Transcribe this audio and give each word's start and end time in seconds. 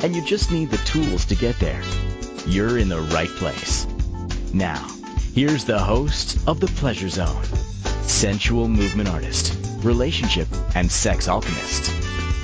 and 0.00 0.14
you 0.14 0.22
just 0.22 0.52
need 0.52 0.70
the 0.70 0.76
tools 0.78 1.24
to 1.26 1.34
get 1.34 1.58
there, 1.58 1.82
you're 2.46 2.78
in 2.78 2.88
the 2.88 3.00
right 3.12 3.28
place. 3.28 3.86
Now, 4.52 4.86
here's 5.32 5.64
the 5.64 5.78
host 5.78 6.38
of 6.46 6.60
The 6.60 6.66
Pleasure 6.68 7.08
Zone, 7.08 7.44
sensual 8.02 8.68
movement 8.68 9.08
artist, 9.08 9.54
relationship 9.84 10.48
and 10.74 10.90
sex 10.90 11.28
alchemist, 11.28 11.90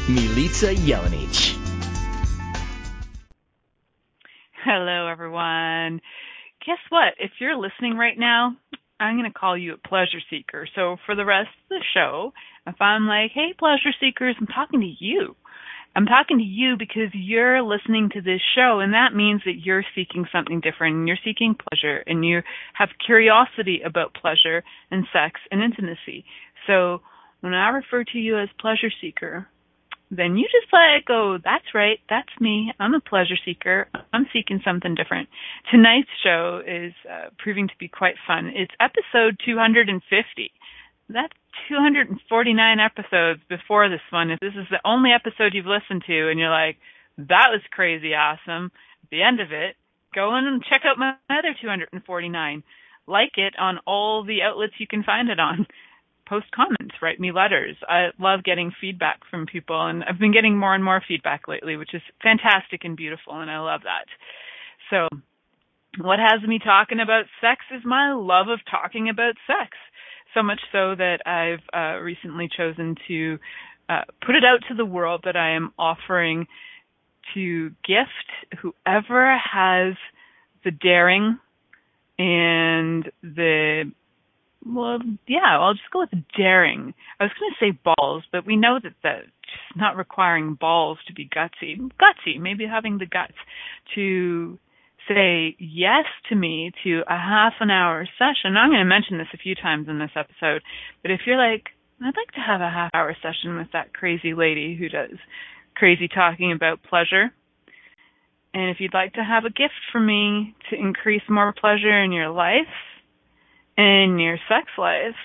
Milica 0.07 0.75
Jelenic. 0.87 1.59
Hello, 4.65 5.09
everyone. 5.09 6.01
Guess 6.65 6.79
what? 6.91 7.15
If 7.19 7.33
you're 7.41 7.57
listening 7.57 7.97
right 7.97 8.19
now, 8.19 8.57
I'm 9.01 9.17
going 9.19 9.31
to 9.31 9.37
call 9.37 9.59
you 9.59 9.75
a 9.75 9.89
pleasure 9.89 10.21
seeker. 10.31 10.69
So 10.77 10.97
for 11.05 11.17
the 11.17 11.25
rest 11.25 11.48
of 11.65 11.69
the 11.71 11.84
show, 11.93 12.33
if 12.67 12.81
I'm 12.81 13.09
like, 13.09 13.33
hey, 13.34 13.55
pleasure 13.59 13.93
seekers, 13.98 14.37
I'm 14.41 14.47
talking 14.47 14.81
to 14.81 15.05
you. 15.05 15.34
I'm 15.95 16.07
talking 16.07 16.39
to 16.39 16.45
you 16.45 16.77
because 16.79 17.11
you're 17.13 17.63
listening 17.63 18.11
to 18.15 18.23
this 18.23 18.41
show, 18.55 18.81
and 18.81 18.95
that 18.95 19.15
means 19.15 19.43
that 19.45 19.61
you're 19.63 19.85
seeking 19.95 20.27
something 20.33 20.61
different, 20.61 20.97
and 20.97 21.09
you're 21.09 21.19
seeking 21.23 21.55
pleasure, 21.55 22.03
and 22.07 22.25
you 22.25 22.43
have 22.75 22.89
curiosity 23.05 23.83
about 23.84 24.15
pleasure 24.15 24.65
and 24.91 25.07
sex 25.12 25.41
and 25.51 25.62
intimacy. 25.62 26.25
So 26.67 27.03
when 27.41 27.53
I 27.53 27.69
refer 27.71 28.05
to 28.05 28.19
you 28.19 28.39
as 28.39 28.49
pleasure 28.59 28.91
seeker, 29.01 29.49
then 30.11 30.37
you 30.37 30.45
just 30.45 30.73
let 30.73 30.97
it 30.97 31.05
go. 31.07 31.39
That's 31.43 31.75
right. 31.75 31.99
That's 32.09 32.29
me. 32.39 32.73
I'm 32.79 32.95
a 32.95 33.01
pleasure 33.01 33.37
seeker. 33.45 33.89
I'm 34.12 34.27
seeking 34.33 34.61
something 34.65 34.95
different. 34.95 35.29
Tonight's 35.71 36.11
show 36.23 36.61
is 36.67 36.93
uh, 37.11 37.31
proving 37.39 37.67
to 37.69 37.75
be 37.79 37.89
quite 37.89 38.17
fun. 38.27 38.53
It's 38.55 38.73
episode 38.79 39.41
250. 39.45 40.53
That's 41.09 41.33
249 41.69 42.81
episodes 42.81 43.41
before 43.48 43.89
this 43.89 44.05
one. 44.11 44.31
If 44.31 44.41
this 44.41 44.55
is 44.55 44.67
the 44.70 44.81
only 44.84 45.11
episode 45.12 45.55
you've 45.55 45.67
listened 45.67 46.05
to 46.06 46.31
and 46.31 46.39
you're 46.39 46.50
like, 46.50 46.78
that 47.19 47.53
was 47.53 47.61
crazy 47.70 48.14
awesome, 48.14 48.72
at 49.05 49.11
the 49.11 49.22
end 49.22 49.41
of 49.41 49.53
it, 49.53 49.77
go 50.14 50.36
in 50.36 50.47
and 50.47 50.62
check 50.64 50.83
out 50.84 50.98
my 50.98 51.14
other 51.31 51.55
249. 51.61 52.62
Like 53.06 53.33
it 53.36 53.55
on 53.59 53.78
all 53.86 54.25
the 54.25 54.42
outlets 54.42 54.75
you 54.78 54.86
can 54.86 55.03
find 55.03 55.28
it 55.28 55.41
on 55.41 55.67
post 56.28 56.47
comments, 56.55 56.94
write 57.03 57.20
me 57.20 57.33
letters. 57.33 57.77
I 57.87 58.09
love 58.19 58.44
getting 58.44 58.72
feedback 58.81 59.20
from 59.31 59.47
people, 59.47 59.87
and 59.87 60.05
I've 60.05 60.19
been 60.19 60.33
getting 60.33 60.56
more 60.56 60.75
and 60.75 60.84
more 60.84 61.03
feedback 61.06 61.48
lately, 61.48 61.77
which 61.77 61.94
is 61.94 62.03
fantastic 62.22 62.84
and 62.84 62.97
beautiful, 62.97 63.41
and 63.41 63.50
I 63.50 63.59
love 63.59 63.83
that. 63.84 64.06
So, 64.89 65.09
what 66.00 66.19
has 66.19 66.41
me 66.48 66.59
talking 66.59 67.00
about 67.00 67.27
sex 67.41 67.64
is 67.75 67.83
my 67.84 68.12
love 68.12 68.48
of 68.48 68.61
talking 68.70 69.11
about 69.11 69.34
sex. 69.47 69.77
So 70.34 70.42
much 70.42 70.61
so 70.72 70.94
that 70.94 71.19
I've 71.27 71.61
uh, 71.75 72.00
recently 72.00 72.48
chosen 72.55 72.97
to 73.08 73.38
uh, 73.88 74.02
put 74.25 74.34
it 74.34 74.44
out 74.44 74.61
to 74.69 74.75
the 74.75 74.84
world 74.84 75.22
that 75.25 75.36
I 75.36 75.50
am 75.55 75.72
offering 75.78 76.47
to 77.34 77.70
gift 77.86 78.60
whoever 78.60 79.36
has 79.36 79.94
the 80.64 80.70
daring 80.70 81.38
and 82.19 83.10
the 83.22 83.92
well, 84.64 84.98
yeah, 85.27 85.58
I'll 85.58 85.75
just 85.75 85.91
go 85.92 86.00
with 86.00 86.10
daring. 86.36 86.94
I 87.19 87.25
was 87.25 87.32
going 87.38 87.53
to 87.53 87.65
say 87.65 87.94
balls, 87.97 88.22
but 88.31 88.47
we 88.47 88.54
know 88.54 88.78
that 88.81 88.92
that's 89.03 89.26
not 89.75 89.97
requiring 89.97 90.54
balls 90.54 90.98
to 91.09 91.12
be 91.12 91.28
gutsy. 91.28 91.76
Gutsy, 91.78 92.38
maybe 92.38 92.65
having 92.65 92.98
the 92.98 93.06
guts 93.06 93.34
to 93.97 94.59
say 95.15 95.56
yes 95.59 96.05
to 96.28 96.34
me 96.34 96.73
to 96.84 97.03
a 97.09 97.17
half 97.17 97.55
an 97.61 97.71
hour 97.71 98.06
session. 98.19 98.56
I'm 98.56 98.71
going 98.71 98.81
to 98.81 98.84
mention 98.84 99.19
this 99.19 99.28
a 99.34 99.39
few 99.39 99.55
times 99.55 99.89
in 99.89 99.99
this 99.99 100.11
episode, 100.17 100.62
but 101.03 101.11
if 101.11 101.21
you're 101.27 101.37
like, 101.37 101.69
I'd 102.00 102.17
like 102.17 102.33
to 102.34 102.41
have 102.41 102.61
a 102.61 102.71
half 102.71 102.91
hour 102.95 103.15
session 103.22 103.56
with 103.56 103.69
that 103.72 103.95
crazy 103.95 104.34
lady 104.34 104.77
who 104.77 104.89
does 104.89 105.17
crazy 105.75 106.09
talking 106.09 106.53
about 106.53 106.83
pleasure. 106.83 107.33
And 108.55 108.71
if 108.71 108.78
you'd 108.81 108.95
like 108.95 109.15
to 109.15 109.25
have 109.25 109.45
a 109.45 109.51
gift 109.51 109.81
for 109.91 110.01
me 110.01 110.55
to 110.71 110.77
increase 110.77 111.22
more 111.28 111.55
pleasure 111.59 112.03
in 112.03 112.12
your 112.12 112.28
life, 112.28 112.75
in 113.78 114.19
your 114.19 114.37
sex 114.49 114.67
life, 114.77 115.17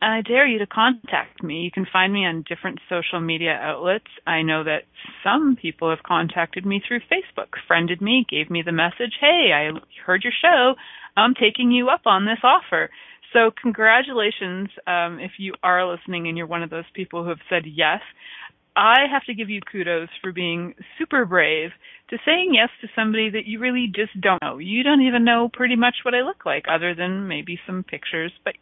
I 0.00 0.22
dare 0.22 0.46
you 0.46 0.60
to 0.60 0.66
contact 0.66 1.42
me. 1.42 1.62
You 1.62 1.70
can 1.72 1.86
find 1.92 2.12
me 2.12 2.24
on 2.24 2.44
different 2.48 2.78
social 2.88 3.20
media 3.20 3.52
outlets. 3.52 4.06
I 4.26 4.42
know 4.42 4.62
that 4.62 4.84
some 5.24 5.56
people 5.60 5.90
have 5.90 6.04
contacted 6.04 6.64
me 6.64 6.80
through 6.86 7.00
Facebook, 7.00 7.48
friended 7.66 8.00
me, 8.00 8.24
gave 8.28 8.48
me 8.48 8.62
the 8.62 8.72
message, 8.72 9.14
hey, 9.20 9.50
I 9.52 9.70
heard 10.06 10.22
your 10.22 10.32
show. 10.40 10.74
I'm 11.16 11.34
taking 11.34 11.72
you 11.72 11.88
up 11.88 12.02
on 12.06 12.26
this 12.26 12.38
offer. 12.44 12.90
So 13.32 13.50
congratulations 13.60 14.68
um, 14.86 15.18
if 15.18 15.32
you 15.38 15.54
are 15.62 15.90
listening 15.90 16.28
and 16.28 16.38
you're 16.38 16.46
one 16.46 16.62
of 16.62 16.70
those 16.70 16.88
people 16.94 17.24
who 17.24 17.30
have 17.30 17.38
said 17.50 17.64
yes. 17.66 18.00
I 18.76 19.06
have 19.10 19.24
to 19.24 19.34
give 19.34 19.50
you 19.50 19.60
kudos 19.60 20.08
for 20.22 20.30
being 20.30 20.74
super 20.96 21.24
brave 21.24 21.70
to 22.10 22.18
saying 22.24 22.52
yes 22.54 22.68
to 22.80 22.88
somebody 22.94 23.28
that 23.30 23.46
you 23.46 23.58
really 23.58 23.90
just 23.92 24.18
don't 24.20 24.40
know. 24.40 24.58
You 24.58 24.84
don't 24.84 25.02
even 25.02 25.24
know 25.24 25.50
pretty 25.52 25.74
much 25.74 25.96
what 26.04 26.14
I 26.14 26.20
look 26.20 26.46
like 26.46 26.66
other 26.70 26.94
than 26.94 27.26
maybe 27.26 27.58
some 27.66 27.82
pictures, 27.82 28.32
but 28.44 28.54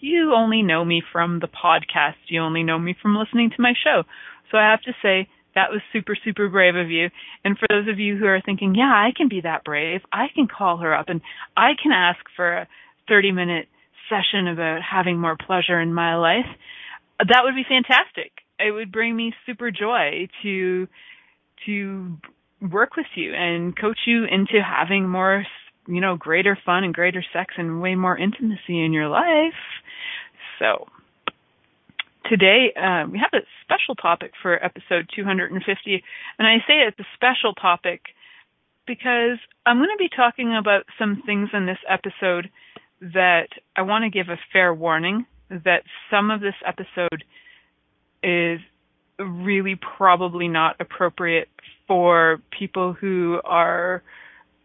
you 0.00 0.34
only 0.34 0.62
know 0.62 0.84
me 0.84 1.02
from 1.12 1.40
the 1.40 1.48
podcast. 1.48 2.16
You 2.28 2.40
only 2.42 2.62
know 2.62 2.78
me 2.78 2.96
from 3.00 3.16
listening 3.16 3.50
to 3.50 3.62
my 3.62 3.74
show. 3.84 4.02
So 4.50 4.58
I 4.58 4.70
have 4.70 4.82
to 4.82 4.92
say 5.02 5.28
that 5.54 5.70
was 5.70 5.80
super, 5.92 6.16
super 6.24 6.48
brave 6.48 6.76
of 6.76 6.90
you. 6.90 7.08
And 7.44 7.58
for 7.58 7.66
those 7.68 7.88
of 7.88 7.98
you 7.98 8.16
who 8.16 8.26
are 8.26 8.40
thinking, 8.40 8.74
yeah, 8.74 8.92
I 8.92 9.10
can 9.16 9.28
be 9.28 9.40
that 9.42 9.64
brave, 9.64 10.00
I 10.12 10.26
can 10.34 10.48
call 10.48 10.78
her 10.78 10.94
up 10.94 11.08
and 11.08 11.20
I 11.56 11.72
can 11.80 11.92
ask 11.92 12.20
for 12.36 12.58
a 12.58 12.68
30 13.08 13.32
minute 13.32 13.68
session 14.08 14.48
about 14.48 14.80
having 14.82 15.18
more 15.18 15.36
pleasure 15.36 15.80
in 15.80 15.94
my 15.94 16.16
life, 16.16 16.46
that 17.18 17.42
would 17.44 17.54
be 17.54 17.64
fantastic 17.68 18.32
it 18.60 18.72
would 18.72 18.92
bring 18.92 19.16
me 19.16 19.32
super 19.46 19.70
joy 19.70 20.28
to 20.42 20.86
to 21.66 22.16
work 22.70 22.96
with 22.96 23.06
you 23.14 23.32
and 23.34 23.78
coach 23.78 23.98
you 24.06 24.24
into 24.24 24.60
having 24.62 25.08
more 25.08 25.44
you 25.86 26.00
know 26.00 26.16
greater 26.16 26.58
fun 26.64 26.84
and 26.84 26.94
greater 26.94 27.24
sex 27.32 27.54
and 27.56 27.80
way 27.80 27.94
more 27.94 28.16
intimacy 28.16 28.84
in 28.84 28.92
your 28.92 29.08
life 29.08 29.54
so 30.60 30.86
today 32.26 32.72
uh, 32.76 33.08
we 33.10 33.18
have 33.18 33.32
a 33.32 33.44
special 33.64 33.96
topic 33.96 34.32
for 34.40 34.62
episode 34.64 35.10
250 35.16 36.04
and 36.38 36.46
i 36.46 36.58
say 36.68 36.74
it's 36.86 37.00
a 37.00 37.06
special 37.14 37.54
topic 37.54 38.02
because 38.86 39.38
i'm 39.66 39.78
going 39.78 39.88
to 39.88 39.98
be 39.98 40.10
talking 40.14 40.54
about 40.54 40.84
some 40.98 41.22
things 41.26 41.48
in 41.52 41.66
this 41.66 41.78
episode 41.88 42.48
that 43.00 43.48
i 43.74 43.82
want 43.82 44.04
to 44.04 44.10
give 44.10 44.28
a 44.28 44.38
fair 44.52 44.72
warning 44.72 45.26
that 45.48 45.82
some 46.10 46.30
of 46.30 46.40
this 46.40 46.54
episode 46.64 47.24
is 48.22 48.60
really 49.18 49.78
probably 49.96 50.46
not 50.46 50.76
appropriate 50.78 51.48
for 51.88 52.40
people 52.56 52.92
who 52.92 53.40
are 53.44 54.02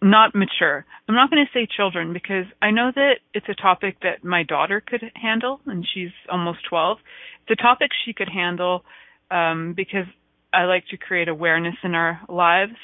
not 0.05 0.35
mature. 0.35 0.85
I'm 1.09 1.16
not 1.16 1.31
going 1.31 1.43
to 1.43 1.51
say 1.51 1.67
children 1.67 2.13
because 2.13 2.45
I 2.61 2.71
know 2.71 2.91
that 2.93 3.16
it's 3.33 3.49
a 3.49 3.55
topic 3.55 3.97
that 4.03 4.23
my 4.23 4.43
daughter 4.43 4.81
could 4.85 5.01
handle, 5.16 5.59
and 5.66 5.85
she's 5.93 6.11
almost 6.31 6.59
12. 6.69 6.99
It's 7.47 7.59
a 7.59 7.61
topic 7.61 7.89
she 8.05 8.13
could 8.13 8.29
handle 8.29 8.83
um, 9.31 9.73
because 9.75 10.05
I 10.53 10.66
like 10.66 10.85
to 10.91 10.97
create 10.97 11.27
awareness 11.27 11.75
in 11.83 11.95
our 11.95 12.21
lives. 12.29 12.75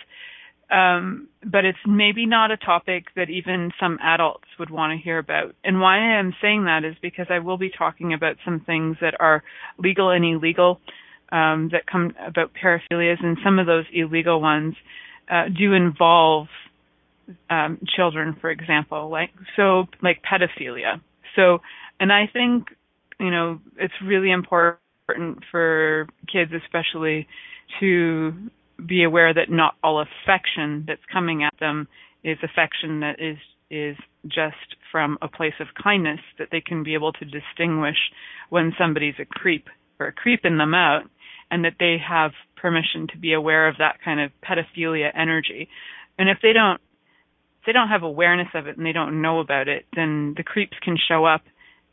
Um, 0.72 1.28
but 1.44 1.66
it's 1.66 1.78
maybe 1.86 2.26
not 2.26 2.50
a 2.50 2.58
topic 2.58 3.06
that 3.16 3.30
even 3.30 3.72
some 3.80 4.00
adults 4.02 4.48
would 4.58 4.70
want 4.70 4.98
to 4.98 5.04
hear 5.04 5.20
about. 5.20 5.54
And 5.64 5.82
why 5.82 5.98
I'm 5.98 6.34
saying 6.42 6.64
that 6.64 6.86
is 6.86 6.96
because 7.02 7.28
I 7.30 7.40
will 7.40 7.58
be 7.58 7.70
talking 7.70 8.14
about 8.14 8.38
some 8.46 8.62
things 8.62 8.98
that 9.02 9.14
are 9.20 9.44
legal 9.78 10.10
and 10.10 10.24
illegal 10.24 10.80
um, 11.32 11.70
that 11.72 11.88
come 11.92 12.16
about 12.26 12.52
paraphilias, 12.54 13.24
and 13.24 13.38
some 13.44 13.60
of 13.60 13.68
those 13.68 13.86
illegal 13.94 14.42
ones 14.42 14.76
uh, 15.30 15.46
do 15.50 15.74
involve 15.74 16.48
um, 17.50 17.80
children, 17.96 18.36
for 18.40 18.50
example, 18.50 19.10
like 19.10 19.32
so, 19.56 19.86
like 20.02 20.22
pedophilia. 20.24 21.02
So, 21.36 21.60
and 22.00 22.12
I 22.12 22.28
think 22.32 22.68
you 23.20 23.32
know 23.32 23.60
it's 23.78 23.94
really 24.04 24.32
important 24.32 24.80
for 25.52 26.08
kids, 26.32 26.52
especially, 26.54 27.28
to 27.80 28.34
be 28.86 29.04
aware 29.04 29.34
that 29.34 29.50
not 29.50 29.76
all 29.84 30.02
affection 30.02 30.86
that's 30.88 31.02
coming 31.12 31.44
at 31.44 31.54
them 31.60 31.88
is 32.24 32.38
affection 32.44 33.02
that 33.02 33.20
is 33.20 33.38
is 33.70 33.96
just 34.28 34.76
from 34.92 35.18
a 35.22 35.28
place 35.28 35.54
of 35.60 35.68
kindness 35.82 36.20
that 36.38 36.50
they 36.52 36.62
can 36.62 36.84
be 36.84 36.94
able 36.94 37.14
to 37.14 37.26
distinguish 37.26 37.98
when 38.50 38.74
somebody's 38.78 39.16
a 39.20 39.26
creep 39.26 39.68
or 40.00 40.12
creeping 40.12 40.58
them 40.58 40.74
out 40.74 41.04
and 41.50 41.64
that 41.64 41.76
they 41.80 41.98
have 41.98 42.32
permission 42.58 43.08
to 43.08 43.18
be 43.18 43.34
aware 43.34 43.68
of 43.68 43.76
that 43.78 43.96
kind 44.04 44.20
of 44.20 44.32
pedophilia 44.44 45.10
energy 45.16 45.70
and 46.20 46.30
if 46.30 46.38
they 46.42 46.52
don't 46.54 46.82
they 47.66 47.72
don't 47.72 47.90
have 47.90 48.04
awareness 48.04 48.48
of 48.54 48.68
it 48.68 48.78
and 48.78 48.86
they 48.86 48.92
don't 48.92 49.22
know 49.22 49.40
about 49.40 49.68
it, 49.68 49.86
then 49.96 50.34
the 50.38 50.44
creeps 50.44 50.78
can 50.84 50.98
show 51.08 51.26
up 51.26 51.42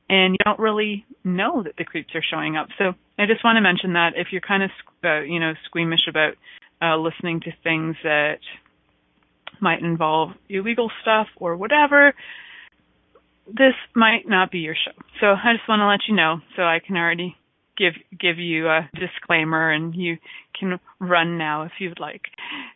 and 0.08 0.32
you 0.32 0.38
don't 0.44 0.58
really 0.58 1.04
know 1.24 1.62
that 1.62 1.74
the 1.76 1.84
creeps 1.84 2.14
are 2.14 2.22
showing 2.22 2.56
up. 2.56 2.68
So 2.78 2.94
I 3.18 3.26
just 3.26 3.44
want 3.44 3.56
to 3.56 3.60
mention 3.60 3.92
that 3.92 4.12
if 4.16 4.28
you're 4.30 4.40
kind 4.40 4.62
of, 4.62 4.70
uh, 5.04 5.20
you 5.20 5.38
know, 5.38 5.52
squeamish 5.66 6.08
about 6.08 6.34
uh, 6.80 6.96
listening 6.96 7.40
to 7.40 7.50
things 7.62 7.96
that 8.02 8.38
might 9.60 9.82
involve 9.82 10.30
illegal 10.48 10.90
stuff 11.02 11.26
or 11.36 11.56
whatever, 11.56 12.14
this 13.46 13.74
might 13.94 14.26
not 14.26 14.50
be 14.50 14.58
your 14.58 14.74
show. 14.74 14.92
So 15.20 15.26
I 15.26 15.54
just 15.54 15.68
want 15.68 15.80
to 15.80 15.86
let 15.86 16.00
you 16.08 16.14
know 16.14 16.40
so 16.56 16.62
I 16.62 16.80
can 16.84 16.96
already 16.96 17.36
give 17.78 17.94
give 18.19 18.38
you 18.38 18.69
a 18.69 18.88
disclaimer 18.94 19.70
and 19.70 19.94
you 19.94 20.19
can 20.58 20.80
run 20.98 21.38
now 21.38 21.62
if 21.62 21.72
you'd 21.78 22.00
like. 22.00 22.22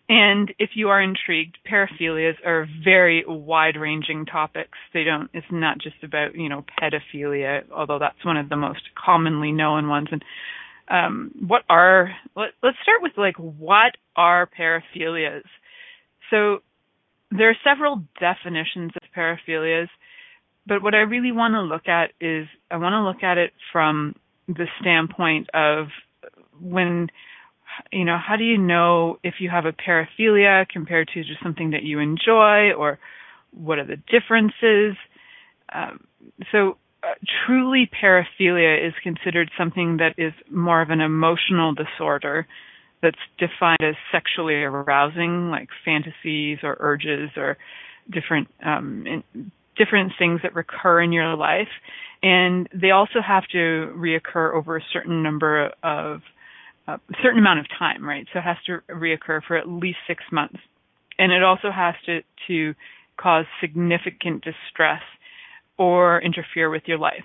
And 0.09 0.53
if 0.59 0.71
you 0.75 0.89
are 0.89 1.03
intrigued, 1.03 1.59
paraphilias 1.71 2.35
are 2.47 2.67
very 2.85 3.25
wide-ranging 3.27 4.27
topics. 4.27 4.79
They 4.95 5.05
don't 5.05 5.29
it's 5.35 5.47
not 5.51 5.79
just 5.79 5.97
about, 6.03 6.35
you 6.35 6.49
know, 6.49 6.65
pedophilia, 6.81 7.65
although 7.75 7.99
that's 7.99 8.25
one 8.25 8.37
of 8.37 8.49
the 8.49 8.57
most 8.57 8.83
commonly 8.95 9.53
known 9.53 9.89
ones 9.89 10.09
and 10.13 10.25
um 10.89 11.31
what 11.47 11.63
are 11.69 12.15
let, 12.37 12.51
let's 12.63 12.79
start 12.83 13.03
with 13.03 13.13
like 13.17 13.37
what 13.37 13.97
are 14.17 14.49
paraphilias? 14.59 15.45
So 16.31 16.59
there 17.31 17.51
are 17.51 17.57
several 17.65 18.03
definitions 18.21 18.93
of 18.97 19.03
paraphilias, 19.17 19.89
but 20.67 20.83
what 20.83 20.95
I 20.95 20.99
really 20.99 21.33
want 21.33 21.55
to 21.55 21.63
look 21.63 21.89
at 21.89 22.11
is 22.21 22.47
I 22.71 22.77
want 22.77 22.93
to 22.93 23.03
look 23.03 23.23
at 23.23 23.39
it 23.39 23.53
from 23.73 24.15
the 24.49 24.67
standpoint 24.81 25.49
of 25.55 25.89
when 26.61 27.09
you 27.91 28.05
know 28.05 28.19
how 28.19 28.37
do 28.37 28.45
you 28.45 28.59
know 28.59 29.19
if 29.23 29.35
you 29.41 29.49
have 29.49 29.65
a 29.65 29.73
paraphilia 29.73 30.69
compared 30.69 31.09
to 31.15 31.25
just 31.25 31.43
something 31.43 31.71
that 31.71 31.83
you 31.83 31.99
enjoy 31.99 32.73
or 32.73 32.99
what 33.53 33.79
are 33.79 33.87
the 33.87 33.97
differences? 34.11 34.97
Um, 35.75 36.05
so 36.51 36.77
uh, 37.03 37.15
truly 37.47 37.91
paraphilia 38.01 38.87
is 38.87 38.95
considered 39.03 39.51
something 39.59 39.99
that 39.99 40.15
is 40.19 40.33
more 40.51 40.83
of 40.83 40.91
an 40.91 41.01
emotional 41.01 41.75
disorder 41.75 42.47
that's 43.03 43.19
defined 43.39 43.83
as 43.83 43.97
sexually 44.13 44.55
arousing 44.55 45.51
like 45.51 45.69
fantasies 45.85 46.59
or 46.63 46.77
urges 46.79 47.31
or 47.37 47.59
different 48.11 48.49
um, 48.65 49.05
in, 49.07 49.51
different 49.77 50.13
things 50.19 50.41
that 50.43 50.55
recur 50.55 51.01
in 51.01 51.13
your 51.13 51.35
life 51.37 51.69
and 52.23 52.69
they 52.73 52.91
also 52.91 53.21
have 53.27 53.47
to 53.49 53.93
reoccur 53.97 54.55
over 54.55 54.77
a 54.77 54.83
certain 54.93 55.23
number 55.23 55.73
of 55.83 56.21
a 56.89 56.99
certain 57.23 57.39
amount 57.39 57.61
of 57.61 57.67
time, 57.79 58.05
right? 58.05 58.27
So 58.33 58.41
it 58.41 58.43
has 58.43 58.57
to 58.67 58.81
reoccur 58.91 59.41
for 59.47 59.57
at 59.57 59.69
least 59.69 59.99
six 60.07 60.23
months, 60.33 60.59
and 61.19 61.33
it 61.33 61.43
also 61.43 61.71
has 61.71 61.95
to 62.07 62.21
to 62.49 62.75
cause 63.17 63.45
significant 63.61 64.45
distress 64.45 65.03
or 65.79 66.21
interfere 66.21 66.71
with 66.71 66.83
your 66.87 66.99
life. 66.99 67.25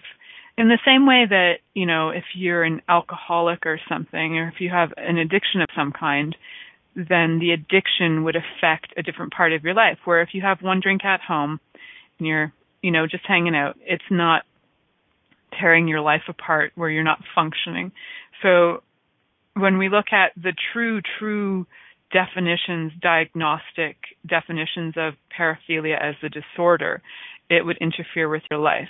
In 0.57 0.69
the 0.69 0.79
same 0.85 1.05
way 1.05 1.25
that 1.29 1.55
you 1.73 1.85
know, 1.85 2.09
if 2.09 2.23
you're 2.35 2.63
an 2.63 2.81
alcoholic 2.89 3.65
or 3.65 3.79
something, 3.89 4.38
or 4.38 4.47
if 4.47 4.59
you 4.59 4.69
have 4.69 4.93
an 4.97 5.17
addiction 5.17 5.61
of 5.61 5.69
some 5.75 5.91
kind, 5.91 6.35
then 6.95 7.39
the 7.39 7.51
addiction 7.51 8.23
would 8.23 8.35
affect 8.35 8.93
a 8.97 9.03
different 9.03 9.33
part 9.33 9.53
of 9.53 9.63
your 9.63 9.75
life. 9.75 9.97
Where 10.05 10.21
if 10.21 10.29
you 10.33 10.41
have 10.41 10.61
one 10.61 10.79
drink 10.81 11.05
at 11.05 11.21
home 11.21 11.59
and 12.19 12.27
you're 12.27 12.53
you 12.81 12.91
know 12.91 13.07
just 13.07 13.25
hanging 13.27 13.55
out, 13.55 13.75
it's 13.81 14.03
not 14.11 14.43
tearing 15.59 15.87
your 15.87 16.01
life 16.01 16.23
apart 16.27 16.71
where 16.75 16.89
you're 16.89 17.03
not 17.03 17.19
functioning. 17.33 17.91
So 18.41 18.83
when 19.55 19.77
we 19.77 19.89
look 19.89 20.07
at 20.11 20.31
the 20.35 20.53
true, 20.73 21.01
true 21.19 21.65
definitions, 22.11 22.91
diagnostic 23.01 23.97
definitions 24.27 24.93
of 24.97 25.13
paraphilia 25.37 25.99
as 26.01 26.15
a 26.23 26.29
disorder, 26.29 27.01
it 27.49 27.65
would 27.65 27.77
interfere 27.77 28.29
with 28.29 28.43
your 28.49 28.59
life. 28.59 28.89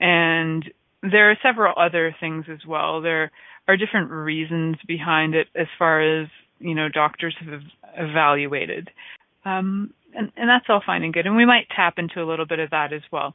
And 0.00 0.64
there 1.02 1.30
are 1.30 1.38
several 1.42 1.74
other 1.76 2.14
things 2.20 2.46
as 2.50 2.60
well. 2.66 3.00
There 3.00 3.30
are 3.68 3.76
different 3.76 4.10
reasons 4.10 4.76
behind 4.86 5.34
it 5.34 5.48
as 5.54 5.66
far 5.78 6.22
as, 6.22 6.28
you 6.58 6.74
know, 6.74 6.88
doctors 6.88 7.34
have 7.40 7.60
evaluated. 7.96 8.90
Um, 9.44 9.92
and, 10.14 10.32
and 10.36 10.48
that's 10.48 10.66
all 10.68 10.82
fine 10.84 11.02
and 11.02 11.12
good. 11.12 11.26
And 11.26 11.36
we 11.36 11.46
might 11.46 11.66
tap 11.74 11.94
into 11.98 12.22
a 12.22 12.28
little 12.28 12.46
bit 12.46 12.58
of 12.58 12.70
that 12.70 12.92
as 12.92 13.02
well 13.12 13.34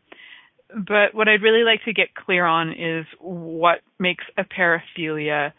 but 0.74 1.14
what 1.14 1.28
I'd 1.28 1.42
really 1.42 1.64
like 1.64 1.84
to 1.86 1.94
get 1.94 2.16
clear 2.16 2.46
on 2.46 2.72
is 2.72 3.06
what 3.20 3.80
makes 4.00 4.26
a 4.38 4.44
paraphilia 4.44 5.54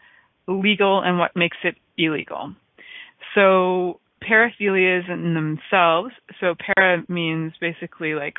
legal 0.47 1.01
and 1.01 1.17
what 1.17 1.35
makes 1.35 1.57
it 1.63 1.75
illegal. 1.97 2.53
So 3.35 3.99
paraphilias 4.23 5.09
in 5.09 5.33
themselves, 5.33 6.13
so 6.39 6.55
para 6.55 7.03
means 7.07 7.53
basically 7.59 8.15
like 8.15 8.35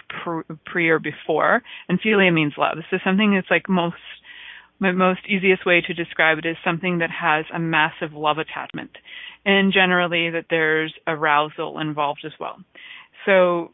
pre 0.64 0.88
or 0.88 0.98
before, 0.98 1.62
and 1.88 2.00
philia 2.00 2.32
means 2.32 2.54
love. 2.58 2.78
So 2.90 2.98
something 3.04 3.34
that's 3.34 3.50
like 3.50 3.68
most 3.68 3.96
my 4.80 4.92
most 4.92 5.20
easiest 5.28 5.66
way 5.66 5.80
to 5.80 5.92
describe 5.92 6.38
it 6.38 6.46
is 6.46 6.56
something 6.64 6.98
that 6.98 7.10
has 7.10 7.44
a 7.52 7.58
massive 7.58 8.12
love 8.12 8.38
attachment, 8.38 8.90
and 9.44 9.72
generally 9.72 10.30
that 10.30 10.46
there's 10.50 10.92
arousal 11.06 11.78
involved 11.78 12.24
as 12.24 12.32
well. 12.38 12.58
So 13.26 13.72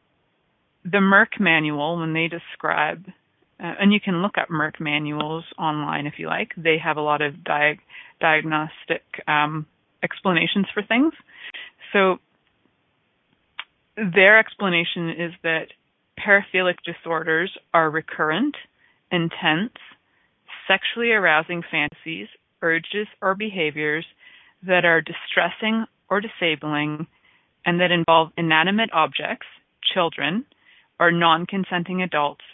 the 0.85 0.99
Merck 0.99 1.41
manual, 1.41 1.99
when 1.99 2.13
they 2.13 2.29
describe, 2.29 3.05
uh, 3.61 3.75
and 3.81 3.93
you 3.93 4.01
can 4.01 4.23
look 4.23 4.37
up 4.39 4.49
Merck 4.49 4.81
manuals 4.81 5.45
online 5.59 6.07
if 6.07 6.15
you 6.19 6.27
like, 6.27 6.53
they 6.57 6.79
have 6.79 6.97
a 6.97 7.03
lot 7.03 7.23
of 7.23 7.35
diag- 7.35 7.81
diagnostic 8.21 9.03
um, 9.27 9.67
explanations 10.03 10.67
for 10.75 10.83
things. 10.83 11.15
So 11.93 12.19
their 13.97 14.39
explanation 14.39 15.11
is 15.11 15.33
that 15.43 15.69
paraphilic 16.19 16.77
disorders 16.85 17.57
are 17.73 17.91
recurrent, 17.91 18.57
intense, 19.11 19.73
sexually 20.67 21.13
arousing 21.13 21.63
fantasies, 21.71 22.29
urges, 22.63 23.07
or 23.21 23.35
behaviors 23.35 24.05
that 24.67 24.85
are 24.85 25.01
distressing 25.01 25.85
or 26.09 26.21
disabling 26.21 27.07
and 27.65 27.81
that 27.81 27.91
involve 27.91 28.31
inanimate 28.37 28.91
objects, 28.93 29.47
children, 29.95 30.45
or 31.01 31.11
non 31.11 31.47
consenting 31.47 32.03
adults, 32.03 32.45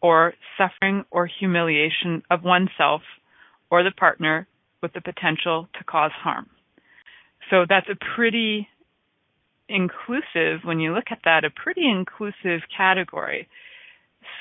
or 0.00 0.34
suffering 0.56 1.04
or 1.10 1.26
humiliation 1.26 2.22
of 2.30 2.42
oneself 2.42 3.02
or 3.70 3.82
the 3.82 3.90
partner 3.90 4.46
with 4.82 4.92
the 4.92 5.00
potential 5.00 5.68
to 5.78 5.84
cause 5.84 6.12
harm. 6.12 6.48
So 7.50 7.66
that's 7.68 7.88
a 7.88 7.96
pretty 8.16 8.68
inclusive, 9.68 10.60
when 10.64 10.80
you 10.80 10.94
look 10.94 11.10
at 11.10 11.20
that, 11.24 11.44
a 11.44 11.50
pretty 11.50 11.88
inclusive 11.88 12.62
category. 12.76 13.48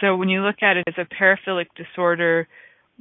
So 0.01 0.15
when 0.15 0.29
you 0.29 0.41
look 0.41 0.61
at 0.61 0.77
it 0.77 0.83
as 0.87 0.95
a 0.97 1.05
paraphilic 1.05 1.67
disorder 1.75 2.47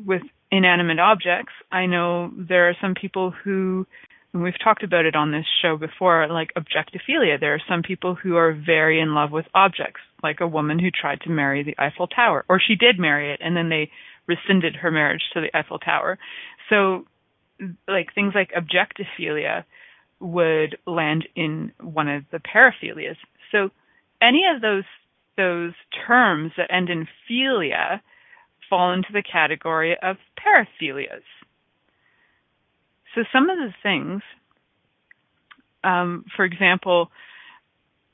with 0.04 0.22
inanimate 0.50 0.98
objects, 0.98 1.52
I 1.70 1.86
know 1.86 2.30
there 2.36 2.68
are 2.68 2.76
some 2.80 2.94
people 2.94 3.30
who 3.30 3.86
and 4.34 4.42
we've 4.42 4.62
talked 4.62 4.82
about 4.82 5.06
it 5.06 5.16
on 5.16 5.32
this 5.32 5.46
show 5.62 5.78
before, 5.78 6.28
like 6.28 6.52
objectophilia. 6.54 7.40
There 7.40 7.54
are 7.54 7.62
some 7.66 7.82
people 7.82 8.14
who 8.14 8.36
are 8.36 8.52
very 8.52 9.00
in 9.00 9.14
love 9.14 9.30
with 9.30 9.46
objects, 9.54 10.00
like 10.22 10.40
a 10.40 10.46
woman 10.46 10.78
who 10.78 10.90
tried 10.90 11.22
to 11.22 11.30
marry 11.30 11.62
the 11.62 11.74
Eiffel 11.78 12.06
Tower, 12.06 12.44
or 12.48 12.60
she 12.60 12.74
did 12.74 12.98
marry 12.98 13.32
it 13.32 13.40
and 13.42 13.56
then 13.56 13.70
they 13.70 13.90
rescinded 14.26 14.76
her 14.76 14.90
marriage 14.90 15.22
to 15.32 15.40
the 15.40 15.56
Eiffel 15.56 15.78
Tower. 15.78 16.18
So, 16.68 17.06
like 17.88 18.14
things 18.14 18.34
like 18.34 18.52
objectophilia 18.52 19.64
would 20.20 20.76
land 20.86 21.26
in 21.34 21.72
one 21.80 22.08
of 22.08 22.24
the 22.30 22.38
paraphilias. 22.38 23.16
So, 23.50 23.70
any 24.20 24.42
of 24.54 24.60
those 24.60 24.84
those 25.36 25.72
terms 26.06 26.52
that 26.56 26.72
end 26.72 26.90
in 26.90 27.06
philia 27.30 28.00
fall 28.68 28.92
into 28.92 29.08
the 29.12 29.22
category 29.22 29.96
of 30.02 30.16
paraphilias. 30.38 31.22
So 33.14 33.22
some 33.32 33.50
of 33.50 33.58
the 33.58 33.72
things, 33.82 34.22
um, 35.82 36.24
for 36.36 36.44
example, 36.44 37.10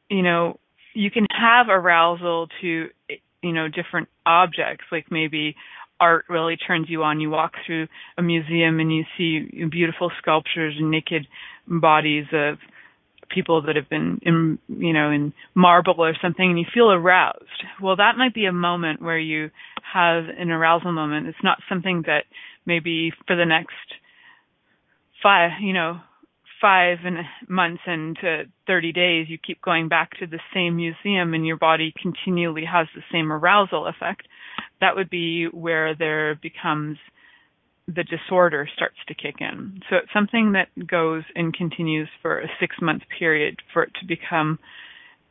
you 0.09 0.23
know, 0.23 0.59
you 0.95 1.11
can 1.11 1.27
have 1.31 1.69
arousal 1.69 2.49
to, 2.61 2.89
you 3.43 3.53
know, 3.53 3.69
different 3.69 4.09
objects, 4.25 4.85
like 4.93 5.11
maybe 5.11 5.57
art 6.01 6.25
really 6.29 6.57
turns 6.57 6.89
you 6.89 7.03
on. 7.03 7.21
You 7.21 7.31
walk 7.31 7.53
through 7.67 7.89
a 8.17 8.23
museum 8.23 8.81
and 8.81 8.95
you 8.95 9.05
see 9.17 9.67
beautiful 9.71 10.11
sculptures 10.19 10.75
and 10.79 10.91
naked 10.91 11.27
bodies 11.67 12.27
of 12.33 12.59
people 13.29 13.63
that 13.63 13.77
have 13.77 13.89
been 13.89 14.21
in 14.23 14.59
you 14.69 14.93
know 14.93 15.11
in 15.11 15.33
marble 15.55 15.95
or 15.99 16.15
something 16.21 16.51
and 16.51 16.59
you 16.59 16.67
feel 16.73 16.91
aroused. 16.91 17.65
Well 17.83 17.97
that 17.97 18.17
might 18.17 18.35
be 18.35 18.47
a 18.47 18.53
moment 18.53 19.03
where 19.03 19.19
you 19.19 19.51
have 19.93 20.25
an 20.25 20.51
arousal 20.51 20.93
moment. 20.93 21.29
It's 21.29 21.45
not 21.45 21.59
something 21.69 22.03
that 22.07 22.25
maybe 22.67 23.13
for 23.27 23.37
the 23.37 23.45
next 23.45 23.75
five, 25.23 25.53
you 25.61 25.73
know, 25.73 26.01
five 26.61 26.99
and 27.05 27.19
months 27.49 27.83
into 27.87 28.45
30 28.67 28.93
days, 28.93 29.27
you 29.29 29.39
keep 29.39 29.61
going 29.61 29.89
back 29.89 30.11
to 30.19 30.27
the 30.27 30.41
same 30.55 30.77
museum 30.77 31.35
and 31.35 31.47
your 31.47 31.59
body 31.59 31.93
continually 32.01 32.65
has 32.65 32.87
the 32.95 33.03
same 33.13 33.31
arousal 33.31 33.87
effect, 33.87 34.27
that 34.81 34.97
would 34.97 35.11
be 35.11 35.47
where 35.47 35.95
there 35.95 36.37
becomes 36.37 36.97
the 37.87 38.05
disorder 38.05 38.69
starts 38.75 38.97
to 39.09 39.15
kick 39.15 39.37
in. 39.41 39.81
So 39.91 39.97
it's 39.97 40.13
something 40.13 40.53
that 40.53 40.69
goes 40.87 41.23
and 41.35 41.53
continues 41.53 42.09
for 42.23 42.41
a 42.41 42.49
six 42.59 42.77
month 42.81 43.03
period 43.19 43.61
for 43.73 43.85
it 43.85 43.93
to 44.01 44.07
become 44.07 44.59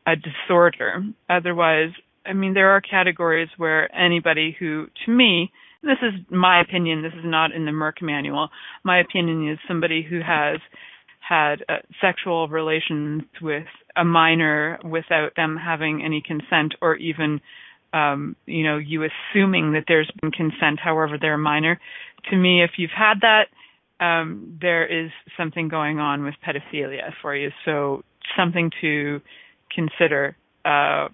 a 0.06 0.16
disorder. 0.16 1.04
Otherwise, 1.30 1.90
I 2.26 2.34
mean, 2.34 2.54
there 2.54 2.70
are 2.72 2.82
categories 2.82 3.50
where 3.58 3.94
anybody 3.96 4.56
who, 4.58 4.88
to 5.06 5.12
me, 5.12 5.52
this 5.82 5.98
is 6.02 6.14
my 6.30 6.62
opinion, 6.62 7.02
this 7.02 7.14
is 7.14 7.26
not 7.26 7.52
in 7.52 7.66
the 7.66 7.72
Merck 7.72 8.02
manual. 8.02 8.50
My 8.84 9.00
opinion 9.00 9.50
is 9.50 9.60
somebody 9.68 10.06
who 10.08 10.20
has 10.26 10.60
had 11.28 11.64
uh, 11.68 11.78
sexual 12.02 12.48
relations 12.48 13.24
with 13.42 13.66
a 13.96 14.04
minor 14.04 14.80
without 14.84 15.36
them 15.36 15.58
having 15.58 16.04
any 16.04 16.22
consent 16.26 16.76
or 16.82 16.96
even 16.96 17.40
um 17.94 18.36
you 18.46 18.64
know 18.64 18.78
you 18.78 19.04
assuming 19.04 19.74
that 19.74 19.86
there's 19.88 20.12
been 20.22 20.32
consent 20.32 20.80
however 20.84 21.18
they're 21.20 21.36
a 21.36 21.38
minor 21.38 21.80
to 22.30 22.36
me 22.36 22.64
if 22.64 22.72
you've 22.78 22.92
had 22.96 23.22
that 23.22 23.48
um 24.04 24.58
there 24.62 24.86
is 24.86 25.12
something 25.38 25.68
going 25.68 26.00
on 26.00 26.24
with 26.24 26.36
pedophilia 26.46 27.12
for 27.22 27.36
you 27.36 27.50
so 27.66 28.04
something 28.38 28.72
to 28.82 29.22
consider 29.74 30.36
uh 30.66 31.08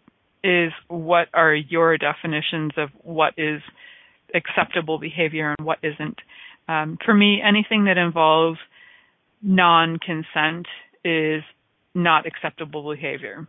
is 0.43 0.71
what 0.87 1.27
are 1.33 1.53
your 1.53 1.97
definitions 1.97 2.71
of 2.77 2.89
what 3.03 3.33
is 3.37 3.61
acceptable 4.33 4.99
behavior 4.99 5.55
and 5.57 5.65
what 5.65 5.79
isn't 5.83 6.19
um 6.67 6.97
for 7.03 7.13
me 7.13 7.41
anything 7.45 7.85
that 7.85 7.97
involves 7.97 8.59
non-consent 9.41 10.67
is 11.03 11.43
not 11.95 12.25
acceptable 12.25 12.89
behavior. 12.89 13.47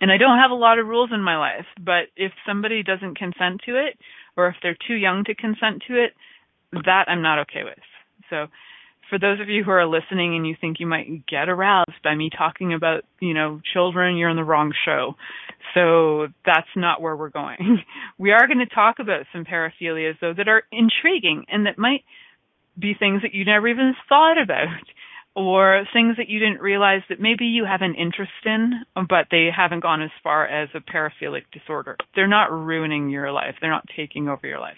And 0.00 0.10
I 0.10 0.18
don't 0.18 0.38
have 0.38 0.50
a 0.50 0.54
lot 0.54 0.78
of 0.78 0.86
rules 0.86 1.10
in 1.12 1.22
my 1.22 1.36
life, 1.36 1.66
but 1.80 2.06
if 2.16 2.32
somebody 2.46 2.82
doesn't 2.82 3.18
consent 3.18 3.62
to 3.66 3.76
it, 3.76 3.98
or 4.36 4.48
if 4.48 4.56
they're 4.62 4.76
too 4.86 4.94
young 4.94 5.24
to 5.24 5.34
consent 5.34 5.82
to 5.88 6.02
it, 6.02 6.12
that 6.72 7.04
I'm 7.08 7.22
not 7.22 7.40
okay 7.40 7.64
with. 7.64 7.78
So 8.28 8.46
for 9.10 9.18
those 9.18 9.40
of 9.40 9.48
you 9.48 9.64
who 9.64 9.72
are 9.72 9.86
listening 9.86 10.36
and 10.36 10.46
you 10.46 10.54
think 10.58 10.78
you 10.78 10.86
might 10.86 11.26
get 11.26 11.48
aroused 11.48 12.02
by 12.02 12.14
me 12.14 12.30
talking 12.30 12.72
about, 12.72 13.04
you 13.20 13.34
know, 13.34 13.60
children, 13.72 14.16
you're 14.16 14.30
in 14.30 14.36
the 14.36 14.44
wrong 14.44 14.72
show. 14.84 15.16
So 15.74 16.28
that's 16.46 16.68
not 16.76 17.02
where 17.02 17.16
we're 17.16 17.28
going. 17.28 17.82
We 18.18 18.32
are 18.32 18.46
going 18.46 18.58
to 18.58 18.66
talk 18.66 18.98
about 18.98 19.24
some 19.32 19.46
paraphilias 19.46 20.20
though 20.20 20.34
that 20.34 20.46
are 20.46 20.64
intriguing 20.70 21.46
and 21.48 21.64
that 21.64 21.78
might 21.78 22.04
be 22.78 22.92
things 22.92 23.22
that 23.22 23.34
you 23.34 23.46
never 23.46 23.66
even 23.66 23.94
thought 24.10 24.40
about 24.40 24.68
or 25.34 25.84
things 25.92 26.16
that 26.18 26.28
you 26.28 26.38
didn't 26.38 26.60
realize 26.60 27.00
that 27.08 27.18
maybe 27.18 27.46
you 27.46 27.64
have 27.64 27.80
an 27.80 27.94
interest 27.94 28.32
in, 28.44 28.82
but 28.94 29.28
they 29.30 29.48
haven't 29.54 29.80
gone 29.80 30.02
as 30.02 30.10
far 30.22 30.46
as 30.46 30.68
a 30.74 30.80
paraphilic 30.80 31.44
disorder. 31.52 31.96
They're 32.14 32.26
not 32.26 32.52
ruining 32.52 33.08
your 33.08 33.32
life. 33.32 33.54
They're 33.60 33.70
not 33.70 33.88
taking 33.96 34.28
over 34.28 34.46
your 34.46 34.60
life. 34.60 34.76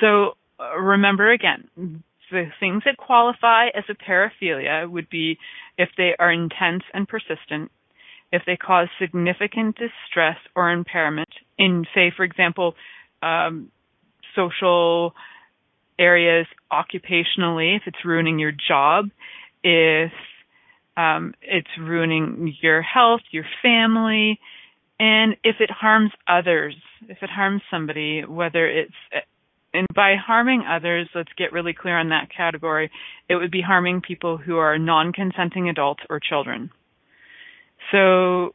So 0.00 0.36
remember 0.58 1.30
again, 1.30 1.68
the 2.30 2.46
things 2.60 2.82
that 2.84 2.96
qualify 2.96 3.68
as 3.68 3.84
a 3.88 3.94
paraphilia 3.94 4.88
would 4.90 5.08
be 5.08 5.38
if 5.76 5.88
they 5.96 6.14
are 6.18 6.32
intense 6.32 6.82
and 6.92 7.08
persistent, 7.08 7.70
if 8.32 8.42
they 8.46 8.56
cause 8.56 8.88
significant 9.00 9.76
distress 9.76 10.36
or 10.54 10.70
impairment 10.70 11.28
in, 11.56 11.86
say, 11.94 12.12
for 12.14 12.24
example, 12.24 12.74
um, 13.22 13.70
social 14.36 15.14
areas 15.98 16.46
occupationally, 16.72 17.76
if 17.76 17.82
it's 17.86 18.04
ruining 18.04 18.38
your 18.38 18.52
job, 18.52 19.06
if 19.64 20.12
um, 20.96 21.34
it's 21.42 21.68
ruining 21.78 22.54
your 22.60 22.82
health, 22.82 23.20
your 23.30 23.44
family, 23.62 24.38
and 25.00 25.36
if 25.44 25.56
it 25.60 25.70
harms 25.70 26.10
others, 26.26 26.74
if 27.08 27.18
it 27.22 27.30
harms 27.30 27.62
somebody, 27.70 28.24
whether 28.24 28.68
it's 28.68 28.94
and 29.74 29.86
by 29.94 30.14
harming 30.16 30.64
others, 30.68 31.08
let's 31.14 31.32
get 31.36 31.52
really 31.52 31.74
clear 31.74 31.98
on 31.98 32.08
that 32.08 32.28
category. 32.34 32.90
It 33.28 33.36
would 33.36 33.50
be 33.50 33.60
harming 33.60 34.00
people 34.00 34.38
who 34.38 34.56
are 34.56 34.78
non-consenting 34.78 35.68
adults 35.68 36.02
or 36.08 36.20
children. 36.20 36.70
So 37.92 38.54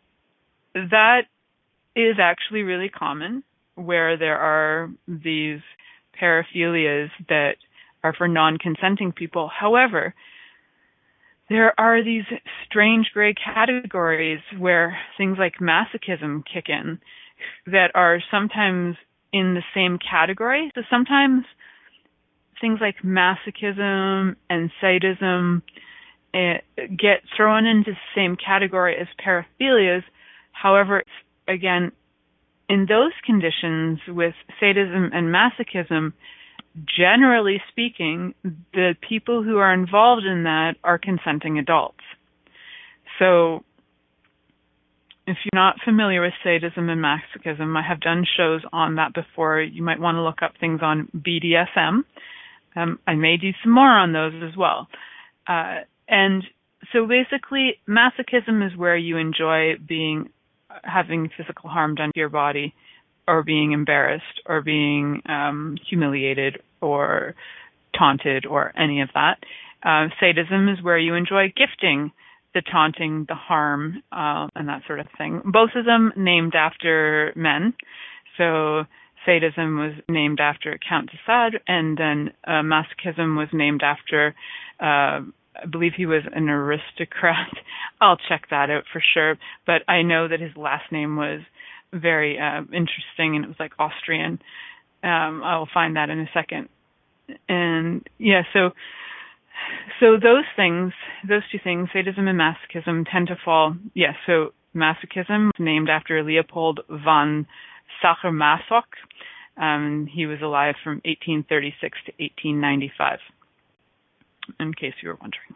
that 0.74 1.24
is 1.96 2.16
actually 2.20 2.64
really 2.64 2.90
common 2.90 3.44
where 3.76 4.18
there 4.18 4.38
are 4.38 4.90
these 5.08 5.60
paraphilias 6.20 7.10
that 7.30 7.56
are 8.04 8.14
for 8.14 8.28
non-consenting 8.28 9.12
people. 9.12 9.50
However, 9.50 10.14
there 11.50 11.80
are 11.80 12.04
these 12.04 12.26
strange 12.66 13.12
gray 13.14 13.34
categories 13.34 14.40
where 14.58 14.98
things 15.18 15.38
like 15.38 15.56
masochism 15.60 16.44
kick 16.52 16.66
in 16.70 17.00
that 17.68 17.92
are 17.96 18.20
sometimes 18.32 18.96
in 19.34 19.56
the 19.56 19.64
same 19.74 19.98
category. 19.98 20.72
So 20.76 20.84
sometimes 20.90 21.44
things 22.62 22.80
like 22.80 22.98
masochism 23.04 24.36
and 24.50 24.72
sadism 24.80 25.64
uh, 26.34 26.54
get 26.78 27.22
thrown 27.36 27.66
into 27.66 27.92
the 27.92 27.98
same 28.16 28.38
category 28.38 28.96
as 28.96 29.08
paraphilias. 29.20 30.04
However, 30.52 31.04
again, 31.48 31.92
in 32.70 32.86
those 32.88 33.12
conditions 33.26 34.00
with 34.08 34.36
sadism 34.60 35.10
and 35.14 35.28
masochism, 35.28 36.14
generally 36.86 37.62
speaking, 37.70 38.34
the 38.74 38.96
people 39.08 39.44
who 39.44 39.58
are 39.58 39.74
involved 39.74 40.26
in 40.26 40.44
that 40.44 40.76
are 40.84 40.98
consenting 40.98 41.60
adults. 41.60 42.04
So, 43.20 43.64
if 45.26 45.38
you're 45.44 45.62
not 45.62 45.78
familiar 45.86 46.22
with 46.22 46.34
sadism 46.44 46.90
and 46.90 47.04
masochism, 47.04 47.78
I 47.78 47.88
have 47.88 48.02
done 48.02 48.26
shows 48.38 48.62
on 48.74 48.96
that 48.96 49.14
before. 49.14 49.62
You 49.62 49.84
might 49.84 50.00
want 50.00 50.16
to 50.16 50.22
look 50.22 50.42
up 50.42 50.54
things 50.60 50.82
on 50.82 51.08
BDSM. 51.16 52.04
Um, 52.76 53.00
I 53.08 53.16
may 53.16 53.38
do 53.38 53.52
some 53.64 53.72
more 53.72 53.90
on 53.90 54.12
those 54.12 54.34
as 54.44 54.58
well. 54.58 54.88
Uh, 55.48 55.82
and 56.08 56.44
so 56.92 57.08
basically, 57.08 57.80
masochism 57.88 58.66
is 58.66 58.78
where 58.78 58.98
you 58.98 59.18
enjoy 59.18 59.76
being 59.88 60.30
having 60.84 61.30
physical 61.38 61.70
harm 61.70 61.96
done 61.96 62.12
to 62.14 62.20
your 62.20 62.30
body 62.30 62.74
or 63.28 63.44
being 63.44 63.72
embarrassed 63.72 64.42
or 64.46 64.62
being 64.62 65.22
um, 65.28 65.78
humiliated 65.88 66.58
or 66.82 67.36
taunted 67.98 68.46
or 68.46 68.74
any 68.78 69.02
of 69.02 69.10
that. 69.14 69.38
Uh, 69.84 70.08
sadism 70.20 70.68
is 70.68 70.84
where 70.84 70.98
you 70.98 71.14
enjoy 71.14 71.54
gifting 71.56 72.12
the 72.54 72.62
taunting, 72.62 73.26
the 73.28 73.36
harm, 73.36 74.04
uh, 74.12 74.48
and 74.56 74.68
that 74.68 74.84
sort 74.88 75.00
of 75.00 75.08
thing. 75.18 75.42
Both 75.46 75.72
of 75.76 75.86
them 75.86 76.14
named 76.16 76.54
after 76.56 77.34
men. 77.36 77.74
So 78.38 78.84
sadism 79.26 79.78
was 79.78 79.94
named 80.10 80.40
after 80.40 80.78
Count 80.88 81.10
de 81.12 81.18
Sade, 81.26 81.62
and 81.68 81.98
then 81.98 82.32
uh, 82.46 82.62
masochism 82.62 83.38
was 83.38 83.48
named 83.54 83.82
after, 83.84 84.36
uh, 84.80 85.22
I 85.22 85.66
believe 85.70 85.94
he 85.96 86.06
was 86.06 86.24
an 86.34 86.50
aristocrat. 86.50 87.52
I'll 88.02 88.18
check 88.30 88.48
that 88.50 88.70
out 88.70 88.84
for 88.92 89.02
sure. 89.14 89.38
But 89.66 89.84
I 89.88 90.02
know 90.02 90.28
that 90.28 90.40
his 90.40 90.56
last 90.56 90.92
name 90.92 91.16
was 91.16 91.42
very 91.92 92.40
uh, 92.40 92.62
interesting, 92.62 93.36
and 93.36 93.46
it 93.46 93.48
was 93.48 93.60
like 93.60 93.74
Austrian. 93.80 94.40
Um, 95.04 95.44
I 95.44 95.58
will 95.58 95.70
find 95.74 95.96
that 95.96 96.10
in 96.10 96.20
a 96.20 96.30
second. 96.34 96.70
And 97.48 98.08
yeah, 98.18 98.44
so 98.54 98.72
so 100.00 100.14
those 100.14 100.46
things, 100.56 100.94
those 101.28 101.44
two 101.52 101.60
things, 101.64 101.90
sadism 101.94 102.28
and 102.28 102.40
masochism, 102.40 103.06
tend 103.12 103.28
to 103.28 103.38
fall. 103.44 103.76
Yes, 103.94 104.16
yeah, 104.28 104.46
so 104.46 104.54
masochism 104.76 105.52
named 105.60 105.90
after 105.90 106.24
Leopold 106.24 106.82
von 106.90 107.48
Sacher-Masoch. 108.02 108.84
Um, 109.56 110.08
he 110.12 110.26
was 110.26 110.40
alive 110.42 110.76
from 110.84 111.02
1836 111.06 111.98
to 112.06 112.12
1895. 112.24 113.20
In 114.60 114.74
case 114.74 114.94
you 115.02 115.10
were 115.10 115.18
wondering. 115.22 115.56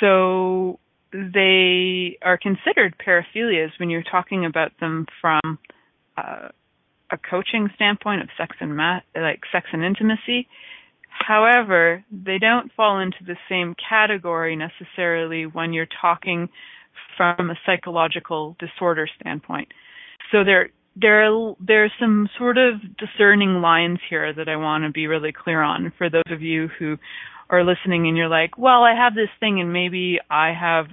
So 0.00 0.78
they 1.12 2.18
are 2.22 2.38
considered 2.38 2.94
paraphilias 3.04 3.70
when 3.78 3.90
you're 3.90 4.02
talking 4.02 4.44
about 4.44 4.72
them 4.80 5.06
from 5.20 5.58
uh, 6.16 6.48
a 7.10 7.18
coaching 7.18 7.68
standpoint 7.74 8.22
of 8.22 8.28
sex 8.36 8.56
and 8.60 8.76
ma- 8.76 9.00
like 9.14 9.40
sex 9.52 9.66
and 9.72 9.84
intimacy. 9.84 10.48
However, 11.18 12.04
they 12.10 12.38
don't 12.38 12.72
fall 12.72 13.00
into 13.00 13.18
the 13.24 13.36
same 13.48 13.74
category 13.88 14.56
necessarily 14.56 15.46
when 15.46 15.72
you're 15.72 15.88
talking 16.00 16.48
from 17.16 17.50
a 17.50 17.58
psychological 17.64 18.56
disorder 18.58 19.08
standpoint. 19.20 19.68
So 20.32 20.44
there 20.44 20.70
there 20.98 21.30
are, 21.30 21.54
there 21.60 21.84
are 21.84 21.92
some 22.00 22.28
sort 22.38 22.56
of 22.56 22.80
discerning 22.96 23.60
lines 23.60 23.98
here 24.08 24.32
that 24.32 24.48
I 24.48 24.56
want 24.56 24.84
to 24.84 24.90
be 24.90 25.06
really 25.06 25.32
clear 25.32 25.60
on 25.60 25.92
for 25.98 26.08
those 26.08 26.22
of 26.30 26.40
you 26.40 26.68
who 26.78 26.96
are 27.50 27.62
listening 27.62 28.08
and 28.08 28.16
you're 28.16 28.28
like, 28.28 28.56
well, 28.56 28.82
I 28.82 28.94
have 28.94 29.14
this 29.14 29.28
thing 29.38 29.60
and 29.60 29.72
maybe 29.72 30.18
I 30.30 30.52
have 30.58 30.86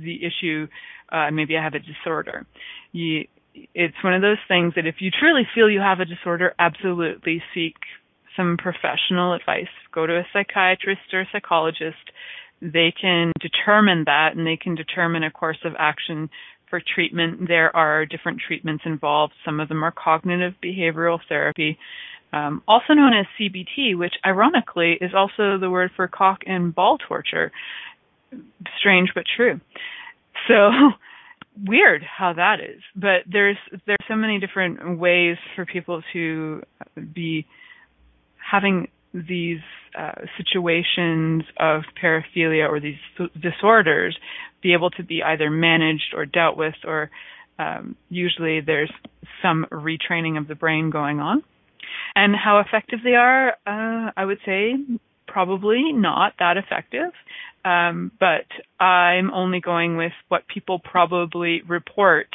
the 0.00 0.20
issue, 0.24 0.68
uh, 1.10 1.30
maybe 1.32 1.56
I 1.56 1.62
have 1.62 1.74
a 1.74 1.80
disorder. 1.80 2.46
You, 2.92 3.26
it's 3.74 3.96
one 4.02 4.14
of 4.14 4.22
those 4.22 4.38
things 4.46 4.74
that 4.76 4.86
if 4.86 4.96
you 5.00 5.10
truly 5.10 5.42
feel 5.54 5.68
you 5.68 5.80
have 5.80 6.00
a 6.00 6.04
disorder, 6.04 6.54
absolutely 6.58 7.42
seek 7.52 7.74
some 8.36 8.56
professional 8.56 9.34
advice. 9.34 9.72
Go 9.92 10.06
to 10.06 10.18
a 10.18 10.26
psychiatrist 10.32 11.12
or 11.12 11.22
a 11.22 11.28
psychologist. 11.32 12.10
They 12.60 12.92
can 12.98 13.32
determine 13.40 14.04
that 14.06 14.36
and 14.36 14.46
they 14.46 14.56
can 14.56 14.74
determine 14.74 15.24
a 15.24 15.30
course 15.30 15.58
of 15.64 15.72
action 15.78 16.30
for 16.70 16.80
treatment. 16.80 17.48
There 17.48 17.74
are 17.76 18.06
different 18.06 18.40
treatments 18.46 18.84
involved. 18.86 19.34
Some 19.44 19.60
of 19.60 19.68
them 19.68 19.84
are 19.84 19.92
cognitive 19.92 20.54
behavioral 20.62 21.18
therapy 21.28 21.78
um, 22.32 22.62
also 22.66 22.94
known 22.94 23.12
as 23.12 23.26
CBT, 23.38 23.96
which 23.96 24.14
ironically 24.24 24.96
is 25.00 25.12
also 25.14 25.58
the 25.58 25.68
word 25.70 25.90
for 25.94 26.08
cock 26.08 26.40
and 26.46 26.74
ball 26.74 26.96
torture. 26.96 27.52
Strange 28.78 29.10
but 29.14 29.24
true. 29.36 29.60
So, 30.48 30.70
weird 31.66 32.02
how 32.02 32.32
that 32.32 32.60
is. 32.60 32.80
But 32.96 33.24
there's 33.30 33.58
there's 33.86 33.98
so 34.08 34.16
many 34.16 34.40
different 34.40 34.98
ways 34.98 35.36
for 35.54 35.66
people 35.66 36.02
to 36.14 36.62
be 37.12 37.46
having 38.52 38.88
these 39.14 39.60
uh, 39.98 40.12
situations 40.36 41.42
of 41.58 41.82
paraphilia 42.02 42.68
or 42.68 42.80
these 42.80 42.98
disorders 43.40 44.16
be 44.62 44.74
able 44.74 44.90
to 44.90 45.02
be 45.02 45.22
either 45.22 45.50
managed 45.50 46.14
or 46.14 46.24
dealt 46.26 46.56
with, 46.56 46.74
or 46.84 47.10
um, 47.58 47.96
usually 48.08 48.60
there's 48.60 48.92
some 49.42 49.66
retraining 49.72 50.38
of 50.38 50.48
the 50.48 50.54
brain 50.54 50.90
going 50.90 51.18
on. 51.18 51.42
And 52.14 52.34
how 52.36 52.60
effective 52.60 53.00
they 53.02 53.14
are, 53.14 53.50
uh, 53.66 54.12
I 54.16 54.24
would 54.24 54.38
say 54.44 54.74
probably 55.26 55.92
not 55.92 56.34
that 56.38 56.56
effective. 56.56 57.12
Um, 57.64 58.10
but 58.18 58.46
I'm 58.84 59.30
only 59.32 59.60
going 59.60 59.96
with 59.96 60.12
what 60.28 60.46
people 60.48 60.78
probably 60.78 61.62
report 61.66 62.28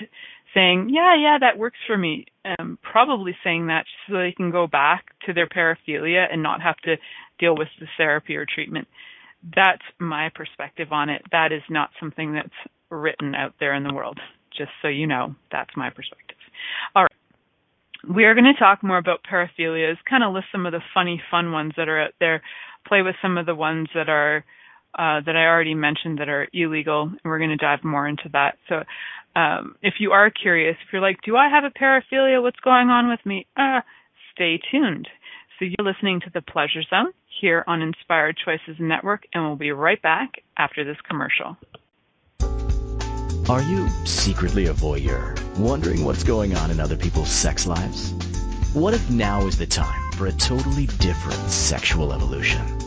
saying, 0.54 0.90
yeah, 0.90 1.16
yeah, 1.16 1.38
that 1.40 1.58
works 1.58 1.78
for 1.86 1.98
me. 1.98 2.26
Um, 2.46 2.78
probably 2.82 3.36
saying 3.44 3.68
that 3.68 3.86
so 4.08 4.16
they 4.16 4.34
can 4.36 4.52
go 4.52 4.68
back 4.68 5.06
to 5.26 5.34
their 5.34 5.48
paraphilia 5.48 6.26
and 6.32 6.42
not 6.42 6.62
have 6.62 6.78
to 6.78 6.96
deal 7.40 7.56
with 7.56 7.68
the 7.80 7.88
therapy 7.98 8.36
or 8.36 8.46
treatment. 8.46 8.88
That's 9.56 9.84
my 10.00 10.30
perspective 10.34 10.92
on 10.92 11.10
it. 11.10 11.22
That 11.32 11.52
is 11.52 11.62
not 11.70 11.90
something 12.00 12.34
that's 12.34 12.50
written 12.90 13.36
out 13.36 13.54
there 13.60 13.74
in 13.76 13.84
the 13.84 13.94
world. 13.94 14.20
Just 14.58 14.72
so 14.82 14.88
you 14.88 15.06
know, 15.06 15.36
that's 15.52 15.70
my 15.76 15.90
perspective. 15.90 16.38
All 16.96 17.04
right. 17.04 17.12
We 18.16 18.26
are 18.26 18.34
going 18.34 18.52
to 18.52 18.60
talk 18.60 18.84
more 18.84 18.98
about 18.98 19.20
paraphilias, 19.30 19.98
kind 20.10 20.24
of 20.24 20.34
list 20.34 20.48
some 20.52 20.66
of 20.66 20.72
the 20.72 20.82
funny, 20.94 21.22
fun 21.30 21.52
ones 21.52 21.74
that 21.78 21.90
are 21.90 22.02
out 22.02 22.14
there, 22.20 22.42
play 22.88 23.02
with 23.02 23.16
some 23.22 23.38
of 23.38 23.46
the 23.46 23.56
ones 23.56 23.90
that 23.94 24.10
are 24.10 24.46
uh, 24.98 25.22
that 25.26 25.36
I 25.36 25.46
already 25.46 25.76
mentioned 25.76 26.20
that 26.20 26.30
are 26.30 26.48
illegal, 26.54 27.04
and 27.04 27.20
we're 27.24 27.38
going 27.38 27.52
to 27.52 27.58
dive 27.58 27.84
more 27.84 28.08
into 28.08 28.30
that. 28.34 28.58
So, 28.68 28.84
um, 29.40 29.76
if 29.82 29.96
you 30.00 30.12
are 30.12 30.30
curious, 30.30 30.76
if 30.86 30.92
you're 30.92 31.02
like, 31.02 31.22
"Do 31.24 31.38
I 31.38 31.50
have 31.50 31.64
a 31.64 31.70
paraphilia? 31.70 32.42
What's 32.42 32.60
going 32.60 32.90
on 32.90 33.10
with 33.10 33.24
me?" 33.26 33.46
Uh, 33.56 33.82
stay 34.34 34.60
tuned. 34.72 35.08
So 35.60 35.66
you're 35.66 35.92
listening 35.92 36.20
to 36.22 36.30
the 36.34 36.42
Pleasure 36.42 36.84
Zone 36.84 37.12
here 37.42 37.64
on 37.68 37.82
Inspired 37.82 38.38
Choices 38.44 38.78
Network, 38.80 39.24
and 39.34 39.44
we'll 39.44 39.56
be 39.56 39.72
right 39.72 40.02
back 40.02 40.44
after 40.58 40.84
this 40.84 40.98
commercial. 41.08 41.58
Are 43.50 43.64
you 43.64 43.88
secretly 44.06 44.68
a 44.68 44.74
voyeur, 44.74 45.36
wondering 45.58 46.04
what's 46.04 46.24
going 46.24 46.56
on 46.56 46.70
in 46.70 46.80
other 46.80 46.98
people's 46.98 47.30
sex 47.30 47.66
lives? 47.66 48.12
What 48.74 48.94
if 48.94 49.10
now 49.10 49.48
is 49.48 49.58
the 49.58 49.66
time 49.66 50.12
for 50.12 50.28
a 50.28 50.32
totally 50.34 50.88
different 51.00 51.40
sexual 51.50 52.14
evolution? 52.14 52.87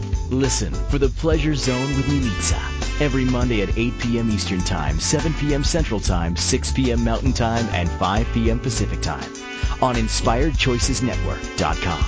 Listen 0.31 0.73
for 0.73 0.97
the 0.97 1.09
Pleasure 1.09 1.53
Zone 1.55 1.93
with 1.97 2.05
Milica 2.05 3.01
every 3.01 3.25
Monday 3.25 3.61
at 3.63 3.77
8 3.77 3.99
p.m. 3.99 4.31
Eastern 4.31 4.61
Time, 4.61 4.97
7 4.97 5.33
p.m. 5.33 5.61
Central 5.61 5.99
Time, 5.99 6.37
6 6.37 6.71
p.m. 6.71 7.03
Mountain 7.03 7.33
Time, 7.33 7.65
and 7.73 7.89
5 7.89 8.27
p.m. 8.33 8.57
Pacific 8.57 9.01
Time 9.01 9.29
on 9.81 9.95
InspiredChoicesNetwork.com. 9.95 12.05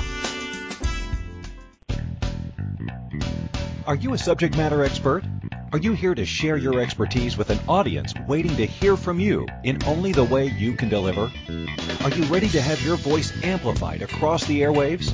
Are 3.85 3.95
you 3.95 4.13
a 4.13 4.17
subject 4.17 4.55
matter 4.55 4.85
expert? 4.85 5.25
Are 5.73 5.79
you 5.79 5.91
here 5.91 6.15
to 6.15 6.25
share 6.25 6.55
your 6.55 6.79
expertise 6.79 7.35
with 7.35 7.49
an 7.49 7.59
audience 7.67 8.13
waiting 8.25 8.55
to 8.55 8.65
hear 8.65 8.95
from 8.95 9.19
you 9.19 9.45
in 9.65 9.83
only 9.83 10.13
the 10.13 10.23
way 10.23 10.45
you 10.45 10.77
can 10.77 10.87
deliver? 10.87 11.29
Are 12.05 12.09
you 12.09 12.23
ready 12.31 12.47
to 12.47 12.61
have 12.61 12.81
your 12.83 12.95
voice 12.95 13.33
amplified 13.43 14.01
across 14.01 14.45
the 14.45 14.61
airwaves? 14.61 15.13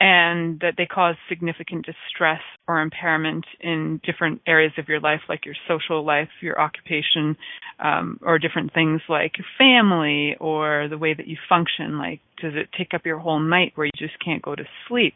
and 0.00 0.60
that 0.60 0.74
they 0.76 0.86
cause 0.86 1.16
significant 1.28 1.84
distress 1.84 2.40
or 2.68 2.80
impairment 2.80 3.44
in 3.60 4.00
different 4.04 4.40
areas 4.46 4.72
of 4.78 4.88
your 4.88 5.00
life, 5.00 5.20
like 5.28 5.44
your 5.44 5.56
social 5.66 6.04
life, 6.04 6.28
your 6.40 6.60
occupation, 6.60 7.36
um, 7.80 8.18
or 8.22 8.38
different 8.38 8.72
things 8.72 9.00
like 9.08 9.32
family 9.58 10.36
or 10.38 10.86
the 10.88 10.98
way 10.98 11.14
that 11.14 11.26
you 11.26 11.36
function. 11.48 11.98
Like, 11.98 12.20
does 12.40 12.52
it 12.54 12.68
take 12.76 12.94
up 12.94 13.06
your 13.06 13.18
whole 13.18 13.40
night 13.40 13.72
where 13.74 13.86
you 13.86 13.92
just 13.96 14.22
can't 14.24 14.42
go 14.42 14.54
to 14.54 14.64
sleep? 14.86 15.14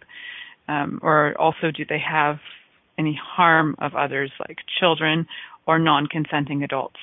Um, 0.67 0.99
or 1.03 1.35
also, 1.39 1.71
do 1.71 1.85
they 1.89 2.01
have 2.01 2.39
any 2.99 3.19
harm 3.21 3.77
of 3.79 3.95
others, 3.95 4.33
like 4.41 4.59
children 4.81 5.27
or 5.65 5.79
non 5.79 6.09
consenting 6.09 6.65
adults? 6.65 6.99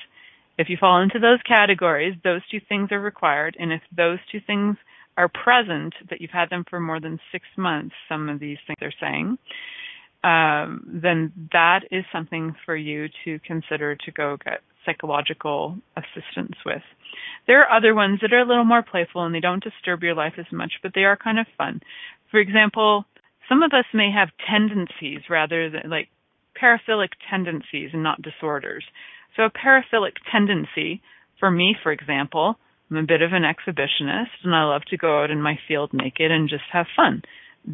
If 0.58 0.68
you 0.68 0.76
fall 0.78 1.00
into 1.00 1.18
those 1.18 1.40
categories, 1.48 2.14
those 2.22 2.42
two 2.50 2.60
things 2.68 2.92
are 2.92 3.00
required. 3.00 3.56
And 3.58 3.72
if 3.72 3.80
those 3.96 4.18
two 4.30 4.40
things 4.46 4.76
are 5.20 5.28
present, 5.28 5.92
that 6.08 6.20
you've 6.20 6.30
had 6.30 6.48
them 6.48 6.64
for 6.68 6.80
more 6.80 6.98
than 6.98 7.20
six 7.30 7.44
months, 7.56 7.94
some 8.08 8.28
of 8.30 8.40
these 8.40 8.56
things 8.66 8.78
are 8.80 8.92
saying, 8.98 9.36
um, 10.24 11.00
then 11.02 11.32
that 11.52 11.80
is 11.90 12.04
something 12.12 12.54
for 12.64 12.74
you 12.74 13.08
to 13.24 13.38
consider 13.40 13.96
to 13.96 14.10
go 14.12 14.38
get 14.42 14.60
psychological 14.86 15.76
assistance 15.96 16.56
with. 16.64 16.82
There 17.46 17.62
are 17.62 17.76
other 17.76 17.94
ones 17.94 18.20
that 18.22 18.32
are 18.32 18.40
a 18.40 18.46
little 18.46 18.64
more 18.64 18.82
playful 18.82 19.24
and 19.24 19.34
they 19.34 19.40
don't 19.40 19.62
disturb 19.62 20.02
your 20.02 20.14
life 20.14 20.34
as 20.38 20.46
much, 20.50 20.72
but 20.82 20.92
they 20.94 21.04
are 21.04 21.16
kind 21.16 21.38
of 21.38 21.46
fun. 21.58 21.80
For 22.30 22.40
example, 22.40 23.04
some 23.48 23.62
of 23.62 23.72
us 23.72 23.84
may 23.92 24.10
have 24.10 24.28
tendencies 24.48 25.20
rather 25.28 25.68
than 25.68 25.90
like 25.90 26.08
paraphilic 26.60 27.10
tendencies 27.28 27.90
and 27.92 28.02
not 28.02 28.22
disorders. 28.22 28.84
So 29.36 29.44
a 29.44 29.50
paraphilic 29.50 30.16
tendency, 30.30 31.02
for 31.38 31.50
me, 31.50 31.76
for 31.82 31.92
example, 31.92 32.56
I'm 32.90 32.96
a 32.96 33.02
bit 33.04 33.22
of 33.22 33.32
an 33.32 33.42
exhibitionist 33.42 34.42
and 34.42 34.54
I 34.54 34.64
love 34.64 34.82
to 34.90 34.96
go 34.96 35.22
out 35.22 35.30
in 35.30 35.40
my 35.40 35.58
field 35.68 35.90
naked 35.92 36.30
and 36.30 36.48
just 36.48 36.64
have 36.72 36.86
fun. 36.96 37.22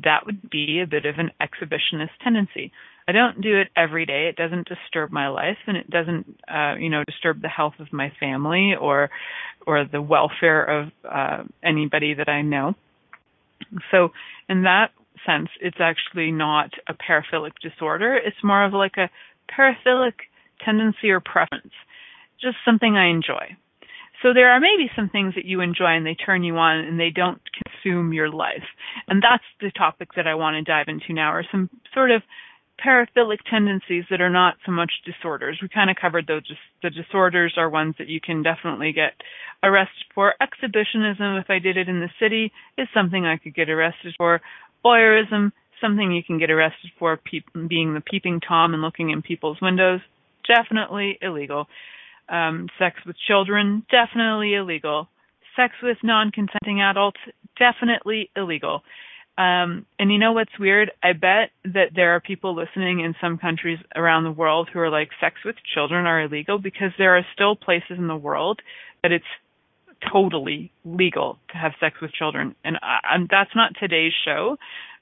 That 0.05 0.27
would 0.27 0.51
be 0.51 0.81
a 0.81 0.87
bit 0.87 1.07
of 1.07 1.17
an 1.19 1.31
exhibitionist 1.41 2.11
tendency. 2.23 2.73
I 3.09 3.13
don't 3.13 3.41
do 3.41 3.59
it 3.59 3.69
every 3.77 4.05
day. 4.05 4.29
It 4.29 4.37
doesn't 4.37 4.69
disturb 4.69 5.13
my 5.13 5.29
life 5.29 5.59
and 5.67 5.77
it 5.77 5.89
doesn't, 5.89 6.27
uh, 6.53 6.75
you 6.79 6.91
know, 6.91 7.05
disturb 7.05 7.41
the 7.41 7.49
health 7.49 7.75
of 7.79 7.93
my 7.93 8.13
family 8.19 8.75
or, 8.79 9.11
or 9.67 9.85
the 9.85 10.03
welfare 10.03 10.65
of, 10.65 10.89
uh, 11.09 11.45
anybody 11.63 12.15
that 12.15 12.29
I 12.29 12.43
know. 12.43 12.75
So 13.91 14.11
in 14.49 14.65
that 14.65 14.91
sense, 15.25 15.49
it's 15.61 15.79
actually 15.81 16.33
not 16.33 16.71
a 16.89 16.95
paraphilic 16.95 17.53
disorder. 17.63 18.17
It's 18.17 18.37
more 18.43 18.65
of 18.65 18.73
like 18.73 18.97
a 18.97 19.09
paraphilic 19.51 20.15
tendency 20.65 21.11
or 21.11 21.21
preference. 21.21 21.73
Just 22.41 22.57
something 22.65 22.97
I 22.97 23.09
enjoy. 23.09 23.57
So 24.23 24.33
there 24.33 24.51
are 24.51 24.61
maybe 24.61 24.91
some 24.97 25.09
things 25.09 25.35
that 25.35 25.45
you 25.45 25.61
enjoy 25.61 25.97
and 25.97 26.07
they 26.07 26.15
turn 26.15 26.43
you 26.43 26.57
on 26.57 26.79
and 26.79 26.99
they 26.99 27.11
don't 27.11 27.41
consume 27.53 28.13
your 28.13 28.31
life. 28.31 28.65
And 29.09 29.23
that's 29.23 29.45
the 29.61 29.71
topic 29.71 30.11
that 30.17 30.27
I 30.27 30.35
want 30.35 30.55
to 30.55 30.63
dive 30.63 30.87
into 30.89 31.13
now 31.13 31.31
are 31.31 31.45
some 31.51 31.69
sort 31.93 32.11
of 32.11 32.23
paraphilic 32.85 33.39
tendencies 33.49 34.05
that 34.11 34.21
are 34.21 34.31
not 34.31 34.57
so 34.65 34.73
much 34.73 34.93
disorders. 35.05 35.59
We 35.63 35.69
kind 35.69 35.91
of 35.91 35.97
covered 36.01 36.27
those. 36.27 36.43
The 36.83 36.91
disorders 36.91 37.55
are 37.57 37.71
ones 37.71 37.95
that 37.99 38.09
you 38.09 38.21
can 38.21 38.43
definitely 38.43 38.93
get 38.93 39.13
arrested 39.63 40.05
for. 40.15 40.35
Exhibitionism, 40.41 41.37
if 41.37 41.49
I 41.49 41.59
did 41.59 41.77
it 41.77 41.89
in 41.89 42.01
the 42.01 42.11
city, 42.21 42.53
is 42.77 42.89
something 42.93 43.25
I 43.25 43.39
could 43.39 43.55
get 43.55 43.71
arrested 43.71 44.15
for. 44.19 44.41
Voyeurism, 44.85 45.53
something 45.81 46.13
you 46.13 46.23
can 46.23 46.39
get 46.39 46.51
arrested 46.51 46.91
for, 46.99 47.17
pe- 47.17 47.67
being 47.69 47.95
the 47.95 48.01
peeping 48.01 48.41
Tom 48.47 48.75
and 48.75 48.83
looking 48.83 49.11
in 49.11 49.23
people's 49.23 49.59
windows, 49.61 50.01
definitely 50.47 51.19
illegal. 51.21 51.67
Um, 52.29 52.69
sex 52.79 52.97
with 53.07 53.17
children, 53.27 53.85
definitely 53.91 54.55
illegal. 54.55 55.09
Sex 55.55 55.75
with 55.83 55.99
non-consenting 56.03 56.81
adults, 56.81 57.21
definitely 57.59 58.31
illegal. 58.37 58.83
Um, 59.39 59.85
and 59.99 60.11
you 60.11 60.19
know 60.19 60.33
what's 60.33 60.59
weird? 60.59 60.91
I 61.03 61.13
bet 61.13 61.51
that 61.65 61.91
there 61.95 62.15
are 62.15 62.21
people 62.21 62.55
listening 62.57 63.01
in 63.01 63.15
some 63.21 63.37
countries 63.37 63.79
around 63.95 64.25
the 64.25 64.31
world 64.31 64.71
who 64.73 64.81
are 64.81 64.91
like, 64.91 65.11
sex 65.21 65.37
with 65.45 65.57
children 65.75 66.07
are 66.07 66.23
illegal 66.23 66.59
because 66.59 66.91
there 66.97 67.17
are 67.17 67.27
still 67.35 67.55
places 67.55 67.99
in 67.99 68.09
the 68.09 68.17
world 68.17 68.61
that 69.03 69.13
it's 69.13 69.25
totally 70.11 70.73
legal 70.85 71.39
to 71.51 71.59
have 71.59 71.73
sex 71.81 71.97
with 72.01 72.13
children. 72.13 72.55
And, 72.65 72.77
I, 72.83 72.99
and 73.15 73.29
that's 73.31 73.55
not 73.55 73.73
today's 73.79 74.13
show, 74.25 74.57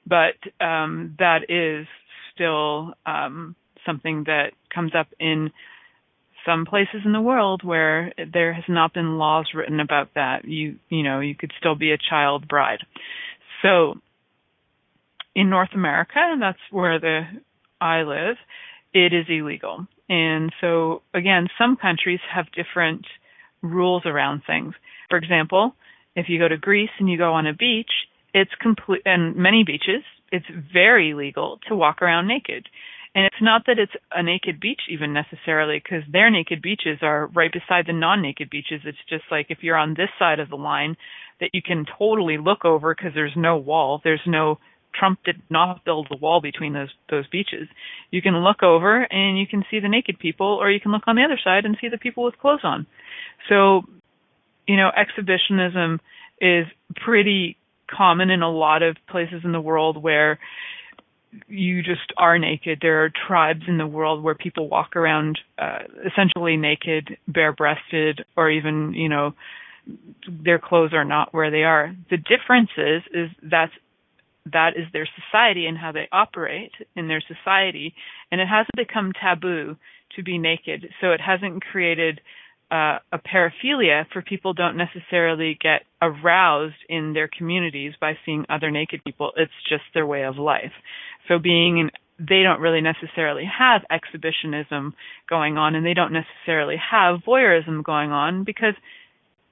but 0.07 0.35
um, 0.65 1.15
that 1.19 1.49
is 1.49 1.87
still 2.35 2.95
um, 3.07 3.55
something 3.87 4.25
that 4.25 4.53
comes 4.75 4.93
up 4.95 5.09
in 5.21 5.51
some 6.47 6.67
places 6.67 7.03
in 7.05 7.13
the 7.13 7.21
world 7.21 7.63
where 7.63 8.13
there 8.33 8.53
has 8.53 8.65
not 8.69 8.95
been 8.95 9.19
laws 9.19 9.51
written 9.55 9.81
about 9.81 10.15
that. 10.15 10.45
You 10.45 10.77
you 10.89 11.03
know 11.03 11.21
you 11.21 11.35
could 11.35 11.53
still 11.59 11.75
be 11.75 11.93
a 11.93 11.99
child 11.99 12.49
bride. 12.49 12.81
So 13.63 13.95
in 15.35 15.51
North 15.51 15.71
America, 15.75 16.17
and 16.17 16.41
that's 16.41 16.59
where 16.71 17.01
the 17.01 17.23
I 17.81 18.03
live, 18.03 18.37
it 18.93 19.13
is 19.13 19.27
illegal. 19.29 19.87
And 20.09 20.53
so 20.61 21.03
again, 21.13 21.49
some 21.59 21.77
countries 21.77 22.21
have 22.33 22.47
different 22.53 23.07
rules 23.63 24.03
around 24.07 24.43
things. 24.47 24.75
For 25.09 25.19
example, 25.19 25.75
if 26.15 26.29
you 26.29 26.39
go 26.39 26.49
to 26.49 26.57
Greece 26.57 26.91
and 26.99 27.09
you 27.11 27.19
go 27.19 27.33
on 27.33 27.47
a 27.47 27.55
beach, 27.55 27.91
it's 28.33 28.51
complete 28.61 29.03
and 29.05 29.37
many 29.37 29.65
beaches, 29.65 30.03
it's 30.31 30.47
very 30.73 31.15
legal 31.15 31.59
to 31.69 31.77
walk 31.77 32.03
around 32.03 32.27
naked. 32.27 32.69
And 33.15 33.27
it's 33.27 33.41
not 33.41 33.63
that 33.67 33.79
it's 33.79 33.93
a 34.11 34.23
naked 34.23 34.59
beach 34.59 34.83
even 34.91 35.13
necessarily 35.13 35.81
because 35.83 36.03
their 36.11 36.31
naked 36.31 36.61
beaches 36.61 36.99
are 37.01 37.29
right 37.29 37.53
beside 37.53 37.87
the 37.87 37.93
non-naked 37.93 38.51
beaches. 38.51 38.81
It's 38.85 38.99
just 39.09 39.25
like 39.31 39.47
if 39.51 39.59
you're 39.63 39.77
on 39.77 39.95
this 39.95 40.09
side 40.19 40.41
of 40.41 40.51
the 40.51 40.57
line 40.57 40.97
that 41.41 41.51
you 41.53 41.63
can 41.63 41.87
totally 41.99 42.39
look 42.39 42.65
over 42.65 42.95
because 42.95 43.13
there's 43.15 43.37
no 43.37 43.57
wall. 43.57 44.01
There's 44.03 44.23
no 44.27 44.59
Trump 44.99 45.19
did 45.25 45.43
not 45.51 45.85
build 45.85 46.09
a 46.13 46.17
wall 46.17 46.41
between 46.41 46.73
those 46.73 46.91
those 47.11 47.27
beaches. 47.29 47.69
You 48.11 48.23
can 48.23 48.37
look 48.37 48.63
over 48.63 49.03
and 49.03 49.39
you 49.39 49.47
can 49.47 49.65
see 49.71 49.81
the 49.81 49.89
naked 49.89 50.19
people, 50.19 50.47
or 50.47 50.71
you 50.71 50.81
can 50.81 50.93
look 50.93 51.03
on 51.07 51.17
the 51.17 51.25
other 51.25 51.39
side 51.43 51.65
and 51.65 51.77
see 51.81 51.89
the 51.89 51.99
people 51.99 52.25
with 52.25 52.39
clothes 52.39 52.61
on. 52.63 52.87
So, 53.49 53.83
you 54.67 54.77
know, 54.77 54.91
exhibitionism 54.97 56.01
is 56.41 56.67
pretty 57.05 57.57
common 57.91 58.31
in 58.31 58.43
a 58.43 58.51
lot 58.51 58.83
of 58.83 58.97
places 59.09 59.43
in 59.45 59.53
the 59.53 59.61
world 59.61 60.03
where 60.03 60.39
you 61.49 61.83
just 61.83 62.13
are 62.17 62.39
naked. 62.39 62.79
There 62.81 63.05
are 63.05 63.11
tribes 63.27 63.63
in 63.67 63.79
the 63.79 63.87
world 63.87 64.23
where 64.23 64.35
people 64.35 64.69
walk 64.69 64.97
around 64.97 65.39
uh, 65.59 65.81
essentially 66.07 66.57
naked, 66.57 67.17
bare-breasted, 67.29 68.25
or 68.37 68.51
even, 68.51 68.95
you 68.95 69.09
know, 69.09 69.35
their 70.29 70.59
clothes 70.59 70.93
are 70.93 71.05
not 71.05 71.35
where 71.35 71.51
they 71.51 71.65
are. 71.65 71.95
The 72.11 72.17
difference 72.17 72.71
is, 72.77 73.03
is 73.13 73.31
that's 73.43 73.73
that 74.53 74.73
is 74.77 74.85
their 74.93 75.09
society 75.23 75.67
and 75.67 75.79
how 75.79 75.93
they 75.93 76.07
operate 76.13 76.73
in 76.97 77.09
their 77.09 77.23
society, 77.27 77.95
and 78.31 78.41
it 78.41 78.47
hasn't 78.47 78.77
become 78.77 79.13
taboo 79.13 79.77
to 80.17 80.23
be 80.23 80.39
naked. 80.39 80.89
So 81.01 81.13
it 81.13 81.21
hasn't 81.21 81.65
created 81.65 82.21
uh, 82.71 82.99
a 83.13 83.19
paraphilia 83.19 84.05
for 84.13 84.23
people 84.23 84.53
don't 84.53 84.77
necessarily 84.77 85.57
get 85.61 85.83
aroused 86.03 86.75
in 86.89 87.13
their 87.13 87.29
communities 87.29 87.95
by 88.01 88.15
seeing 88.25 88.45
other 88.49 88.71
naked 88.71 89.03
people. 89.05 89.33
It's 89.37 89.53
just 89.69 89.85
their 89.93 90.07
way 90.07 90.25
of 90.25 90.37
life. 90.37 90.73
So 91.29 91.39
being 91.39 91.79
in 91.79 91.91
they 92.19 92.43
don't 92.43 92.61
really 92.61 92.81
necessarily 92.81 93.45
have 93.45 93.83
exhibitionism 93.91 94.95
going 95.29 95.59
on 95.59 95.75
and 95.75 95.85
they 95.85 95.95
don't 95.95 96.13
necessarily 96.13 96.77
have 96.77 97.21
voyeurism 97.27 97.83
going 97.83 98.13
on 98.13 98.45
because 98.45 98.75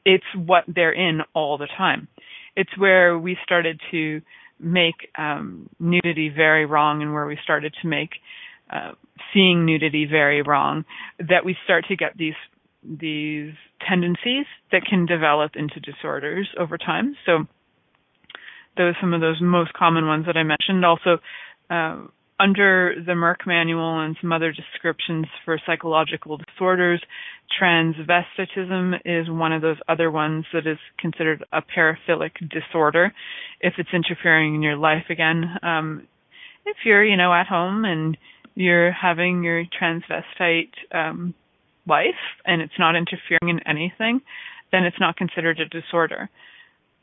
it's 0.04 0.24
what 0.34 0.64
they're 0.68 0.92
in 0.92 1.20
all 1.34 1.58
the 1.58 1.66
time. 1.66 2.06
It's 2.54 2.76
where 2.78 3.18
we 3.18 3.36
started 3.42 3.80
to 3.90 4.20
make 4.60 5.08
um, 5.18 5.68
nudity 5.80 6.28
very 6.28 6.66
wrong 6.66 7.02
and 7.02 7.12
where 7.12 7.26
we 7.26 7.38
started 7.42 7.74
to 7.82 7.88
make 7.88 8.10
uh, 8.72 8.92
seeing 9.34 9.66
nudity 9.66 10.06
very 10.08 10.42
wrong 10.42 10.84
that 11.18 11.44
we 11.44 11.56
start 11.64 11.84
to 11.88 11.96
get 11.96 12.16
these 12.16 12.34
these 12.84 13.52
tendencies 13.88 14.44
that 14.72 14.82
can 14.88 15.06
develop 15.06 15.52
into 15.54 15.78
disorders 15.78 16.48
over 16.58 16.76
time. 16.76 17.16
So 17.26 17.46
those 18.76 18.94
some 19.00 19.14
of 19.14 19.20
those 19.20 19.40
most 19.40 19.72
common 19.74 20.06
ones 20.06 20.26
that 20.26 20.36
I 20.36 20.42
mentioned. 20.42 20.84
Also, 20.84 21.18
under 22.40 22.94
the 23.06 23.12
Merck 23.12 23.46
manual 23.46 24.00
and 24.00 24.16
some 24.20 24.32
other 24.32 24.52
descriptions 24.52 25.26
for 25.44 25.60
psychological 25.64 26.38
disorders, 26.38 27.00
transvestitism 27.60 28.96
is 29.04 29.30
one 29.30 29.52
of 29.52 29.62
those 29.62 29.76
other 29.88 30.10
ones 30.10 30.44
that 30.52 30.66
is 30.66 30.78
considered 30.98 31.44
a 31.52 31.62
paraphilic 31.62 32.32
disorder 32.50 33.12
if 33.60 33.74
it's 33.78 33.90
interfering 33.92 34.56
in 34.56 34.62
your 34.62 34.76
life 34.76 35.04
again. 35.08 35.44
Um, 35.62 36.08
if 36.66 36.76
you're, 36.84 37.04
you 37.04 37.16
know, 37.16 37.32
at 37.32 37.46
home 37.46 37.84
and 37.84 38.16
you're 38.54 38.92
having 38.92 39.44
your 39.44 39.64
transvestite 39.64 40.72
um, 40.92 41.34
life 41.86 42.22
and 42.44 42.60
it's 42.60 42.78
not 42.78 42.96
interfering 42.96 43.48
in 43.48 43.60
anything, 43.68 44.20
then 44.72 44.84
it's 44.84 45.00
not 45.00 45.16
considered 45.16 45.60
a 45.60 45.68
disorder. 45.68 46.28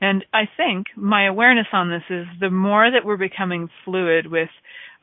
And 0.02 0.26
I 0.34 0.48
think 0.56 0.88
my 0.96 1.28
awareness 1.28 1.68
on 1.74 1.90
this 1.90 2.04
is 2.10 2.26
the 2.40 2.50
more 2.50 2.90
that 2.90 3.06
we're 3.06 3.18
becoming 3.18 3.70
fluid 3.84 4.28
with 4.28 4.50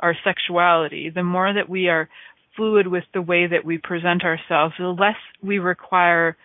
our 0.01 0.15
sexuality, 0.25 1.11
the 1.11 1.23
more 1.23 1.53
that 1.53 1.69
we 1.69 1.89
are 1.89 2.09
fluid 2.57 2.87
with 2.87 3.05
the 3.13 3.21
way 3.23 3.47
that 3.47 3.65
we 3.65 3.79
present 3.79 4.25
ourselves, 4.25 4.75
the 4.79 4.87
less 4.87 5.17
we 5.43 5.59
require 5.59 6.37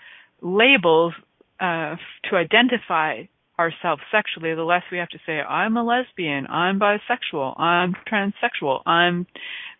labels 0.42 1.14
uh, 1.60 1.96
to 2.30 2.36
identify 2.36 3.24
ourselves 3.58 4.02
sexually, 4.12 4.54
the 4.56 4.64
less 4.64 4.84
we 4.92 4.98
have 4.98 5.10
to 5.10 5.20
say, 5.26 5.40
I'm 5.40 5.78
a 5.78 5.84
lesbian, 5.84 6.48
I'm 6.48 6.80
bisexual, 6.80 7.60
I'm 7.60 7.96
transsexual, 8.12 8.82
I'm, 8.86 9.28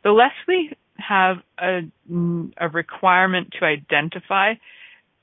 the 0.04 0.12
less 0.12 0.34
we 0.48 0.72
have 0.98 1.38
a, 1.60 1.82
a 2.58 2.70
requirement 2.70 3.54
to 3.60 3.66
identify 3.66 4.54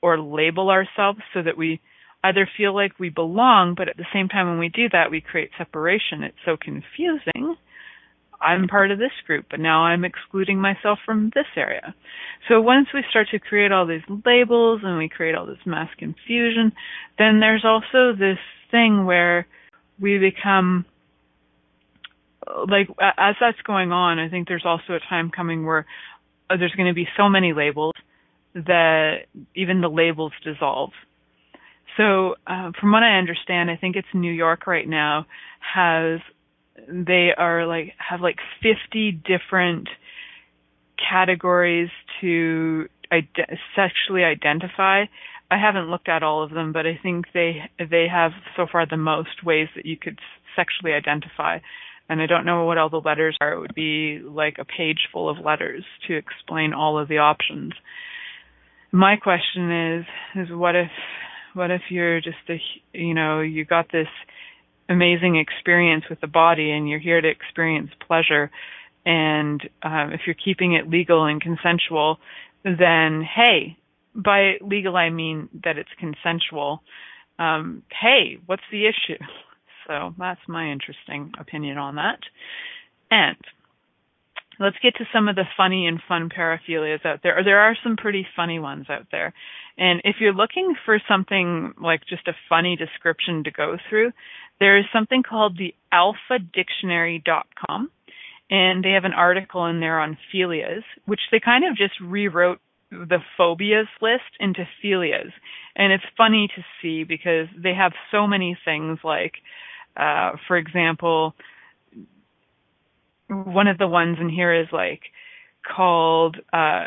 or 0.01 0.19
label 0.19 0.69
ourselves 0.69 1.19
so 1.33 1.41
that 1.41 1.57
we 1.57 1.79
either 2.23 2.49
feel 2.57 2.73
like 2.75 2.99
we 2.99 3.09
belong, 3.09 3.75
but 3.75 3.87
at 3.89 3.97
the 3.97 4.05
same 4.13 4.27
time 4.27 4.47
when 4.47 4.59
we 4.59 4.69
do 4.69 4.89
that, 4.89 5.11
we 5.11 5.21
create 5.21 5.51
separation. 5.57 6.23
It's 6.23 6.37
so 6.45 6.57
confusing. 6.57 7.55
I'm 8.41 8.67
part 8.67 8.91
of 8.91 8.99
this 8.99 9.11
group, 9.27 9.45
but 9.49 9.59
now 9.59 9.83
I'm 9.83 10.05
excluding 10.05 10.59
myself 10.59 10.99
from 11.05 11.31
this 11.35 11.45
area. 11.57 11.93
So 12.47 12.61
once 12.61 12.87
we 12.93 13.03
start 13.09 13.27
to 13.31 13.39
create 13.39 13.71
all 13.71 13.85
these 13.85 14.03
labels 14.25 14.81
and 14.83 14.97
we 14.97 15.09
create 15.09 15.35
all 15.35 15.45
this 15.45 15.57
mass 15.65 15.89
confusion, 15.97 16.71
then 17.17 17.39
there's 17.39 17.65
also 17.65 18.13
this 18.17 18.37
thing 18.71 19.05
where 19.05 19.45
we 19.99 20.17
become 20.17 20.85
like 22.67 22.89
as 22.99 23.35
that's 23.39 23.61
going 23.65 23.91
on, 23.91 24.19
I 24.19 24.29
think 24.29 24.47
there's 24.47 24.65
also 24.65 24.93
a 24.93 24.99
time 25.09 25.29
coming 25.29 25.65
where 25.65 25.85
uh, 26.49 26.57
there's 26.57 26.73
going 26.73 26.87
to 26.87 26.93
be 26.93 27.07
so 27.17 27.29
many 27.29 27.53
labels 27.53 27.93
that 28.55 29.25
even 29.55 29.81
the 29.81 29.89
labels 29.89 30.31
dissolve. 30.43 30.91
So, 31.99 32.35
uh, 32.47 32.71
from 32.79 32.93
what 32.93 33.03
I 33.03 33.17
understand, 33.17 33.69
I 33.69 33.75
think 33.75 33.97
it's 33.97 34.07
New 34.13 34.31
York 34.31 34.67
right 34.67 34.87
now 34.87 35.25
has 35.59 36.21
they 36.87 37.31
are 37.37 37.67
like 37.67 37.91
have 37.97 38.21
like 38.21 38.37
50 38.63 39.11
different 39.11 39.89
categories 40.97 41.89
to 42.21 42.87
ide- 43.11 43.57
sexually 43.75 44.23
identify. 44.23 45.03
I 45.51 45.57
haven't 45.57 45.89
looked 45.89 46.07
at 46.07 46.23
all 46.23 46.41
of 46.41 46.51
them, 46.51 46.71
but 46.71 46.85
I 46.85 46.97
think 47.03 47.25
they 47.33 47.69
they 47.77 48.07
have 48.09 48.31
so 48.55 48.65
far 48.71 48.85
the 48.85 48.95
most 48.95 49.43
ways 49.43 49.67
that 49.75 49.85
you 49.85 49.97
could 49.97 50.19
sexually 50.55 50.93
identify. 50.93 51.59
And 52.07 52.21
I 52.21 52.27
don't 52.27 52.45
know 52.45 52.63
what 52.63 52.77
all 52.77 52.89
the 52.89 53.01
letters 53.01 53.35
are. 53.41 53.51
It 53.51 53.59
would 53.59 53.75
be 53.75 54.21
like 54.23 54.55
a 54.57 54.63
page 54.63 55.09
full 55.11 55.27
of 55.27 55.43
letters 55.43 55.83
to 56.07 56.15
explain 56.15 56.71
all 56.73 56.97
of 56.97 57.09
the 57.09 57.17
options. 57.17 57.73
My 58.93 59.17
question 59.17 59.97
is 59.97 60.05
is 60.35 60.49
what 60.49 60.77
if 60.77 60.91
what 61.53 61.71
if 61.71 61.81
you're 61.89 62.21
just 62.21 62.37
a 62.49 62.61
you 62.93 63.13
know, 63.13 63.41
you 63.41 63.65
got 63.65 63.91
this 63.91 64.07
amazing 64.87 65.37
experience 65.37 66.05
with 66.09 66.19
the 66.21 66.27
body 66.27 66.71
and 66.71 66.89
you're 66.89 66.99
here 66.99 67.21
to 67.21 67.27
experience 67.27 67.91
pleasure? 68.05 68.51
And 69.05 69.61
um, 69.83 70.11
if 70.13 70.21
you're 70.25 70.35
keeping 70.35 70.73
it 70.73 70.89
legal 70.89 71.25
and 71.25 71.41
consensual 71.41 72.19
then 72.63 73.21
hey 73.23 73.77
by 74.15 74.53
legal 74.61 74.97
I 74.97 75.09
mean 75.09 75.49
that 75.63 75.77
it's 75.77 75.89
consensual. 75.99 76.81
Um, 77.37 77.83
hey 77.89 78.37
what's 78.45 78.63
the 78.71 78.85
issue? 78.87 79.21
So 79.87 80.13
that's 80.19 80.41
my 80.47 80.69
interesting 80.69 81.31
opinion 81.39 81.79
on 81.79 81.95
that. 81.95 82.19
And 83.09 83.37
let's 84.59 84.77
get 84.83 84.95
to 84.95 85.05
some 85.13 85.27
of 85.27 85.35
the 85.35 85.45
funny 85.55 85.87
and 85.87 86.01
fun 86.07 86.29
paraphilias 86.29 87.05
out 87.05 87.21
there. 87.23 87.41
There 87.43 87.59
are 87.59 87.77
some 87.83 87.95
pretty 87.95 88.27
funny 88.35 88.59
ones 88.59 88.87
out 88.89 89.07
there. 89.11 89.33
And 89.77 90.01
if 90.03 90.17
you're 90.19 90.33
looking 90.33 90.75
for 90.85 90.99
something 91.07 91.73
like 91.81 92.01
just 92.07 92.27
a 92.27 92.33
funny 92.49 92.75
description 92.75 93.45
to 93.45 93.51
go 93.51 93.77
through, 93.89 94.11
there 94.59 94.77
is 94.77 94.85
something 94.91 95.23
called 95.23 95.57
the 95.57 95.73
alphadictionary.com. 95.93 97.89
And 98.51 98.83
they 98.83 98.91
have 98.91 99.05
an 99.05 99.13
article 99.13 99.65
in 99.67 99.79
there 99.79 99.99
on 99.99 100.17
philias, 100.33 100.83
which 101.05 101.21
they 101.31 101.39
kind 101.39 101.63
of 101.63 101.77
just 101.77 101.93
rewrote 102.01 102.59
the 102.91 103.19
phobias 103.37 103.87
list 104.01 104.23
into 104.39 104.67
philias. 104.83 105.31
And 105.75 105.93
it's 105.93 106.03
funny 106.17 106.49
to 106.55 106.63
see 106.81 107.03
because 107.03 107.47
they 107.55 107.75
have 107.75 107.93
so 108.11 108.25
many 108.27 108.57
things 108.65 108.97
like, 109.03 109.33
uh, 109.95 110.31
for 110.47 110.57
example, 110.57 111.35
one 113.29 113.67
of 113.67 113.77
the 113.77 113.87
ones 113.87 114.17
in 114.19 114.29
here 114.29 114.53
is 114.53 114.67
like 114.71 115.01
called 115.65 116.37
uh, 116.51 116.85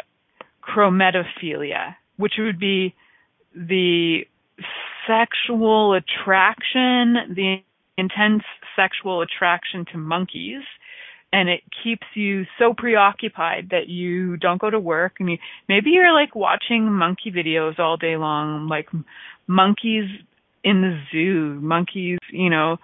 chrometophilia, 0.62 1.94
which 2.16 2.34
would 2.38 2.58
be 2.58 2.94
the 3.54 4.20
sexual 5.06 5.94
attraction, 5.94 7.34
the 7.34 7.56
intense 7.96 8.42
sexual 8.76 9.22
attraction 9.22 9.84
to 9.92 9.98
monkeys. 9.98 10.62
And 11.34 11.48
it 11.48 11.62
keeps 11.82 12.06
you 12.14 12.44
so 12.58 12.74
preoccupied 12.76 13.70
that 13.70 13.88
you 13.88 14.36
don't 14.36 14.60
go 14.60 14.68
to 14.68 14.78
work. 14.78 15.14
and 15.18 15.38
maybe 15.66 15.90
you're 15.90 16.12
like 16.12 16.34
watching 16.34 16.92
monkey 16.92 17.32
videos 17.32 17.78
all 17.78 17.96
day 17.96 18.16
long, 18.16 18.68
like 18.68 18.88
monkeys 19.46 20.10
in 20.62 20.82
the 20.82 21.00
zoo, 21.10 21.58
monkeys, 21.60 22.18
you 22.30 22.50
know, 22.50 22.76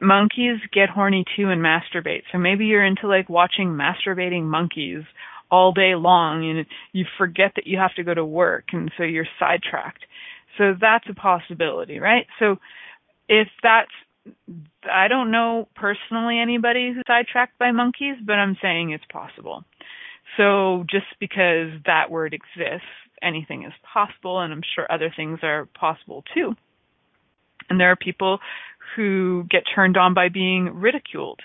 monkeys 0.00 0.58
get 0.72 0.88
horny 0.88 1.24
too 1.36 1.48
and 1.50 1.62
masturbate. 1.62 2.22
So 2.32 2.38
maybe 2.38 2.66
you're 2.66 2.84
into 2.84 3.06
like 3.08 3.28
watching 3.28 3.68
masturbating 3.70 4.44
monkeys 4.44 5.04
all 5.50 5.72
day 5.72 5.94
long 5.94 6.48
and 6.48 6.66
you 6.92 7.04
forget 7.18 7.52
that 7.56 7.66
you 7.66 7.78
have 7.78 7.94
to 7.94 8.04
go 8.04 8.14
to 8.14 8.24
work 8.24 8.66
and 8.72 8.90
so 8.96 9.04
you're 9.04 9.26
sidetracked. 9.38 10.04
So 10.58 10.74
that's 10.80 11.04
a 11.08 11.14
possibility, 11.14 11.98
right? 11.98 12.26
So 12.38 12.56
if 13.28 13.48
that's 13.62 13.90
I 14.90 15.08
don't 15.08 15.30
know 15.30 15.68
personally 15.74 16.38
anybody 16.38 16.92
who's 16.94 17.04
sidetracked 17.06 17.58
by 17.58 17.72
monkeys, 17.72 18.16
but 18.24 18.34
I'm 18.34 18.56
saying 18.62 18.90
it's 18.90 19.04
possible. 19.12 19.64
So 20.36 20.84
just 20.90 21.06
because 21.20 21.70
that 21.86 22.10
word 22.10 22.34
exists, 22.34 22.88
anything 23.22 23.64
is 23.64 23.72
possible 23.92 24.40
and 24.40 24.52
I'm 24.52 24.62
sure 24.74 24.90
other 24.90 25.12
things 25.14 25.40
are 25.42 25.68
possible 25.78 26.24
too. 26.34 26.54
And 27.68 27.80
there 27.80 27.90
are 27.90 27.96
people 27.96 28.38
who 28.96 29.44
get 29.50 29.64
turned 29.74 29.96
on 29.96 30.14
by 30.14 30.28
being 30.28 30.80
ridiculed, 30.80 31.40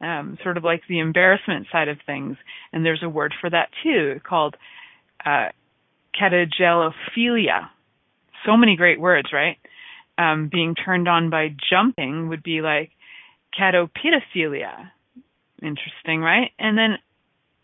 um, 0.00 0.38
sort 0.42 0.56
of 0.56 0.64
like 0.64 0.82
the 0.88 0.98
embarrassment 0.98 1.66
side 1.70 1.88
of 1.88 1.98
things. 2.06 2.36
And 2.72 2.84
there's 2.84 3.02
a 3.02 3.08
word 3.08 3.34
for 3.40 3.50
that 3.50 3.68
too, 3.82 4.20
called 4.26 4.56
uh, 5.24 5.48
catagellophilia. 6.20 7.68
So 8.44 8.56
many 8.56 8.76
great 8.76 9.00
words, 9.00 9.28
right? 9.32 9.58
Um, 10.18 10.48
being 10.50 10.74
turned 10.74 11.08
on 11.08 11.30
by 11.30 11.54
jumping 11.70 12.28
would 12.28 12.42
be 12.42 12.60
like 12.60 12.90
catopedophilia. 13.58 14.90
Interesting, 15.62 16.20
right? 16.20 16.50
And 16.58 16.76
then 16.76 16.98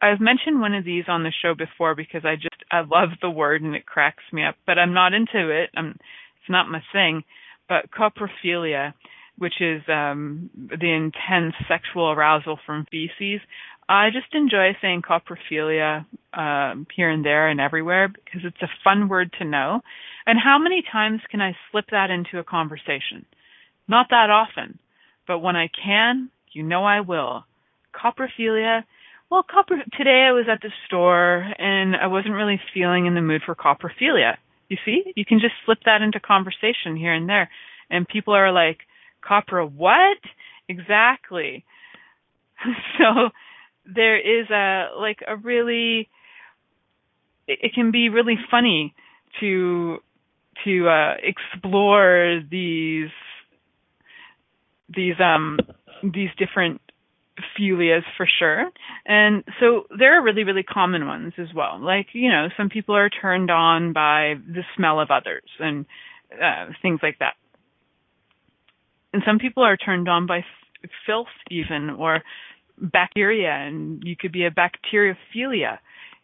I've 0.00 0.20
mentioned 0.20 0.61
one 0.61 0.74
of 0.74 0.85
these 0.85 1.04
on 1.08 1.22
the 1.22 1.32
show 1.42 1.54
before 1.54 1.94
because 1.94 2.24
I 2.24 2.35
just 2.35 2.64
I 2.70 2.80
love 2.80 3.11
the 3.20 3.30
word 3.30 3.62
and 3.62 3.74
it 3.74 3.87
cracks 3.87 4.24
me 4.32 4.44
up, 4.44 4.56
but 4.66 4.78
I'm 4.78 4.92
not 4.92 5.14
into 5.14 5.50
it. 5.50 5.70
I'm 5.76 5.90
it's 5.90 6.50
not 6.50 6.68
my 6.68 6.82
thing. 6.92 7.22
But 7.68 7.90
coprophilia 7.90 8.94
which 9.38 9.61
is 9.61 9.83
um, 9.88 10.51
the 10.55 10.92
intense 10.92 11.55
sexual 11.66 12.11
arousal 12.11 12.59
from 12.64 12.87
feces. 12.90 13.40
I 13.88 14.11
just 14.11 14.33
enjoy 14.35 14.77
saying 14.81 15.03
coprophilia 15.03 16.07
um, 16.33 16.87
here 16.94 17.11
and 17.11 17.25
there 17.25 17.48
and 17.48 17.61
everywhere 17.61 18.09
because 18.09 18.42
it's 18.44 18.62
a 18.62 18.70
fun 18.85 19.09
word 19.09 19.35
to 19.38 19.44
know. 19.44 19.81
And 20.27 20.38
how 20.38 20.59
many 20.59 20.83
times 20.83 21.20
can 21.31 21.40
I 21.40 21.57
slip 21.70 21.87
that 21.90 22.11
into 22.11 22.38
a 22.38 22.44
conversation? 22.44 23.27
Not 23.88 24.07
that 24.11 24.31
often, 24.31 24.79
but 25.27 25.40
when 25.40 25.57
I 25.57 25.68
can, 25.68 26.31
you 26.53 26.62
know 26.62 26.85
I 26.85 27.01
will. 27.01 27.44
Coprophilia. 27.92 28.85
Well, 29.31 29.42
copper. 29.42 29.83
Today 29.96 30.27
I 30.29 30.33
was 30.33 30.46
at 30.48 30.61
the 30.61 30.70
store 30.87 31.44
and 31.59 31.96
I 31.96 32.07
wasn't 32.07 32.35
really 32.35 32.61
feeling 32.72 33.07
in 33.07 33.14
the 33.14 33.22
mood 33.22 33.42
for 33.44 33.55
coprophilia. 33.55 34.37
You 34.72 34.78
see, 34.87 35.12
you 35.16 35.26
can 35.26 35.38
just 35.38 35.52
slip 35.66 35.80
that 35.85 36.00
into 36.00 36.18
conversation 36.18 36.96
here 36.96 37.12
and 37.12 37.28
there, 37.28 37.50
and 37.90 38.08
people 38.08 38.32
are 38.32 38.50
like, 38.50 38.78
Copra 39.20 39.66
what? 39.66 40.16
Exactly. 40.66 41.66
so 42.98 43.28
there 43.85 44.16
is 44.16 44.48
a 44.48 44.88
like 44.98 45.18
a 45.28 45.37
really 45.37 46.08
it, 47.46 47.58
it 47.64 47.74
can 47.74 47.90
be 47.90 48.08
really 48.08 48.38
funny 48.50 48.94
to 49.40 49.98
to 50.64 50.88
uh 50.88 51.16
explore 51.22 52.40
these 52.50 53.11
these 54.88 55.20
um 55.20 55.58
these 56.02 56.30
different 56.38 56.80
philias 57.57 58.05
for 58.16 58.27
sure. 58.38 58.71
And 59.07 59.45
so 59.61 59.85
there 59.97 60.18
are 60.18 60.23
really, 60.23 60.45
really 60.45 60.62
common 60.62 61.07
ones 61.07 61.33
as 61.38 61.49
well. 61.55 61.79
Like, 61.81 62.09
you 62.12 62.31
know, 62.31 62.49
some 62.57 62.68
people 62.68 62.95
are 62.95 63.09
turned 63.09 63.51
on 63.51 63.92
by 63.92 64.35
the 64.47 64.62
smell 64.77 65.01
of 65.01 65.11
others 65.11 65.49
and 65.59 65.87
uh, 66.33 66.66
things 66.83 67.01
like 67.03 67.18
that. 67.21 67.35
And 69.12 69.23
some 69.27 69.38
people 69.38 69.62
are 69.62 69.77
turned 69.77 70.09
on 70.09 70.27
by 70.27 70.38
f- 70.38 70.90
filth 71.07 71.27
even 71.51 71.90
or 71.90 72.23
bacteria. 72.79 73.51
And 73.51 74.03
you 74.05 74.16
could 74.16 74.33
be 74.33 74.45
a 74.45 74.51
bacteriophilia 74.51 75.79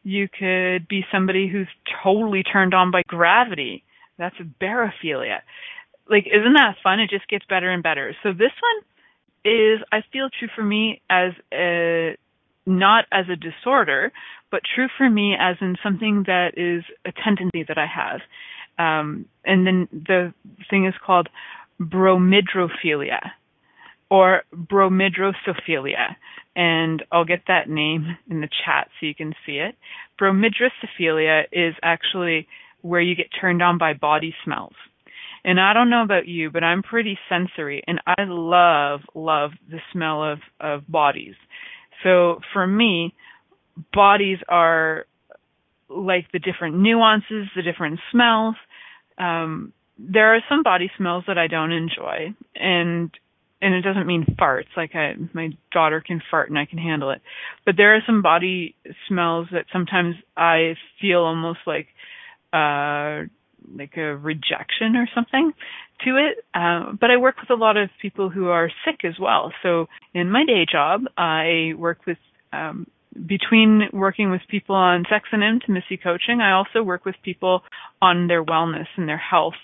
you 0.08 0.28
could 0.28 0.88
be 0.88 1.04
somebody 1.12 1.48
who's 1.48 1.68
totally 2.02 2.42
turned 2.42 2.74
on 2.74 2.90
by 2.90 3.02
gravity. 3.06 3.84
That's 4.16 4.36
a 4.40 4.64
barophilia. 4.64 5.40
Like 6.10 6.26
isn't 6.26 6.54
that 6.54 6.76
fun? 6.82 7.00
It 7.00 7.10
just 7.10 7.28
gets 7.28 7.44
better 7.46 7.70
and 7.70 7.82
better. 7.82 8.14
So 8.22 8.32
this 8.32 8.52
one 8.60 8.84
is 9.48 9.80
i 9.92 10.02
feel 10.12 10.28
true 10.38 10.48
for 10.54 10.62
me 10.62 11.00
as 11.10 11.32
a 11.52 12.16
not 12.66 13.06
as 13.12 13.26
a 13.28 13.36
disorder 13.36 14.12
but 14.50 14.62
true 14.74 14.88
for 14.96 15.08
me 15.08 15.34
as 15.38 15.56
in 15.60 15.76
something 15.82 16.24
that 16.26 16.52
is 16.56 16.84
a 17.04 17.12
tendency 17.24 17.64
that 17.66 17.78
i 17.78 17.86
have 17.86 18.20
um, 18.78 19.26
and 19.44 19.66
then 19.66 19.88
the 19.90 20.32
thing 20.70 20.86
is 20.86 20.94
called 21.04 21.28
bromidrophilia 21.80 23.30
or 24.10 24.42
bromidrosophilia. 24.54 26.16
And 26.56 27.04
I'll 27.12 27.24
get 27.24 27.42
that 27.48 27.68
name 27.68 28.16
in 28.28 28.40
the 28.40 28.48
chat 28.64 28.88
so 28.98 29.06
you 29.06 29.14
can 29.14 29.34
see 29.46 29.58
it. 29.58 29.76
Bromidrosophilia 30.20 31.44
is 31.52 31.74
actually 31.82 32.48
where 32.82 33.00
you 33.00 33.14
get 33.14 33.26
turned 33.40 33.62
on 33.62 33.78
by 33.78 33.94
body 33.94 34.34
smells. 34.44 34.74
And 35.44 35.60
I 35.60 35.72
don't 35.72 35.90
know 35.90 36.02
about 36.02 36.26
you, 36.28 36.50
but 36.50 36.64
I'm 36.64 36.82
pretty 36.82 37.18
sensory 37.28 37.82
and 37.86 38.00
I 38.06 38.24
love, 38.26 39.00
love 39.14 39.52
the 39.70 39.78
smell 39.92 40.24
of, 40.24 40.38
of 40.60 40.86
bodies. 40.88 41.34
So 42.02 42.40
for 42.52 42.66
me, 42.66 43.14
bodies 43.92 44.38
are 44.48 45.06
like 45.88 46.30
the 46.32 46.38
different 46.38 46.78
nuances, 46.78 47.48
the 47.56 47.62
different 47.62 48.00
smells. 48.12 48.56
Um, 49.16 49.72
there 49.98 50.34
are 50.34 50.40
some 50.48 50.62
body 50.62 50.90
smells 50.96 51.24
that 51.26 51.38
I 51.38 51.48
don't 51.48 51.72
enjoy, 51.72 52.34
and 52.54 53.10
and 53.60 53.74
it 53.74 53.82
doesn't 53.82 54.06
mean 54.06 54.36
farts. 54.38 54.68
Like 54.76 54.94
I, 54.94 55.14
my 55.32 55.50
daughter 55.72 56.00
can 56.06 56.22
fart 56.30 56.50
and 56.50 56.58
I 56.58 56.66
can 56.66 56.78
handle 56.78 57.10
it, 57.10 57.20
but 57.66 57.76
there 57.76 57.96
are 57.96 58.02
some 58.06 58.22
body 58.22 58.76
smells 59.08 59.48
that 59.52 59.64
sometimes 59.72 60.14
I 60.36 60.74
feel 61.00 61.20
almost 61.20 61.60
like 61.66 61.88
uh 62.52 63.28
like 63.76 63.96
a 63.96 64.16
rejection 64.16 64.96
or 64.96 65.08
something. 65.14 65.52
to 66.04 66.16
it. 66.16 66.44
Uh, 66.54 66.92
but 66.92 67.10
I 67.10 67.16
work 67.16 67.40
with 67.40 67.50
a 67.50 67.60
lot 67.60 67.76
of 67.76 67.90
people 68.00 68.30
who 68.30 68.48
are 68.48 68.70
sick 68.84 69.04
as 69.04 69.18
well. 69.18 69.52
So 69.62 69.86
in 70.14 70.30
my 70.30 70.44
day 70.44 70.64
job, 70.70 71.02
I 71.16 71.72
work 71.76 72.06
with 72.06 72.18
um, 72.52 72.86
between 73.26 73.88
working 73.92 74.30
with 74.30 74.42
people 74.48 74.76
on 74.76 75.04
sex 75.10 75.28
and 75.32 75.42
intimacy 75.42 75.96
coaching, 75.96 76.40
I 76.40 76.52
also 76.52 76.82
work 76.82 77.04
with 77.04 77.16
people 77.22 77.62
on 78.00 78.28
their 78.28 78.44
wellness 78.44 78.86
and 78.96 79.08
their 79.08 79.18
health 79.18 79.54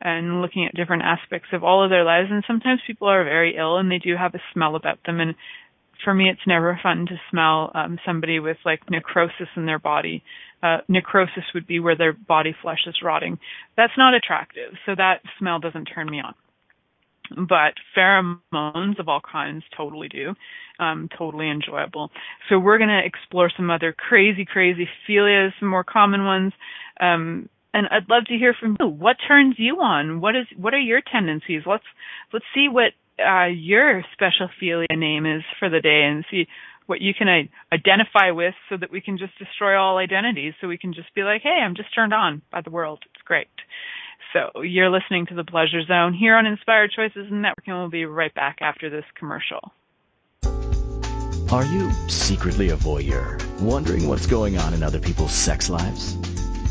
and 0.00 0.42
looking 0.42 0.66
at 0.66 0.74
different 0.74 1.02
aspects 1.02 1.48
of 1.52 1.64
all 1.64 1.82
of 1.82 1.90
their 1.90 2.04
lives. 2.04 2.28
And 2.30 2.44
sometimes 2.46 2.80
people 2.86 3.08
are 3.08 3.24
very 3.24 3.56
ill 3.56 3.78
and 3.78 3.90
they 3.90 3.98
do 3.98 4.16
have 4.16 4.34
a 4.34 4.42
smell 4.52 4.76
about 4.76 4.98
them. 5.06 5.20
And 5.20 5.34
for 6.04 6.14
me, 6.14 6.28
it's 6.28 6.46
never 6.46 6.78
fun 6.82 7.06
to 7.06 7.20
smell 7.30 7.70
um, 7.74 7.98
somebody 8.04 8.38
with 8.40 8.56
like 8.64 8.80
necrosis 8.90 9.48
in 9.56 9.66
their 9.66 9.78
body. 9.78 10.22
Uh, 10.62 10.78
necrosis 10.88 11.44
would 11.54 11.66
be 11.66 11.80
where 11.80 11.96
their 11.96 12.12
body 12.12 12.54
flesh 12.62 12.80
is 12.86 12.96
rotting. 13.02 13.38
That's 13.76 13.92
not 13.96 14.14
attractive. 14.14 14.72
So 14.86 14.94
that 14.96 15.20
smell 15.38 15.58
doesn't 15.58 15.86
turn 15.86 16.10
me 16.10 16.20
on. 16.20 16.34
But 17.30 17.74
pheromones 17.96 18.98
of 18.98 19.08
all 19.08 19.20
kinds 19.20 19.64
totally 19.76 20.08
do. 20.08 20.34
Um, 20.78 21.08
totally 21.16 21.50
enjoyable. 21.50 22.10
So 22.48 22.58
we're 22.58 22.78
going 22.78 22.90
to 22.90 23.04
explore 23.04 23.50
some 23.56 23.70
other 23.70 23.92
crazy, 23.92 24.44
crazy 24.44 24.88
philias, 25.08 25.52
some 25.58 25.68
more 25.68 25.84
common 25.84 26.24
ones. 26.24 26.52
Um, 27.00 27.48
and 27.74 27.86
I'd 27.90 28.08
love 28.08 28.24
to 28.26 28.38
hear 28.38 28.54
from 28.58 28.76
you. 28.80 28.86
What 28.86 29.16
turns 29.26 29.56
you 29.58 29.76
on? 29.80 30.20
What 30.20 30.34
is 30.34 30.46
what 30.56 30.72
are 30.72 30.78
your 30.78 31.02
tendencies? 31.02 31.62
Let's 31.66 31.84
let's 32.32 32.44
see 32.54 32.68
what 32.68 32.92
uh, 33.18 33.46
your 33.46 34.02
special 34.12 34.48
philia 34.60 34.96
name 34.96 35.26
is 35.26 35.42
for 35.58 35.68
the 35.68 35.80
day 35.80 36.04
and 36.04 36.24
see 36.30 36.46
what 36.86 37.00
you 37.00 37.12
can 37.14 37.48
identify 37.72 38.30
with 38.30 38.54
so 38.68 38.76
that 38.76 38.90
we 38.90 39.00
can 39.00 39.18
just 39.18 39.36
destroy 39.38 39.76
all 39.76 39.98
identities. 39.98 40.54
So 40.60 40.68
we 40.68 40.78
can 40.78 40.94
just 40.94 41.14
be 41.14 41.22
like 41.22 41.42
hey 41.42 41.58
i'm 41.62 41.74
just 41.74 41.94
turned 41.94 42.14
on 42.14 42.42
by 42.50 42.60
the 42.60 42.70
world. 42.70 43.00
It's 43.14 43.22
great. 43.24 43.48
So 44.32 44.62
you're 44.62 44.90
listening 44.90 45.26
to 45.26 45.34
the 45.34 45.44
pleasure 45.44 45.82
zone 45.84 46.12
here 46.12 46.36
on 46.36 46.46
inspired 46.46 46.92
choices 46.94 47.26
network 47.30 47.66
and 47.66 47.76
we'll 47.76 47.88
be 47.88 48.04
right 48.04 48.34
back 48.34 48.58
after 48.60 48.90
this 48.90 49.04
commercial. 49.18 49.72
Are 51.52 51.64
you 51.64 51.90
secretly 52.08 52.70
a 52.70 52.76
voyeur 52.76 53.40
wondering 53.60 54.08
what's 54.08 54.26
going 54.26 54.58
on 54.58 54.74
in 54.74 54.82
other 54.82 54.98
people's 54.98 55.32
sex 55.32 55.70
lives? 55.70 56.14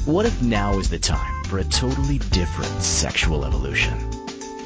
What 0.06 0.26
if 0.26 0.42
now 0.44 0.78
is 0.78 0.90
the 0.90 1.00
time 1.00 1.44
for 1.46 1.60
a 1.60 1.64
totally 1.64 2.20
different 2.20 2.84
sexual 2.84 3.46
evolution 3.46 4.15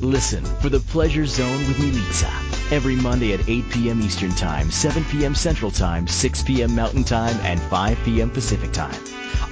Listen 0.00 0.44
for 0.44 0.68
the 0.68 0.78
Pleasure 0.78 1.26
Zone 1.26 1.58
with 1.66 1.76
Milica 1.78 2.72
every 2.72 2.94
Monday 2.94 3.32
at 3.32 3.48
8 3.48 3.68
p.m. 3.70 4.00
Eastern 4.00 4.30
Time, 4.30 4.70
7 4.70 5.04
p.m. 5.06 5.34
Central 5.34 5.72
Time, 5.72 6.06
6 6.06 6.42
p.m. 6.44 6.72
Mountain 6.74 7.02
Time, 7.02 7.36
and 7.42 7.60
5 7.62 7.98
p.m. 8.04 8.30
Pacific 8.30 8.70
Time 8.72 8.94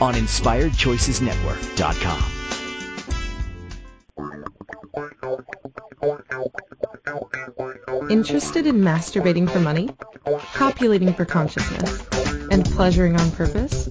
on 0.01 0.15
InspiredChoicesNetwork.com. 0.15 2.33
Interested 8.09 8.69
in 8.69 8.83
masturbating 8.83 9.51
for 9.51 9.59
money, 9.59 9.91
copulating 10.53 11.13
for 11.13 11.25
consciousness, 11.25 12.07
and 12.53 12.65
pleasuring 12.67 13.19
on 13.19 13.33
purpose? 13.33 13.91